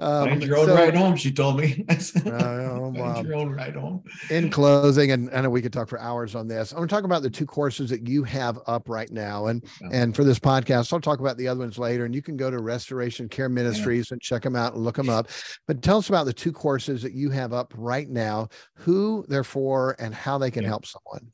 um, 0.00 0.28
Find 0.30 0.42
your 0.42 0.56
own 0.56 0.66
so, 0.66 0.74
ride 0.74 0.94
home, 0.94 1.14
she 1.14 1.30
told 1.30 1.58
me. 1.58 1.84
uh, 1.90 1.94
um, 2.30 2.94
your 2.94 3.34
own 3.34 3.50
ride 3.50 3.76
home. 3.76 4.02
In 4.30 4.50
closing, 4.50 5.12
and 5.12 5.30
I 5.32 5.42
know 5.42 5.50
we 5.50 5.60
could 5.60 5.74
talk 5.74 5.90
for 5.90 6.00
hours 6.00 6.34
on 6.34 6.48
this. 6.48 6.72
I'm 6.72 6.78
going 6.78 6.88
to 6.88 6.94
talk 6.94 7.04
about 7.04 7.22
the 7.22 7.28
two 7.28 7.44
courses 7.44 7.90
that 7.90 8.08
you 8.08 8.24
have 8.24 8.58
up 8.66 8.88
right 8.88 9.10
now, 9.10 9.46
and 9.46 9.62
yeah. 9.82 9.88
and 9.92 10.16
for 10.16 10.24
this 10.24 10.38
podcast, 10.38 10.92
I'll 10.92 11.00
talk 11.00 11.20
about 11.20 11.36
the 11.36 11.46
other 11.46 11.60
ones 11.60 11.78
later. 11.78 12.06
And 12.06 12.14
you 12.14 12.22
can 12.22 12.38
go 12.38 12.50
to 12.50 12.58
Restoration 12.60 13.28
Care 13.28 13.50
Ministries 13.50 14.10
yeah. 14.10 14.14
and 14.14 14.22
check 14.22 14.42
them 14.42 14.56
out 14.56 14.72
and 14.72 14.82
look 14.82 14.96
them 14.96 15.10
up. 15.10 15.28
But 15.66 15.82
tell 15.82 15.98
us 15.98 16.08
about 16.08 16.24
the 16.24 16.32
two 16.32 16.52
courses 16.52 17.02
that 17.02 17.12
you 17.12 17.30
have 17.30 17.52
up 17.52 17.74
right 17.76 18.08
now, 18.08 18.48
who 18.76 19.26
they're 19.28 19.44
for, 19.44 19.96
and 19.98 20.14
how 20.14 20.38
they 20.38 20.50
can 20.50 20.62
yeah. 20.62 20.70
help 20.70 20.86
someone. 20.86 21.30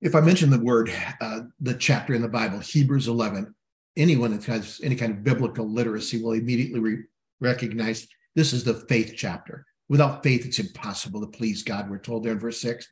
If 0.00 0.14
I 0.14 0.20
mention 0.20 0.50
the 0.50 0.60
word, 0.60 0.92
uh, 1.20 1.40
the 1.60 1.74
chapter 1.74 2.14
in 2.14 2.22
the 2.22 2.28
Bible, 2.28 2.60
Hebrews 2.60 3.08
11, 3.08 3.52
anyone 3.96 4.32
that 4.32 4.44
has 4.44 4.80
any 4.82 4.96
kind 4.96 5.12
of 5.12 5.22
biblical 5.22 5.68
literacy 5.68 6.22
will 6.22 6.32
immediately 6.32 6.80
re- 6.80 7.04
recognize 7.42 8.06
this 8.34 8.52
is 8.52 8.64
the 8.64 8.74
faith 8.74 9.14
chapter. 9.16 9.66
Without 9.88 10.22
faith, 10.22 10.46
it's 10.46 10.58
impossible 10.58 11.20
to 11.20 11.26
please 11.26 11.62
God. 11.62 11.90
We're 11.90 11.98
told 11.98 12.24
there 12.24 12.32
in 12.32 12.38
verse 12.38 12.60
six. 12.60 12.88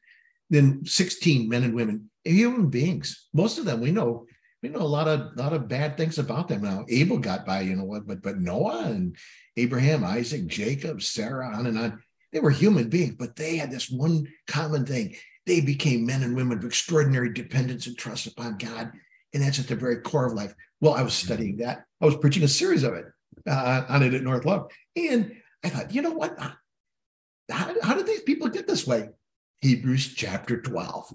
Then 0.51 0.85
16 0.85 1.49
men 1.49 1.63
and 1.63 1.75
women, 1.75 2.11
human 2.25 2.69
beings. 2.69 3.29
Most 3.33 3.59
of 3.59 3.65
them 3.65 3.81
we 3.81 3.93
know, 3.93 4.27
we 4.63 4.69
know 4.69 4.81
a 4.81 4.83
lot 4.83 5.09
of 5.09 5.37
lot 5.37 5.53
of 5.53 5.69
bad 5.69 5.97
things 5.97 6.19
about 6.19 6.49
them. 6.49 6.63
Now, 6.63 6.85
Abel 6.89 7.19
got 7.19 7.47
by, 7.47 7.63
you 7.63 7.77
know 7.77 7.85
what, 7.85 8.07
but 8.07 8.21
but 8.21 8.39
Noah 8.39 8.85
and 8.87 9.17
Abraham, 9.57 10.05
Isaac, 10.05 10.47
Jacob, 10.47 11.03
Sarah, 11.03 11.57
on 11.57 11.67
and 11.67 11.79
on. 11.79 12.03
They 12.33 12.41
were 12.41 12.51
human 12.51 12.89
beings, 12.89 13.15
but 13.19 13.37
they 13.37 13.57
had 13.57 13.71
this 13.71 13.91
one 13.91 14.27
common 14.47 14.85
thing. 14.85 15.17
They 15.47 15.61
became 15.61 16.07
men 16.07 16.23
and 16.23 16.37
women 16.37 16.59
of 16.59 16.65
extraordinary 16.65 17.33
dependence 17.33 17.87
and 17.87 17.97
trust 17.97 18.27
upon 18.27 18.59
God. 18.59 18.93
And 19.33 19.43
that's 19.43 19.59
at 19.59 19.69
the 19.69 19.75
very 19.75 20.01
core 20.01 20.27
of 20.27 20.35
life. 20.35 20.55
Well, 20.81 20.95
I 20.95 21.03
was 21.03 21.15
studying 21.15 21.57
that. 21.59 21.85
I 22.01 22.05
was 22.05 22.17
preaching 22.17 22.43
a 22.43 22.49
series 22.49 22.83
of 22.85 22.95
it 22.95 23.07
uh, 23.49 23.85
on 23.89 24.03
it 24.03 24.15
at 24.15 24.23
North 24.23 24.45
Love. 24.45 24.71
And 24.97 25.37
I 25.65 25.69
thought, 25.69 25.95
you 25.95 26.03
know 26.03 26.13
what? 26.13 26.39
How, 26.39 27.75
how 27.83 27.95
did 27.95 28.07
these 28.07 28.23
people 28.23 28.49
get 28.49 28.67
this 28.67 28.87
way? 28.87 29.09
Hebrews 29.61 30.15
chapter 30.15 30.61
12. 30.61 31.13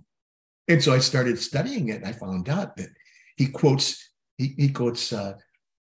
And 0.67 0.83
so 0.83 0.93
I 0.93 0.99
started 0.99 1.39
studying 1.39 1.89
it 1.89 1.97
and 1.97 2.05
I 2.05 2.11
found 2.11 2.49
out 2.49 2.75
that 2.77 2.89
he 3.37 3.47
quotes, 3.47 4.11
he, 4.37 4.53
he 4.57 4.69
quotes 4.69 5.13
uh, 5.13 5.33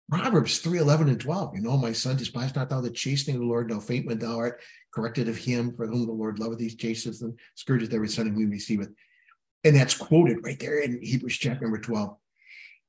Proverbs 0.09 0.59
3, 0.59 0.79
11 0.79 1.09
and 1.09 1.19
12. 1.19 1.55
You 1.55 1.61
know, 1.61 1.77
my 1.77 1.91
son, 1.91 2.15
despise 2.15 2.55
not 2.55 2.69
thou 2.69 2.81
the 2.81 2.89
chastening 2.89 3.35
of 3.35 3.41
the 3.41 3.47
Lord, 3.47 3.69
no 3.69 3.79
faint 3.79 4.05
when 4.05 4.19
thou 4.19 4.37
art 4.37 4.61
corrected 4.93 5.27
of 5.27 5.37
him, 5.37 5.75
for 5.75 5.85
whom 5.87 6.05
the 6.05 6.13
Lord 6.13 6.39
loveth 6.39 6.59
these 6.59 6.75
chastens 6.75 7.21
and 7.21 7.37
scourges 7.55 7.93
every 7.93 8.07
son 8.07 8.27
whom 8.27 8.37
he 8.37 8.45
receiveth. 8.45 8.89
And 9.63 9.75
that's 9.75 9.97
quoted 9.97 10.43
right 10.43 10.59
there 10.59 10.79
in 10.79 11.01
Hebrews 11.01 11.37
chapter 11.37 11.65
number 11.65 11.79
12. 11.79 12.15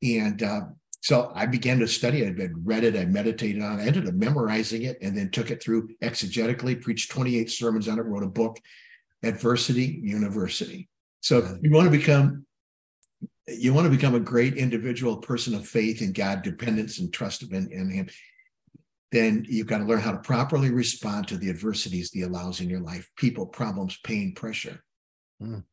And 0.03 0.43
uh, 0.43 0.61
so 1.01 1.31
I 1.35 1.47
began 1.47 1.79
to 1.79 1.89
study 1.89 2.23
it. 2.23 2.41
I 2.41 2.49
read 2.65 2.85
it, 2.85 2.97
I 2.97 3.05
meditated 3.05 3.63
on 3.63 3.79
it, 3.79 3.83
I 3.83 3.87
ended 3.87 4.09
up 4.09 4.15
memorizing 4.15 4.83
it, 4.83 4.99
and 5.01 5.17
then 5.17 5.31
took 5.31 5.51
it 5.51 5.63
through 5.63 5.89
exegetically, 6.03 6.81
preached 6.81 7.11
28 7.11 7.51
sermons 7.51 7.89
on 7.89 7.99
it, 7.99 8.03
wrote 8.03 8.25
a 8.25 8.29
book, 8.29 8.59
Adversity 9.23 10.01
University. 10.03 10.89
So 11.21 11.59
you 11.63 11.71
want 11.71 11.87
to 11.87 11.91
become 11.91 12.45
you 13.47 13.73
want 13.73 13.87
to 13.87 13.91
become 13.91 14.15
a 14.15 14.21
great 14.21 14.59
individual 14.59 15.17
person 15.17 15.55
of 15.55 15.67
faith 15.67 16.03
in 16.03 16.13
God, 16.13 16.43
dependence 16.43 16.99
and 16.99 17.11
trust 17.11 17.43
in, 17.43 17.73
in 17.73 17.91
Him. 17.91 18.09
Then 19.11 19.47
you've 19.49 19.67
got 19.67 19.79
to 19.79 19.85
learn 19.85 20.01
how 20.01 20.13
to 20.13 20.19
properly 20.19 20.71
respond 20.71 21.29
to 21.29 21.39
the 21.39 21.49
adversities 21.49 22.11
He 22.13 22.23
allows 22.23 22.61
in 22.61 22.69
your 22.69 22.81
life, 22.81 23.09
people, 23.17 23.47
problems, 23.47 23.99
pain, 24.05 24.35
pressure. 24.35 24.85
Mm. 25.43 25.65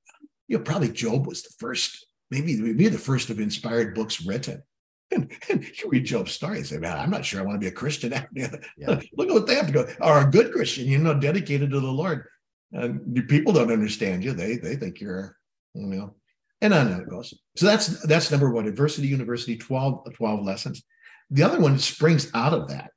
You 0.48 0.58
know, 0.58 0.64
probably 0.64 0.90
Job 0.90 1.28
was 1.28 1.44
the 1.44 1.54
first, 1.60 2.06
maybe 2.32 2.56
maybe 2.56 2.88
the 2.88 2.98
first 2.98 3.30
of 3.30 3.40
inspired 3.40 3.94
books 3.94 4.26
written 4.26 4.64
and, 5.12 5.32
and 5.50 5.64
you 5.64 5.90
read 5.90 6.06
Job's 6.06 6.32
story 6.32 6.58
and 6.58 6.66
say, 6.66 6.78
man, 6.78 6.98
I'm 6.98 7.12
not 7.12 7.26
sure 7.26 7.40
I 7.40 7.44
want 7.44 7.56
to 7.56 7.60
be 7.60 7.68
a 7.68 7.72
Christian. 7.72 8.14
Yeah. 8.36 9.00
Look 9.18 9.30
at 9.30 9.34
what 9.34 9.48
they 9.48 9.56
have 9.56 9.68
to 9.68 9.74
go, 9.74 9.88
or 10.02 10.22
a 10.22 10.30
good 10.30 10.52
Christian, 10.52 10.88
you 10.88 10.98
know, 10.98 11.14
dedicated 11.14 11.72
to 11.72 11.80
the 11.80 11.88
Lord. 11.88 12.26
And 12.72 13.28
people 13.28 13.54
don't 13.54 13.72
understand 13.72 14.24
you. 14.24 14.34
They 14.34 14.58
they 14.58 14.76
think 14.76 15.00
you're, 15.00 15.38
you 15.74 15.86
know, 15.86 16.16
and 16.62 16.74
on 16.74 16.88
it 16.88 17.10
goes. 17.10 17.34
So 17.56 17.66
that's 17.66 18.02
that's 18.06 18.32
number 18.32 18.52
one. 18.52 18.68
Adversity 18.68 19.08
University, 19.08 19.56
12, 19.56 20.14
12 20.14 20.44
lessons. 20.44 20.84
The 21.30 21.44
other 21.44 21.60
one 21.60 21.80
springs 21.80 22.30
out 22.34 22.54
of 22.54 22.68
that, 22.70 22.92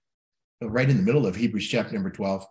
right 0.61 0.89
in 0.89 0.97
the 0.97 1.03
middle 1.03 1.27
of 1.27 1.37
Hebrews 1.37 1.69
chapter 1.69 1.95
number 1.95 2.11
12. 2.11 2.45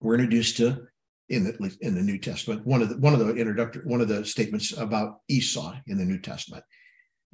We're 0.00 0.14
introduced 0.14 0.58
to 0.58 0.86
in 1.28 1.44
the 1.44 1.76
in 1.80 1.94
the 1.94 2.02
New 2.02 2.18
Testament. 2.18 2.66
One 2.66 2.82
of 2.82 2.90
the 2.90 2.98
one 2.98 3.14
of 3.14 3.18
the 3.18 3.34
introductory 3.34 3.82
one 3.84 4.00
of 4.00 4.08
the 4.08 4.24
statements 4.24 4.76
about 4.76 5.20
Esau 5.28 5.74
in 5.86 5.98
the 5.98 6.04
New 6.04 6.20
Testament 6.20 6.64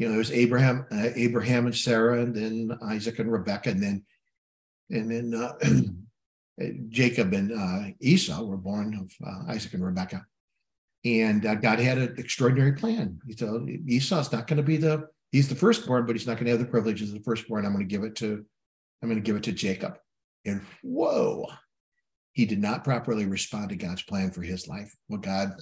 you 0.03 0.09
know, 0.09 0.15
there's 0.15 0.33
Abraham, 0.33 0.85
uh, 0.91 1.11
Abraham 1.15 1.67
and 1.67 1.77
Sarah, 1.77 2.23
and 2.23 2.35
then 2.35 2.77
Isaac 2.83 3.21
and 3.21 3.31
Rebecca, 3.31 3.71
and 3.71 3.81
then 3.81 4.05
and 4.91 5.09
then 5.09 5.33
uh, 6.61 6.67
Jacob 6.89 7.33
and 7.33 7.53
uh, 7.53 7.95
Esau 8.01 8.43
were 8.43 8.57
born 8.57 8.99
of 8.99 9.13
uh, 9.25 9.53
Isaac 9.53 9.75
and 9.75 9.85
Rebecca. 9.85 10.27
And 11.05 11.47
uh, 11.47 11.55
God 11.55 11.79
had 11.79 11.99
an 11.99 12.17
extraordinary 12.19 12.73
plan. 12.73 13.21
He 13.29 13.35
said 13.35 13.49
Esau's 13.87 14.33
not 14.33 14.49
going 14.49 14.57
to 14.57 14.65
be 14.65 14.77
the 14.77 15.07
he's 15.31 15.49
the 15.49 15.55
firstborn, 15.55 16.05
but 16.05 16.17
he's 16.17 16.27
not 16.27 16.35
going 16.35 16.47
to 16.47 16.51
have 16.51 16.59
the 16.59 16.67
privileges 16.67 17.11
of 17.11 17.15
the 17.15 17.23
firstborn. 17.23 17.65
I'm 17.65 17.73
going 17.73 17.89
to 17.89 17.95
give 17.95 18.03
it 18.03 18.17
to 18.17 18.45
I'm 19.03 19.09
going 19.09 19.23
to 19.23 19.25
give 19.25 19.37
it 19.37 19.45
to 19.45 19.53
Jacob. 19.53 19.99
And 20.45 20.63
whoa, 20.83 21.47
he 22.33 22.45
did 22.45 22.61
not 22.61 22.83
properly 22.83 23.27
respond 23.27 23.69
to 23.69 23.77
God's 23.77 24.03
plan 24.03 24.33
for 24.33 24.43
his 24.43 24.67
life. 24.67 24.93
Well, 25.09 25.21
God, 25.21 25.53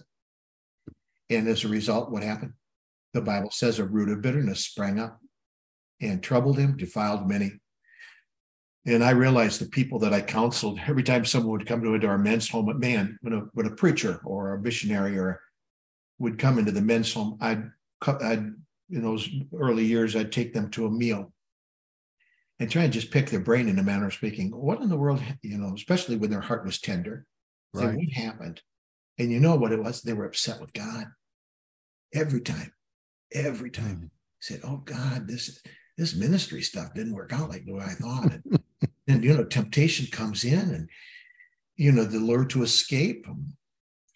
and 1.29 1.47
as 1.47 1.63
a 1.65 1.69
result, 1.69 2.11
what 2.11 2.23
happened? 2.23 2.55
The 3.13 3.21
Bible 3.21 3.51
says 3.51 3.79
a 3.79 3.85
root 3.85 4.09
of 4.09 4.23
bitterness 4.23 4.65
sprang 4.65 4.99
up 4.99 5.21
and 6.01 6.23
troubled 6.23 6.59
him, 6.59 6.77
defiled 6.77 7.29
many. 7.29 7.53
And 8.87 9.05
I 9.05 9.11
realized 9.11 9.61
the 9.61 9.69
people 9.69 9.99
that 10.01 10.15
I 10.15 10.23
counseled, 10.23 10.81
every 10.87 11.03
time 11.03 11.25
someone 11.25 11.53
would 11.53 11.67
come 11.67 11.85
into 11.85 12.07
our 12.07 12.19
men's 12.19 12.49
home, 12.49 12.73
man, 12.79 13.19
when 13.21 13.35
a, 13.35 13.41
when 13.53 13.67
a 13.67 13.75
preacher 13.75 14.21
or 14.25 14.55
a 14.55 14.61
missionary 14.61 15.19
or 15.19 15.41
would 16.19 16.39
come 16.39 16.59
into 16.59 16.73
the 16.73 16.81
men's 16.81 17.13
home, 17.13 17.37
I'd, 17.41 17.71
I'd 18.07 18.55
in 18.91 19.03
those 19.03 19.29
early 19.55 19.85
years, 19.85 20.17
I'd 20.17 20.33
take 20.33 20.53
them 20.53 20.71
to 20.71 20.87
a 20.87 20.91
meal 20.91 21.33
and 22.59 22.71
try 22.71 22.83
and 22.83 22.93
just 22.93 23.11
pick 23.11 23.31
their 23.31 23.41
brain 23.41 23.69
in 23.69 23.79
a 23.79 23.83
manner 23.83 24.07
of 24.07 24.15
speaking. 24.15 24.51
What 24.51 24.81
in 24.81 24.89
the 24.89 24.97
world, 24.97 25.23
you 25.43 25.59
know, 25.59 25.73
especially 25.75 26.17
when 26.17 26.31
their 26.31 26.41
heart 26.41 26.65
was 26.65 26.81
tender, 26.81 27.27
right. 27.73 27.97
what 27.97 28.13
happened? 28.13 28.61
And 29.19 29.31
you 29.31 29.41
know 29.41 29.57
what 29.57 29.73
it 29.73 29.83
was? 29.83 30.03
They 30.03 30.13
were 30.13 30.27
upset 30.27 30.61
with 30.61 30.73
God 30.73 31.07
every 32.15 32.41
time, 32.41 32.73
every 33.33 33.71
time. 33.71 34.11
Said, 34.41 34.61
"Oh 34.65 34.79
God, 34.79 35.29
this 35.29 35.61
this 35.99 36.17
ministry 36.17 36.63
stuff 36.63 36.95
didn't 36.95 37.15
work 37.15 37.33
out 37.33 37.51
like 37.51 37.65
the 37.67 37.75
way 37.75 37.85
I 37.85 37.95
thought." 37.95 38.33
And, 38.33 38.61
and 39.09 39.25
you 39.25 39.37
know, 39.37 39.45
temptation 39.45 40.07
comes 40.07 40.45
in, 40.45 40.59
and 40.59 40.89
you 41.77 41.93
know, 41.93 42.05
the 42.05 42.19
lure 42.19 42.45
to 42.47 42.63
escape. 42.63 43.27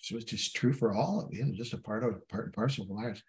So 0.00 0.16
it's 0.16 0.30
just 0.30 0.54
true 0.54 0.72
for 0.72 0.94
all 0.94 1.20
of 1.20 1.32
you, 1.32 1.44
know, 1.44 1.52
just 1.54 1.72
a 1.72 1.78
part 1.78 2.04
of 2.04 2.26
part 2.28 2.46
and 2.46 2.54
parcel 2.54 2.84
of 2.84 2.90
lives. 2.90 3.22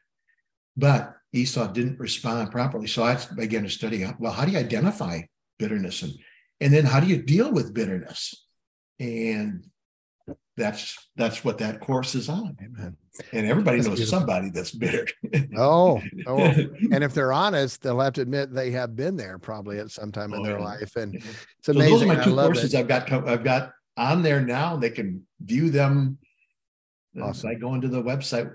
But 0.77 1.15
Esau 1.31 1.67
didn't 1.71 1.99
respond 1.99 2.51
properly. 2.51 2.87
So 2.87 3.03
I 3.03 3.17
began 3.35 3.63
to 3.63 3.69
study 3.69 4.05
well, 4.19 4.33
how 4.33 4.45
do 4.45 4.51
you 4.51 4.57
identify 4.57 5.21
bitterness 5.57 6.01
and 6.01 6.13
and 6.61 6.73
then 6.73 6.85
how 6.85 6.99
do 6.99 7.07
you 7.07 7.21
deal 7.21 7.51
with 7.51 7.73
bitterness? 7.73 8.45
And 8.99 9.65
that's 10.57 10.97
that's 11.15 11.43
what 11.43 11.57
that 11.59 11.79
course 11.79 12.15
is 12.15 12.29
on. 12.29 12.57
Amen. 12.61 12.97
And 13.31 13.47
everybody 13.47 13.77
that's 13.77 13.87
knows 13.87 13.97
beautiful. 13.97 14.19
somebody 14.19 14.49
that's 14.49 14.71
bitter. 14.71 15.07
oh, 15.57 16.01
oh, 16.27 16.37
and 16.91 17.03
if 17.03 17.13
they're 17.13 17.33
honest, 17.33 17.81
they'll 17.81 17.99
have 17.99 18.13
to 18.13 18.21
admit 18.21 18.53
they 18.53 18.71
have 18.71 18.95
been 18.95 19.15
there 19.15 19.37
probably 19.37 19.79
at 19.79 19.91
some 19.91 20.11
time 20.11 20.33
in 20.33 20.43
their 20.43 20.57
oh, 20.57 20.59
yeah. 20.59 20.65
life. 20.65 20.95
And 20.95 21.15
it's 21.15 21.67
amazing. 21.67 21.89
So 21.89 21.97
those 21.97 22.01
are 22.03 22.05
my 22.05 22.23
two 22.23 22.35
courses 22.35 22.73
it. 22.73 22.79
I've 22.79 22.87
got 22.87 23.11
I've 23.11 23.43
got 23.43 23.71
on 23.97 24.21
there 24.21 24.41
now. 24.41 24.75
They 24.75 24.89
can 24.89 25.25
view 25.41 25.69
them 25.69 26.17
uh, 27.19 27.25
awesome. 27.25 27.51
by 27.51 27.55
going 27.55 27.81
to 27.81 27.87
the 27.87 28.03
website 28.03 28.51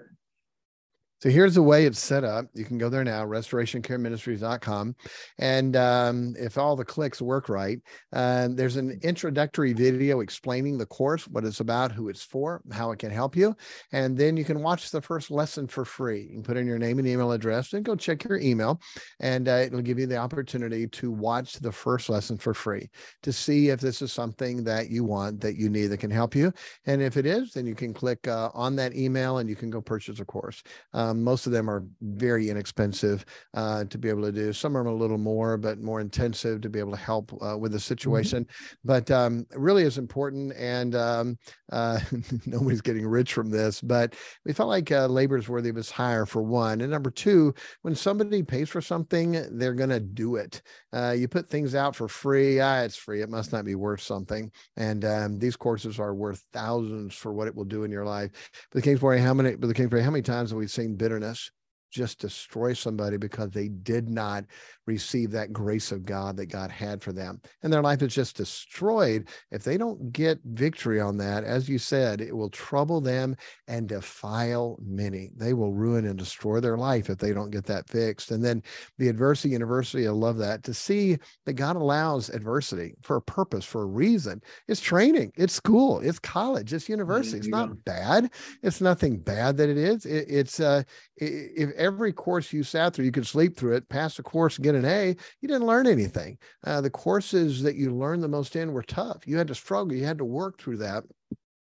so 1.20 1.28
here's 1.28 1.54
the 1.54 1.62
way 1.62 1.84
it's 1.84 2.00
set 2.00 2.24
up. 2.24 2.46
You 2.54 2.64
can 2.64 2.78
go 2.78 2.88
there 2.88 3.04
now, 3.04 3.26
restorationcareministries.com. 3.26 4.96
And 5.38 5.76
um, 5.76 6.34
if 6.38 6.56
all 6.56 6.76
the 6.76 6.84
clicks 6.84 7.20
work 7.20 7.50
right, 7.50 7.78
uh, 8.14 8.48
there's 8.50 8.76
an 8.76 8.98
introductory 9.02 9.74
video 9.74 10.20
explaining 10.20 10.78
the 10.78 10.86
course, 10.86 11.28
what 11.28 11.44
it's 11.44 11.60
about, 11.60 11.92
who 11.92 12.08
it's 12.08 12.22
for, 12.22 12.62
how 12.72 12.90
it 12.92 12.98
can 12.98 13.10
help 13.10 13.36
you. 13.36 13.54
And 13.92 14.16
then 14.16 14.34
you 14.38 14.44
can 14.46 14.62
watch 14.62 14.90
the 14.90 15.02
first 15.02 15.30
lesson 15.30 15.66
for 15.66 15.84
free. 15.84 16.22
You 16.22 16.36
can 16.36 16.42
put 16.42 16.56
in 16.56 16.66
your 16.66 16.78
name 16.78 16.98
and 16.98 17.06
email 17.06 17.32
address 17.32 17.74
and 17.74 17.84
go 17.84 17.94
check 17.94 18.24
your 18.24 18.38
email. 18.38 18.80
And 19.20 19.46
uh, 19.46 19.64
it'll 19.66 19.82
give 19.82 19.98
you 19.98 20.06
the 20.06 20.16
opportunity 20.16 20.86
to 20.86 21.10
watch 21.10 21.54
the 21.54 21.72
first 21.72 22.08
lesson 22.08 22.38
for 22.38 22.54
free 22.54 22.88
to 23.22 23.32
see 23.32 23.68
if 23.68 23.78
this 23.78 24.00
is 24.00 24.10
something 24.10 24.64
that 24.64 24.88
you 24.88 25.04
want, 25.04 25.42
that 25.42 25.56
you 25.56 25.68
need, 25.68 25.88
that 25.88 25.98
can 25.98 26.10
help 26.10 26.34
you. 26.34 26.50
And 26.86 27.02
if 27.02 27.18
it 27.18 27.26
is, 27.26 27.52
then 27.52 27.66
you 27.66 27.74
can 27.74 27.92
click 27.92 28.26
uh, 28.26 28.48
on 28.54 28.74
that 28.76 28.96
email 28.96 29.36
and 29.36 29.50
you 29.50 29.56
can 29.56 29.68
go 29.68 29.82
purchase 29.82 30.18
a 30.20 30.24
course. 30.24 30.62
Um, 30.94 31.09
um, 31.11 31.22
most 31.22 31.46
of 31.46 31.52
them 31.52 31.68
are 31.68 31.84
very 32.00 32.48
inexpensive 32.48 33.24
uh, 33.54 33.84
to 33.84 33.98
be 33.98 34.08
able 34.08 34.22
to 34.22 34.32
do. 34.32 34.52
Some 34.52 34.76
are 34.76 34.86
a 34.86 34.94
little 34.94 35.18
more, 35.18 35.56
but 35.56 35.80
more 35.80 36.00
intensive 36.00 36.61
to 36.62 36.70
be 36.70 36.78
able 36.78 36.92
to 36.92 36.96
help 36.96 37.32
uh, 37.42 37.56
with 37.56 37.72
the 37.72 37.78
mm-hmm. 37.78 37.82
situation. 37.82 38.44
Mm-hmm. 38.44 38.76
But 38.84 39.11
um, 39.11 39.46
really 39.54 39.82
is 39.82 39.98
important, 39.98 40.52
and 40.56 40.94
um, 40.94 41.38
uh, 41.72 42.00
nobody's 42.46 42.80
getting 42.80 43.06
rich 43.06 43.32
from 43.32 43.50
this. 43.50 43.80
But 43.80 44.14
we 44.44 44.52
felt 44.52 44.68
like 44.68 44.90
uh, 44.90 45.06
labor 45.06 45.36
is 45.36 45.48
worthy 45.48 45.70
of 45.70 45.76
his 45.76 45.90
hire 45.90 46.26
for 46.26 46.42
one, 46.42 46.80
and 46.80 46.90
number 46.90 47.11
two, 47.11 47.54
when 47.82 47.94
somebody 47.94 48.42
pays 48.42 48.68
for 48.68 48.80
something, 48.80 49.44
they're 49.58 49.74
going 49.74 49.90
to 49.90 50.00
do 50.00 50.36
it. 50.36 50.62
Uh, 50.92 51.14
you 51.16 51.28
put 51.28 51.48
things 51.48 51.74
out 51.74 51.94
for 51.94 52.08
free, 52.08 52.61
ah, 52.61 52.80
it's 52.80 52.96
free. 52.96 53.22
It 53.22 53.30
must 53.30 53.52
not 53.52 53.64
be 53.64 53.74
worth 53.74 54.00
something. 54.00 54.50
And 54.76 55.04
um, 55.04 55.38
these 55.38 55.56
courses 55.56 55.98
are 55.98 56.14
worth 56.14 56.44
thousands 56.52 57.14
for 57.14 57.32
what 57.32 57.46
it 57.46 57.54
will 57.54 57.64
do 57.64 57.84
in 57.84 57.90
your 57.90 58.04
life. 58.04 58.30
But 58.70 58.80
the 58.80 58.82
Kingsbury, 58.82 59.20
how 59.20 59.34
many? 59.34 59.54
But 59.54 59.68
the 59.68 59.74
Kingsbury, 59.74 60.02
how 60.02 60.11
many 60.11 60.22
times 60.22 60.50
have 60.50 60.58
we 60.58 60.66
seen 60.66 60.96
bitterness 61.01 61.51
just 61.91 62.20
destroy 62.20 62.72
somebody 62.72 63.16
because 63.16 63.51
they 63.51 63.68
did 63.68 64.09
not 64.09 64.45
receive 64.86 65.30
that 65.30 65.53
grace 65.53 65.93
of 65.93 66.05
God 66.05 66.36
that 66.36 66.47
God 66.47 66.70
had 66.70 67.03
for 67.03 67.12
them. 67.12 67.41
And 67.62 67.72
their 67.72 67.82
life 67.82 68.03
is 68.03 68.14
just 68.14 68.36
destroyed. 68.36 69.28
If 69.51 69.62
they 69.62 69.76
don't 69.76 70.12
get 70.12 70.41
victory 70.45 71.01
on 71.01 71.16
that, 71.18 71.45
as 71.45 71.68
you 71.68 71.78
said, 71.78 72.20
it 72.20 72.36
will 72.36 72.51
trouble 72.51 73.01
them 73.01 73.36
and 73.68 73.88
defile 73.88 74.78
many. 74.84 75.30
They 75.36 75.53
will 75.53 75.72
ruin 75.72 76.07
and 76.07 76.18
destroy 76.18 76.61
their 76.61 76.76
life 76.76 77.11
if 77.11 77.18
they 77.18 77.32
don't 77.32 77.51
get 77.51 77.66
that 77.66 77.88
fixed. 77.88 78.30
And 78.30 78.45
then 78.45 78.62
the 78.99 79.09
adversity 79.09 79.51
university, 79.51 80.07
I 80.07 80.11
love 80.11 80.38
that 80.38 80.62
to 80.64 80.74
see 80.74 81.18
that 81.47 81.55
God 81.55 81.76
allows 81.76 82.28
adversity 82.30 82.95
for 83.03 83.16
a 83.16 83.22
purpose, 83.22 83.64
for 83.64 83.82
a 83.82 83.86
reason. 83.86 84.43
It's 84.68 84.80
training, 84.80 85.32
it's 85.36 85.55
school, 85.55 86.01
it's 86.01 86.18
college, 86.18 86.72
it's 86.72 86.88
university. 86.88 87.38
It's 87.38 87.49
not 87.49 87.84
bad. 87.84 88.32
It's 88.62 88.80
nothing 88.80 89.18
bad 89.18 89.57
that 89.59 89.68
it 89.68 89.78
is. 89.78 90.07
It, 90.07 90.26
it's 90.28 90.61
uh, 90.61 90.82
if 91.16 91.70
every 91.81 92.12
course 92.12 92.53
you 92.53 92.62
sat 92.62 92.95
through, 92.95 93.07
you 93.07 93.12
could 93.12 93.26
sleep 93.26 93.57
through 93.57 93.74
it, 93.74 93.89
pass 93.89 94.16
the 94.16 94.22
course, 94.22 94.59
get 94.59 94.76
an 94.76 94.85
A, 94.85 95.16
you 95.41 95.49
didn't 95.49 95.66
learn 95.66 95.87
anything. 95.87 96.39
Uh, 96.64 96.81
the 96.81 96.91
courses 96.91 97.62
that 97.62 97.74
you 97.74 97.93
learned 97.93 98.22
the 98.22 98.28
most 98.28 98.55
in 98.55 98.72
were 98.72 98.83
tough. 98.83 99.26
You 99.26 99.39
had 99.39 99.49
to 99.49 99.55
struggle, 99.55 99.97
you 99.97 100.05
had 100.05 100.18
to 100.18 100.24
work 100.24 100.61
through 100.61 100.76
that. 100.78 101.05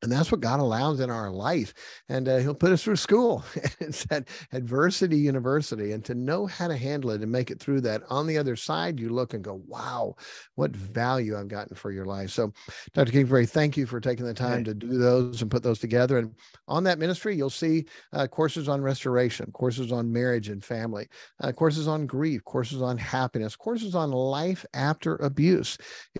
And 0.02 0.10
that's 0.10 0.32
what 0.32 0.40
God 0.40 0.60
allows 0.60 1.00
in 1.00 1.10
our 1.10 1.30
life. 1.30 1.74
And 2.08 2.28
uh, 2.28 2.38
He'll 2.38 2.54
put 2.54 2.72
us 2.72 2.82
through 2.82 2.96
school. 2.96 3.44
it's 3.80 4.06
at 4.10 4.28
Adversity 4.52 5.18
University. 5.18 5.92
And 5.92 6.04
to 6.06 6.14
know 6.14 6.46
how 6.46 6.68
to 6.68 6.76
handle 6.76 7.10
it 7.10 7.20
and 7.20 7.30
make 7.30 7.50
it 7.50 7.60
through 7.60 7.82
that, 7.82 8.02
on 8.08 8.26
the 8.26 8.38
other 8.38 8.56
side, 8.56 8.98
you 8.98 9.10
look 9.10 9.34
and 9.34 9.44
go, 9.44 9.62
wow, 9.66 10.16
what 10.54 10.74
value 10.74 11.38
I've 11.38 11.48
gotten 11.48 11.76
for 11.76 11.92
your 11.92 12.06
life. 12.06 12.30
So, 12.30 12.52
Dr. 12.94 13.12
Kingsbury, 13.12 13.46
thank 13.46 13.76
you 13.76 13.86
for 13.86 14.00
taking 14.00 14.24
the 14.24 14.34
time 14.34 14.64
to 14.64 14.74
do 14.74 14.98
those 14.98 15.42
and 15.42 15.50
put 15.50 15.62
those 15.62 15.78
together. 15.78 16.18
And 16.18 16.34
on 16.66 16.84
that 16.84 16.98
ministry, 16.98 17.36
you'll 17.36 17.50
see 17.50 17.84
uh, 18.12 18.26
courses 18.26 18.68
on 18.68 18.80
restoration, 18.80 19.50
courses 19.52 19.92
on 19.92 20.10
marriage 20.10 20.48
and 20.48 20.64
family, 20.64 21.08
uh, 21.42 21.52
courses 21.52 21.88
on 21.88 22.06
grief, 22.06 22.42
courses 22.44 22.80
on 22.80 22.96
happiness, 22.96 23.54
courses 23.56 23.94
on 23.94 24.10
life 24.10 24.64
after 24.72 25.16
abuse. 25.16 25.76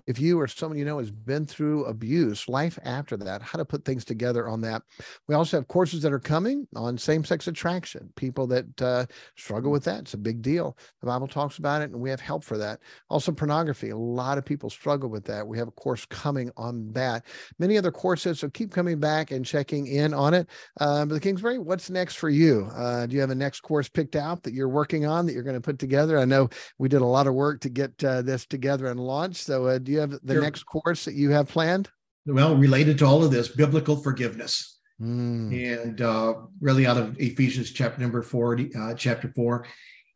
If 0.06 0.20
you 0.20 0.38
or 0.38 0.48
someone 0.48 0.78
you 0.78 0.84
know 0.84 0.98
has 0.98 1.10
been 1.10 1.46
through 1.46 1.86
abuse, 1.86 2.48
life 2.48 2.78
after 2.84 3.16
that, 3.18 3.42
how 3.42 3.58
to 3.58 3.64
put 3.70 3.84
things 3.84 4.04
together 4.04 4.48
on 4.48 4.60
that. 4.62 4.82
We 5.28 5.34
also 5.34 5.56
have 5.56 5.68
courses 5.68 6.02
that 6.02 6.12
are 6.12 6.18
coming 6.18 6.66
on 6.74 6.98
same 6.98 7.24
sex 7.24 7.46
attraction, 7.46 8.12
people 8.16 8.46
that 8.48 8.82
uh, 8.82 9.06
struggle 9.36 9.70
with 9.70 9.84
that. 9.84 10.00
It's 10.00 10.14
a 10.14 10.18
big 10.18 10.42
deal. 10.42 10.76
The 11.00 11.06
Bible 11.06 11.28
talks 11.28 11.58
about 11.58 11.80
it, 11.80 11.90
and 11.90 12.00
we 12.00 12.10
have 12.10 12.20
help 12.20 12.44
for 12.44 12.58
that. 12.58 12.80
Also, 13.08 13.32
pornography. 13.32 13.90
A 13.90 13.96
lot 13.96 14.36
of 14.36 14.44
people 14.44 14.68
struggle 14.68 15.08
with 15.08 15.24
that. 15.26 15.46
We 15.46 15.56
have 15.58 15.68
a 15.68 15.72
course 15.72 16.04
coming 16.06 16.50
on 16.56 16.92
that. 16.92 17.24
Many 17.58 17.78
other 17.78 17.92
courses, 17.92 18.40
so 18.40 18.50
keep 18.50 18.72
coming 18.72 18.98
back 18.98 19.30
and 19.30 19.46
checking 19.46 19.86
in 19.86 20.12
on 20.12 20.34
it. 20.34 20.48
Uh, 20.80 21.06
but 21.06 21.14
the 21.14 21.20
Kingsbury, 21.20 21.58
what's 21.58 21.88
next 21.88 22.16
for 22.16 22.28
you? 22.28 22.68
Uh, 22.74 23.06
do 23.06 23.14
you 23.14 23.20
have 23.20 23.30
a 23.30 23.34
next 23.34 23.60
course 23.60 23.88
picked 23.88 24.16
out 24.16 24.42
that 24.42 24.52
you're 24.52 24.68
working 24.68 25.06
on 25.06 25.26
that 25.26 25.32
you're 25.32 25.44
going 25.44 25.54
to 25.54 25.60
put 25.60 25.78
together? 25.78 26.18
I 26.18 26.24
know 26.24 26.48
we 26.78 26.88
did 26.88 27.02
a 27.02 27.06
lot 27.06 27.28
of 27.28 27.34
work 27.34 27.60
to 27.60 27.68
get 27.68 28.02
uh, 28.02 28.22
this 28.22 28.46
together 28.46 28.86
and 28.86 28.98
launched. 28.98 29.44
So, 29.46 29.66
uh, 29.66 29.78
do 29.78 29.92
you 29.92 30.00
have 30.00 30.10
the 30.10 30.34
sure. 30.34 30.42
next 30.42 30.64
course 30.64 31.04
that 31.04 31.14
you 31.14 31.30
have 31.30 31.48
planned? 31.48 31.88
Well, 32.26 32.56
related 32.56 32.98
to 32.98 33.06
all 33.06 33.24
of 33.24 33.30
this, 33.30 33.48
biblical 33.48 33.96
forgiveness. 33.96 34.78
Mm. 35.00 35.82
And 35.82 36.00
uh, 36.00 36.34
really 36.60 36.86
out 36.86 36.98
of 36.98 37.18
Ephesians 37.18 37.70
chapter 37.70 38.00
number 38.00 38.22
four, 38.22 38.58
uh, 38.78 38.94
chapter 38.94 39.32
four. 39.34 39.66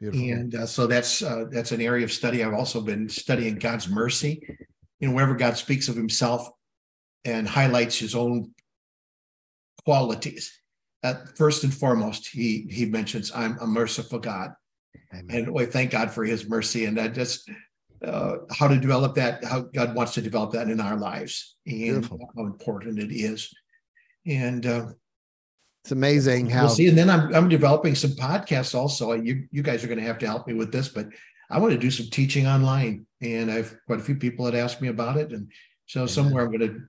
Beautiful. 0.00 0.28
And 0.28 0.54
uh, 0.54 0.66
so 0.66 0.86
that's 0.86 1.22
uh, 1.22 1.44
that's 1.50 1.72
an 1.72 1.80
area 1.80 2.04
of 2.04 2.12
study. 2.12 2.44
I've 2.44 2.52
also 2.52 2.80
been 2.80 3.08
studying 3.08 3.56
God's 3.56 3.88
mercy. 3.88 4.42
You 5.00 5.08
know, 5.08 5.14
wherever 5.14 5.34
God 5.34 5.56
speaks 5.56 5.88
of 5.88 5.96
himself 5.96 6.48
and 7.24 7.48
highlights 7.48 7.98
his 7.98 8.14
own 8.14 8.50
qualities. 9.84 10.52
first 11.36 11.64
and 11.64 11.72
foremost, 11.72 12.28
he 12.28 12.66
he 12.70 12.84
mentions, 12.86 13.32
I'm 13.34 13.58
a 13.60 13.66
merciful 13.66 14.18
God. 14.18 14.50
Amen. 15.12 15.36
And 15.36 15.54
we 15.54 15.66
thank 15.66 15.90
God 15.90 16.10
for 16.10 16.24
his 16.24 16.48
mercy. 16.48 16.84
And 16.84 16.96
that 16.98 17.14
just 17.14 17.48
uh, 18.04 18.38
how 18.50 18.68
to 18.68 18.78
develop 18.78 19.14
that, 19.16 19.44
how 19.44 19.60
God 19.60 19.94
wants 19.94 20.14
to 20.14 20.22
develop 20.22 20.52
that 20.52 20.68
in 20.68 20.80
our 20.80 20.96
lives, 20.96 21.56
and 21.66 22.02
Beautiful. 22.02 22.30
how 22.36 22.44
important 22.44 22.98
it 22.98 23.12
is. 23.12 23.52
And 24.26 24.64
uh, 24.66 24.86
it's 25.84 25.92
amazing 25.92 26.48
how 26.48 26.62
we'll 26.62 26.70
see. 26.70 26.88
And 26.88 26.96
then 26.96 27.10
I'm 27.10 27.34
I'm 27.34 27.48
developing 27.48 27.94
some 27.94 28.12
podcasts 28.12 28.74
also. 28.74 29.12
You 29.12 29.46
you 29.50 29.62
guys 29.62 29.84
are 29.84 29.88
going 29.88 30.00
to 30.00 30.06
have 30.06 30.18
to 30.20 30.26
help 30.26 30.46
me 30.46 30.54
with 30.54 30.72
this, 30.72 30.88
but 30.88 31.08
I 31.50 31.58
want 31.58 31.72
to 31.72 31.78
do 31.78 31.90
some 31.90 32.06
teaching 32.06 32.46
online, 32.46 33.06
and 33.20 33.50
I've 33.50 33.76
quite 33.86 34.00
a 34.00 34.02
few 34.02 34.16
people 34.16 34.46
that 34.46 34.54
asked 34.54 34.80
me 34.80 34.88
about 34.88 35.18
it, 35.18 35.32
and 35.32 35.50
so 35.86 36.06
somewhere 36.06 36.44
I'm 36.44 36.56
going 36.56 36.68
to 36.72 36.80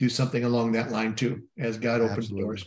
do 0.00 0.08
something 0.08 0.42
along 0.42 0.72
that 0.72 0.90
line 0.90 1.14
too, 1.14 1.42
as 1.58 1.78
God 1.78 2.00
opens 2.00 2.18
Absolutely. 2.18 2.42
doors. 2.42 2.66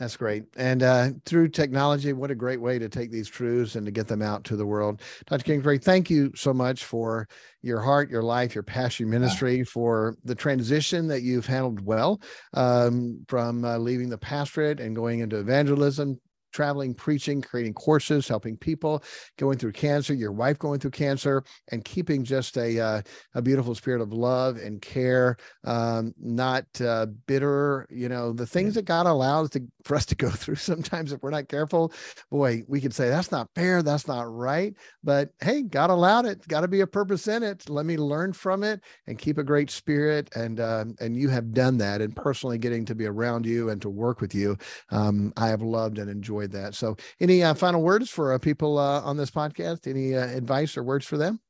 That's 0.00 0.16
great. 0.16 0.44
And 0.56 0.82
uh, 0.82 1.10
through 1.26 1.48
technology, 1.48 2.14
what 2.14 2.30
a 2.30 2.34
great 2.34 2.58
way 2.58 2.78
to 2.78 2.88
take 2.88 3.10
these 3.10 3.28
truths 3.28 3.74
and 3.74 3.84
to 3.84 3.92
get 3.92 4.08
them 4.08 4.22
out 4.22 4.44
to 4.44 4.56
the 4.56 4.64
world. 4.64 5.02
Dr. 5.26 5.44
Kingsbury, 5.44 5.76
thank 5.76 6.08
you 6.08 6.32
so 6.34 6.54
much 6.54 6.86
for 6.86 7.28
your 7.60 7.82
heart, 7.82 8.08
your 8.08 8.22
life, 8.22 8.54
your 8.54 8.64
passion, 8.64 9.10
ministry, 9.10 9.58
yeah. 9.58 9.64
for 9.64 10.16
the 10.24 10.34
transition 10.34 11.06
that 11.08 11.20
you've 11.20 11.44
handled 11.44 11.84
well 11.84 12.18
um, 12.54 13.22
from 13.28 13.62
uh, 13.62 13.76
leaving 13.76 14.08
the 14.08 14.16
pastorate 14.16 14.80
and 14.80 14.96
going 14.96 15.20
into 15.20 15.38
evangelism, 15.38 16.18
traveling, 16.52 16.94
preaching, 16.94 17.40
creating 17.42 17.74
courses, 17.74 18.28
helping 18.28 18.56
people 18.56 19.02
going 19.38 19.58
through 19.58 19.72
cancer, 19.72 20.14
your 20.14 20.32
wife 20.32 20.58
going 20.58 20.80
through 20.80 20.90
cancer, 20.90 21.42
and 21.70 21.84
keeping 21.84 22.24
just 22.24 22.56
a 22.56 22.80
uh, 22.80 23.02
a 23.34 23.42
beautiful 23.42 23.74
spirit 23.74 24.00
of 24.00 24.12
love 24.12 24.56
and 24.56 24.80
care, 24.82 25.36
um, 25.64 26.14
not 26.20 26.64
uh, 26.80 27.06
bitter. 27.26 27.86
You 27.90 28.08
know, 28.08 28.32
the 28.32 28.46
things 28.46 28.74
that 28.74 28.84
God 28.84 29.06
allows 29.06 29.50
to, 29.50 29.62
for 29.84 29.96
us 29.96 30.06
to 30.06 30.14
go 30.14 30.30
through 30.30 30.56
sometimes 30.56 31.12
if 31.12 31.22
we're 31.22 31.30
not 31.30 31.48
careful, 31.48 31.92
boy, 32.30 32.62
we 32.68 32.80
could 32.80 32.94
say 32.94 33.08
that's 33.08 33.32
not 33.32 33.48
fair, 33.54 33.82
that's 33.82 34.08
not 34.08 34.32
right. 34.32 34.74
But 35.02 35.30
hey, 35.40 35.62
God 35.62 35.90
allowed 35.90 36.26
it. 36.26 36.46
Got 36.48 36.62
to 36.62 36.68
be 36.68 36.80
a 36.80 36.86
purpose 36.86 37.28
in 37.28 37.42
it. 37.42 37.68
Let 37.68 37.86
me 37.86 37.96
learn 37.96 38.32
from 38.32 38.62
it 38.62 38.80
and 39.06 39.18
keep 39.18 39.38
a 39.38 39.44
great 39.44 39.70
spirit. 39.70 40.30
And 40.34 40.60
uh, 40.60 40.84
and 41.00 41.16
you 41.16 41.28
have 41.28 41.52
done 41.52 41.78
that. 41.78 42.00
And 42.00 42.14
personally, 42.14 42.58
getting 42.58 42.84
to 42.86 42.94
be 42.94 43.06
around 43.06 43.46
you 43.46 43.70
and 43.70 43.80
to 43.82 43.90
work 43.90 44.20
with 44.20 44.34
you, 44.34 44.56
um, 44.90 45.32
I 45.36 45.48
have 45.48 45.62
loved 45.62 45.98
and 45.98 46.10
enjoyed 46.10 46.39
that. 46.48 46.74
So, 46.74 46.96
any 47.20 47.42
uh, 47.42 47.54
final 47.54 47.82
words 47.82 48.10
for 48.10 48.32
uh, 48.32 48.38
people 48.38 48.78
uh, 48.78 49.00
on 49.02 49.16
this 49.16 49.30
podcast? 49.30 49.86
Any 49.86 50.14
uh, 50.14 50.26
advice 50.26 50.76
or 50.76 50.82
words 50.82 51.06
for 51.06 51.16
them? 51.16 51.40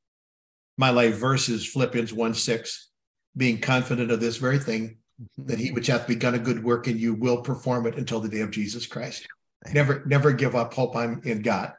My 0.78 0.90
life 0.90 1.16
verse 1.16 1.48
is 1.48 1.66
Philippians 1.66 2.12
1 2.12 2.34
6, 2.34 2.90
being 3.36 3.60
confident 3.60 4.10
of 4.10 4.20
this 4.20 4.36
very 4.36 4.58
thing, 4.58 4.98
that 5.38 5.58
he 5.58 5.72
which 5.72 5.86
hath 5.88 6.06
begun 6.06 6.34
a 6.34 6.38
good 6.38 6.62
work 6.64 6.88
in 6.88 6.98
you 6.98 7.14
will 7.14 7.42
perform 7.42 7.86
it 7.86 7.96
until 7.96 8.20
the 8.20 8.28
day 8.28 8.40
of 8.40 8.50
Jesus 8.50 8.86
Christ. 8.86 9.26
Never, 9.74 10.02
never 10.06 10.32
give 10.32 10.56
up 10.56 10.72
hope 10.72 10.96
on 10.96 11.20
in 11.24 11.42
God 11.42 11.74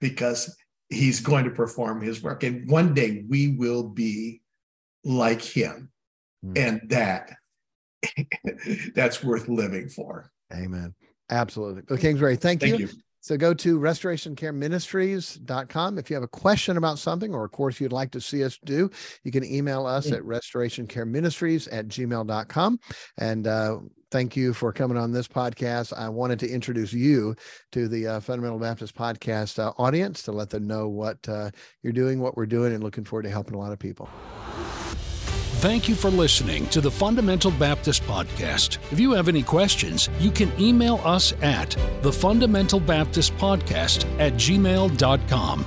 because 0.00 0.56
he's 0.88 1.20
going 1.20 1.44
to 1.44 1.50
perform 1.50 2.00
his 2.00 2.22
work. 2.22 2.44
And 2.44 2.70
one 2.70 2.94
day 2.94 3.24
we 3.28 3.56
will 3.56 3.88
be 3.88 4.42
like 5.04 5.42
him. 5.42 5.90
Mm. 6.44 6.58
And 6.58 6.90
that 6.90 7.32
that's 8.94 9.22
worth 9.24 9.48
living 9.48 9.88
for. 9.88 10.30
Amen. 10.52 10.94
Absolutely. 11.30 11.82
Well, 11.88 11.98
Kingsbury, 11.98 12.36
thank, 12.36 12.60
thank 12.60 12.78
you. 12.78 12.86
you. 12.86 12.92
So 13.26 13.36
go 13.36 13.52
to 13.54 13.80
restorationcareministries.com. 13.80 15.98
If 15.98 16.10
you 16.10 16.14
have 16.14 16.22
a 16.22 16.28
question 16.28 16.76
about 16.76 17.00
something 17.00 17.34
or 17.34 17.46
a 17.46 17.48
course 17.48 17.80
you'd 17.80 17.90
like 17.90 18.12
to 18.12 18.20
see 18.20 18.44
us 18.44 18.56
do, 18.64 18.88
you 19.24 19.32
can 19.32 19.42
email 19.42 19.84
us 19.84 20.12
at 20.12 20.22
restorationcareministries 20.22 21.66
at 21.72 21.88
gmail.com. 21.88 22.78
And 23.18 23.48
uh, 23.48 23.78
thank 24.12 24.36
you 24.36 24.54
for 24.54 24.72
coming 24.72 24.96
on 24.96 25.10
this 25.10 25.26
podcast. 25.26 25.92
I 25.92 26.08
wanted 26.08 26.38
to 26.38 26.48
introduce 26.48 26.92
you 26.92 27.34
to 27.72 27.88
the 27.88 28.06
uh, 28.06 28.20
Fundamental 28.20 28.60
Baptist 28.60 28.94
podcast 28.94 29.58
uh, 29.58 29.72
audience 29.76 30.22
to 30.22 30.30
let 30.30 30.50
them 30.50 30.68
know 30.68 30.86
what 30.86 31.28
uh, 31.28 31.50
you're 31.82 31.92
doing, 31.92 32.20
what 32.20 32.36
we're 32.36 32.46
doing, 32.46 32.74
and 32.74 32.84
looking 32.84 33.02
forward 33.02 33.24
to 33.24 33.30
helping 33.30 33.56
a 33.56 33.58
lot 33.58 33.72
of 33.72 33.80
people. 33.80 34.08
Thank 35.60 35.88
you 35.88 35.94
for 35.94 36.10
listening 36.10 36.66
to 36.66 36.82
the 36.82 36.90
Fundamental 36.90 37.50
Baptist 37.50 38.02
Podcast. 38.02 38.76
If 38.92 39.00
you 39.00 39.12
have 39.12 39.26
any 39.26 39.42
questions, 39.42 40.10
you 40.18 40.30
can 40.30 40.52
email 40.60 41.00
us 41.02 41.32
at 41.40 41.74
the 42.02 42.12
Fundamental 42.12 42.78
Baptist 42.78 43.34
Podcast 43.36 44.04
at 44.20 44.34
gmail.com. 44.34 45.66